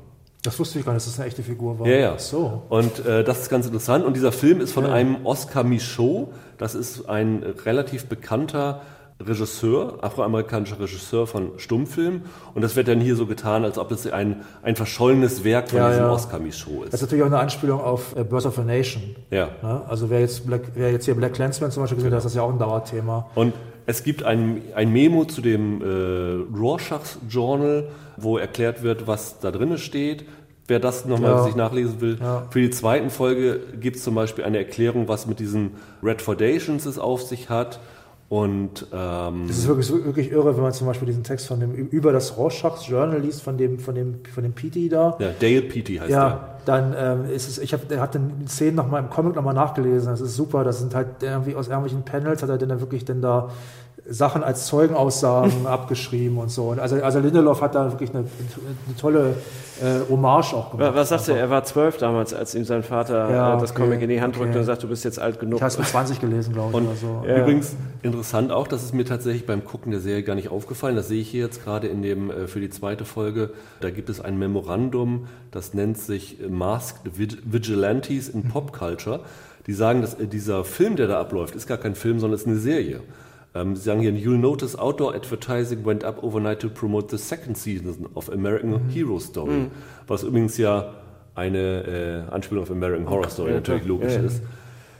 Das 0.42 0.58
wusste 0.58 0.78
ich 0.78 0.84
gar 0.84 0.92
nicht, 0.92 1.04
dass 1.04 1.12
das 1.12 1.18
eine 1.18 1.28
echte 1.28 1.42
Figur 1.42 1.78
war. 1.78 1.86
Ja, 1.86 1.96
ja. 1.96 2.18
So. 2.18 2.62
Und 2.68 3.04
äh, 3.04 3.24
das 3.24 3.40
ist 3.42 3.50
ganz 3.50 3.66
interessant. 3.66 4.04
Und 4.04 4.14
dieser 4.14 4.32
Film 4.32 4.60
ist 4.60 4.72
von 4.72 4.84
ja. 4.84 4.92
einem 4.92 5.26
Oscar 5.26 5.64
Michaud. 5.64 6.28
Das 6.58 6.74
ist 6.74 7.08
ein 7.08 7.42
relativ 7.64 8.06
bekannter 8.06 8.82
Regisseur, 9.20 9.98
afroamerikanischer 10.00 10.78
Regisseur 10.78 11.26
von 11.26 11.58
Stummfilmen. 11.58 12.22
Und 12.54 12.62
das 12.62 12.76
wird 12.76 12.86
dann 12.86 13.00
hier 13.00 13.16
so 13.16 13.26
getan, 13.26 13.64
als 13.64 13.76
ob 13.76 13.90
es 13.90 14.06
ein, 14.06 14.42
ein 14.62 14.76
verschollenes 14.76 15.42
Werk 15.42 15.70
von 15.70 15.78
ja, 15.78 15.88
diesem 15.88 16.04
ja. 16.04 16.12
Oscar 16.12 16.38
Michaud 16.38 16.84
ist. 16.84 16.92
Das 16.92 17.00
ist 17.00 17.06
natürlich 17.08 17.24
auch 17.24 17.28
eine 17.28 17.40
Anspielung 17.40 17.80
auf 17.80 18.14
äh, 18.14 18.22
Birth 18.22 18.46
of 18.46 18.58
a 18.60 18.62
Nation. 18.62 19.16
Ja. 19.30 19.48
ja 19.60 19.82
also 19.88 20.08
wer 20.08 20.20
jetzt, 20.20 20.46
Black, 20.46 20.62
wer 20.74 20.92
jetzt 20.92 21.06
hier 21.06 21.16
Black 21.16 21.34
Clansman 21.34 21.72
zum 21.72 21.82
Beispiel 21.82 21.96
gesehen 21.96 22.12
hat, 22.12 22.18
das 22.18 22.26
ist 22.26 22.36
ja 22.36 22.42
auch 22.42 22.52
ein 22.52 22.60
Dauerthema. 22.60 23.28
Und 23.34 23.54
es 23.89 24.03
gibt 24.03 24.22
ein, 24.22 24.61
ein 24.74 24.93
Memo 24.93 25.24
zu 25.24 25.41
dem 25.41 25.80
äh, 25.80 26.55
Rorschach 26.55 27.01
Journal, 27.26 27.89
wo 28.18 28.36
erklärt 28.36 28.82
wird, 28.82 29.07
was 29.07 29.41
da 29.41 29.51
drin 29.51 29.78
steht. 29.78 30.26
Wer 30.66 30.78
das 30.78 31.07
nochmal 31.07 31.30
ja. 31.30 31.45
sich 31.45 31.57
nachlesen 31.57 32.03
will. 32.03 32.18
Ja. 32.20 32.47
Für 32.51 32.61
die 32.61 32.68
zweiten 32.68 33.09
Folge 33.09 33.61
gibt 33.80 33.97
es 33.97 34.05
zum 34.05 34.14
Beispiel 34.14 34.45
eine 34.45 34.59
Erklärung, 34.59 35.09
was 35.09 35.26
mit 35.26 35.41
diesen 35.41 35.70
Red 36.03 36.20
Foundations 36.20 36.84
es 36.84 36.99
auf 36.99 37.22
sich 37.22 37.49
hat. 37.49 37.80
Und 38.28 38.86
ähm, 38.93 39.47
es 39.49 39.57
ist 39.57 39.68
wirklich, 39.68 39.91
wirklich 39.91 40.32
irre, 40.32 40.55
wenn 40.55 40.62
man 40.62 40.74
zum 40.74 40.86
Beispiel 40.86 41.07
diesen 41.07 41.24
Text 41.24 41.47
von 41.47 41.59
dem 41.61 41.74
über 41.74 42.12
das 42.12 42.36
Rorschachs 42.36 42.86
Journal 42.86 43.22
liest 43.22 43.41
von 43.41 43.57
dem 43.57 43.78
von 43.78 43.95
dem 43.95 44.20
von 44.34 44.43
dem 44.43 44.53
Petey 44.53 44.91
da. 44.91 45.16
Ja, 45.18 45.30
Dale 45.41 45.62
Petey 45.62 45.97
heißt 45.97 46.11
ja, 46.11 46.28
der. 46.28 46.57
Dann 46.68 46.94
ähm, 46.98 47.24
ist 47.24 47.48
es, 47.48 47.56
ich 47.56 47.72
habe, 47.72 47.82
er 47.88 48.02
hat 48.02 48.12
den 48.12 48.46
Szenen 48.46 48.76
nochmal 48.76 49.02
im 49.02 49.08
Comic 49.08 49.34
nochmal 49.34 49.54
nachgelesen. 49.54 50.10
Das 50.10 50.20
ist 50.20 50.36
super. 50.36 50.64
Das 50.64 50.80
sind 50.80 50.94
halt 50.94 51.22
irgendwie 51.22 51.54
aus 51.54 51.68
irgendwelchen 51.68 52.02
Panels 52.02 52.42
hat 52.42 52.50
er 52.50 52.58
dann 52.58 52.78
wirklich 52.80 53.06
denn 53.06 53.22
da 53.22 53.48
Sachen 54.09 54.42
als 54.42 54.66
Zeugenaussagen 54.66 55.66
abgeschrieben 55.66 56.38
und 56.38 56.50
so. 56.50 56.70
Also, 56.70 57.02
also 57.02 57.18
Lindelof 57.18 57.61
hat 57.61 57.74
da 57.74 57.90
wirklich 57.90 58.11
eine, 58.11 58.20
eine 58.20 58.96
tolle 58.98 59.34
äh, 59.80 60.11
Hommage 60.11 60.54
auch 60.54 60.70
gemacht. 60.70 60.94
Was 60.94 61.11
sagst 61.11 61.28
du, 61.28 61.32
er 61.32 61.50
war 61.50 61.64
zwölf 61.64 61.98
damals, 61.98 62.32
als 62.34 62.54
ihm 62.54 62.64
sein 62.64 62.82
Vater 62.82 63.30
ja, 63.30 63.56
äh, 63.56 63.61
das 63.61 63.72
okay, 63.72 63.82
Comic 63.82 64.02
in 64.02 64.09
die 64.09 64.20
Hand 64.20 64.36
drückte 64.36 64.50
okay. 64.50 64.59
und 64.61 64.64
sagt, 64.64 64.82
du 64.82 64.88
bist 64.88 65.04
jetzt 65.04 65.18
alt 65.18 65.38
genug. 65.38 65.56
Ich 65.56 65.62
habe 65.62 65.70
es 65.70 65.78
mit 65.78 65.86
20 65.86 66.20
gelesen, 66.20 66.54
glaube 66.54 66.70
ich. 66.70 66.76
Und 66.76 66.86
oder 66.86 66.96
so. 66.96 67.22
Ja. 67.26 67.38
Übrigens 67.38 67.76
interessant 68.02 68.50
auch, 68.50 68.66
das 68.66 68.82
ist 68.82 68.94
mir 68.94 69.04
tatsächlich 69.04 69.46
beim 69.46 69.64
Gucken 69.64 69.92
der 69.92 70.00
Serie 70.00 70.22
gar 70.22 70.34
nicht 70.34 70.50
aufgefallen. 70.50 70.96
Das 70.96 71.09
sehe 71.09 71.20
ich 71.20 71.28
hier 71.28 71.44
jetzt 71.44 71.62
gerade 71.62 71.86
in 71.86 72.02
dem 72.02 72.30
äh, 72.30 72.46
für 72.46 72.61
die 72.61 72.70
zweite 72.70 73.04
Folge. 73.04 73.50
Da 73.80 73.90
gibt 73.90 74.09
es 74.09 74.20
ein 74.20 74.38
Memorandum, 74.38 75.28
das 75.50 75.74
nennt 75.74 75.98
sich 75.98 76.38
Masked 76.48 77.18
Vigilantes 77.18 78.28
in 78.28 78.48
Pop 78.48 78.72
Culture. 78.72 79.20
Die 79.66 79.74
sagen, 79.74 80.00
dass 80.00 80.14
äh, 80.14 80.26
dieser 80.26 80.64
Film, 80.64 80.96
der 80.96 81.09
da 81.09 81.20
abläuft, 81.20 81.54
ist 81.54 81.66
gar 81.66 81.78
kein 81.78 81.94
Film, 81.94 82.18
sondern 82.20 82.38
ist 82.38 82.46
eine 82.46 82.56
Serie. 82.56 83.00
Ähm, 83.55 83.76
Sie 83.76 83.82
sagen 83.82 84.01
hier, 84.01 84.12
you'll 84.12 84.38
notice 84.38 84.78
outdoor 84.78 85.14
advertising 85.14 85.84
went 85.84 86.05
up 86.05 86.22
overnight 86.22 86.61
to 86.61 86.68
promote 86.68 87.11
the 87.11 87.22
second 87.22 87.57
season 87.57 88.07
of 88.14 88.30
American 88.30 88.70
mhm. 88.70 88.90
Hero 88.90 89.18
Story. 89.18 89.53
Mhm. 89.53 89.70
Was 90.07 90.22
übrigens 90.22 90.59
ja 90.59 90.94
eine 91.34 92.26
äh, 92.28 92.32
Anspielung 92.32 92.64
auf 92.64 92.70
American 92.70 93.09
Horror 93.09 93.30
Story 93.30 93.51
okay. 93.51 93.59
natürlich 93.59 93.86
logisch 93.86 94.14
ja. 94.14 94.22
ist. 94.22 94.42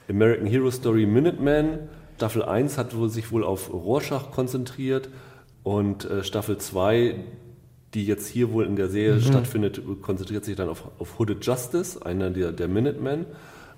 American 0.09 0.47
Hero 0.47 0.71
Story 0.71 1.05
Minuteman, 1.05 1.81
Staffel 2.17 2.43
1 2.43 2.79
hat 2.79 2.93
sich 3.09 3.31
wohl 3.31 3.45
auf 3.45 3.73
Rorschach 3.73 4.31
konzentriert 4.31 5.09
und 5.63 6.05
äh, 6.05 6.25
Staffel 6.25 6.59
2, 6.59 7.17
die 7.95 8.07
jetzt 8.07 8.27
hier 8.27 8.53
wohl 8.53 8.65
in 8.65 8.77
der 8.77 8.89
Serie 8.89 9.17
mhm. 9.17 9.23
stattfindet, 9.23 9.83
konzentriert 10.01 10.45
sich 10.45 10.57
dann 10.57 10.69
auf, 10.69 10.85
auf 10.99 11.19
Hooded 11.19 11.45
Justice, 11.45 12.05
einer 12.05 12.31
der, 12.31 12.53
der 12.53 12.69
Minutemen. 12.69 13.27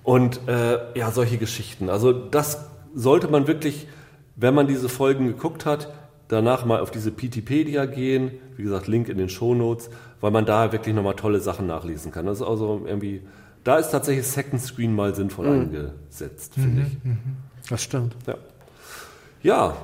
Und 0.03 0.41
äh, 0.49 0.79
ja, 0.99 1.11
solche 1.11 1.37
Geschichten. 1.37 1.91
Also 1.91 2.13
das 2.13 2.67
sollte 2.95 3.29
man 3.29 3.47
wirklich 3.47 3.87
wenn 4.41 4.55
man 4.55 4.67
diese 4.67 4.89
Folgen 4.89 5.27
geguckt 5.27 5.67
hat, 5.67 5.93
danach 6.29 6.65
mal 6.65 6.81
auf 6.81 6.91
diese 6.91 7.11
Pitipedia 7.11 7.85
gehen, 7.85 8.31
wie 8.57 8.63
gesagt, 8.63 8.87
Link 8.87 9.09
in 9.09 9.19
den 9.19 9.29
Shownotes, 9.29 9.91
weil 10.21 10.31
man 10.31 10.47
da 10.47 10.73
wirklich 10.73 10.95
nochmal 10.95 11.15
tolle 11.15 11.41
Sachen 11.41 11.67
nachlesen 11.67 12.11
kann. 12.11 12.27
Das 12.27 12.41
ist 12.41 12.47
also 12.47 12.83
irgendwie, 12.87 13.23
da 13.65 13.77
ist 13.77 13.91
tatsächlich 13.91 14.27
Second 14.27 14.63
Screen 14.63 14.95
mal 14.95 15.15
sinnvoll 15.15 15.47
mhm. 15.47 15.61
eingesetzt, 15.63 16.55
finde 16.55 16.83
mhm, 16.83 16.87
ich. 16.87 17.05
Mhm. 17.05 17.19
Das 17.69 17.83
stimmt. 17.83 18.17
Ja. 18.27 18.35
ja, 19.43 19.77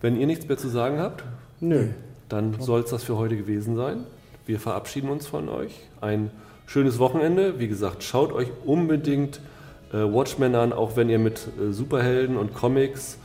wenn 0.00 0.16
ihr 0.16 0.26
nichts 0.26 0.46
mehr 0.46 0.58
zu 0.58 0.68
sagen 0.68 0.98
habt, 0.98 1.24
Nö. 1.60 1.88
dann 2.28 2.60
soll 2.60 2.80
es 2.80 2.90
das 2.90 3.02
für 3.02 3.16
heute 3.16 3.36
gewesen 3.36 3.76
sein. 3.76 4.04
Wir 4.46 4.60
verabschieden 4.60 5.10
uns 5.10 5.26
von 5.26 5.48
euch. 5.48 5.88
Ein 6.00 6.30
schönes 6.66 6.98
Wochenende. 6.98 7.58
Wie 7.58 7.68
gesagt, 7.68 8.04
schaut 8.04 8.32
euch 8.32 8.48
unbedingt 8.64 9.40
äh, 9.92 9.96
Watchmen 9.96 10.54
an, 10.54 10.72
auch 10.72 10.96
wenn 10.96 11.10
ihr 11.10 11.18
mit 11.18 11.48
äh, 11.60 11.72
Superhelden 11.72 12.36
und 12.36 12.54
Comics 12.54 13.18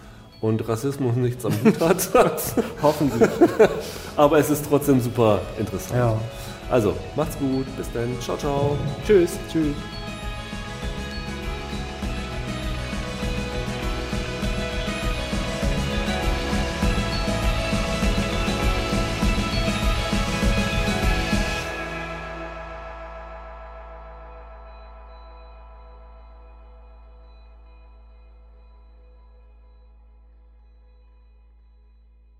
und 0.44 0.68
Rassismus 0.68 1.16
nichts 1.16 1.46
am 1.46 1.54
Hut 1.64 1.80
hat. 1.80 2.10
Hoffentlich. 2.82 3.30
Aber 4.18 4.38
es 4.38 4.50
ist 4.50 4.66
trotzdem 4.68 5.00
super 5.00 5.40
interessant. 5.58 5.98
Ja. 5.98 6.20
Also, 6.70 6.94
macht's 7.16 7.38
gut. 7.38 7.66
Bis 7.78 7.92
dann. 7.94 8.10
Ciao, 8.20 8.38
ciao. 8.38 8.78
Tschüss. 9.08 9.32
Tschüss. 9.52 9.76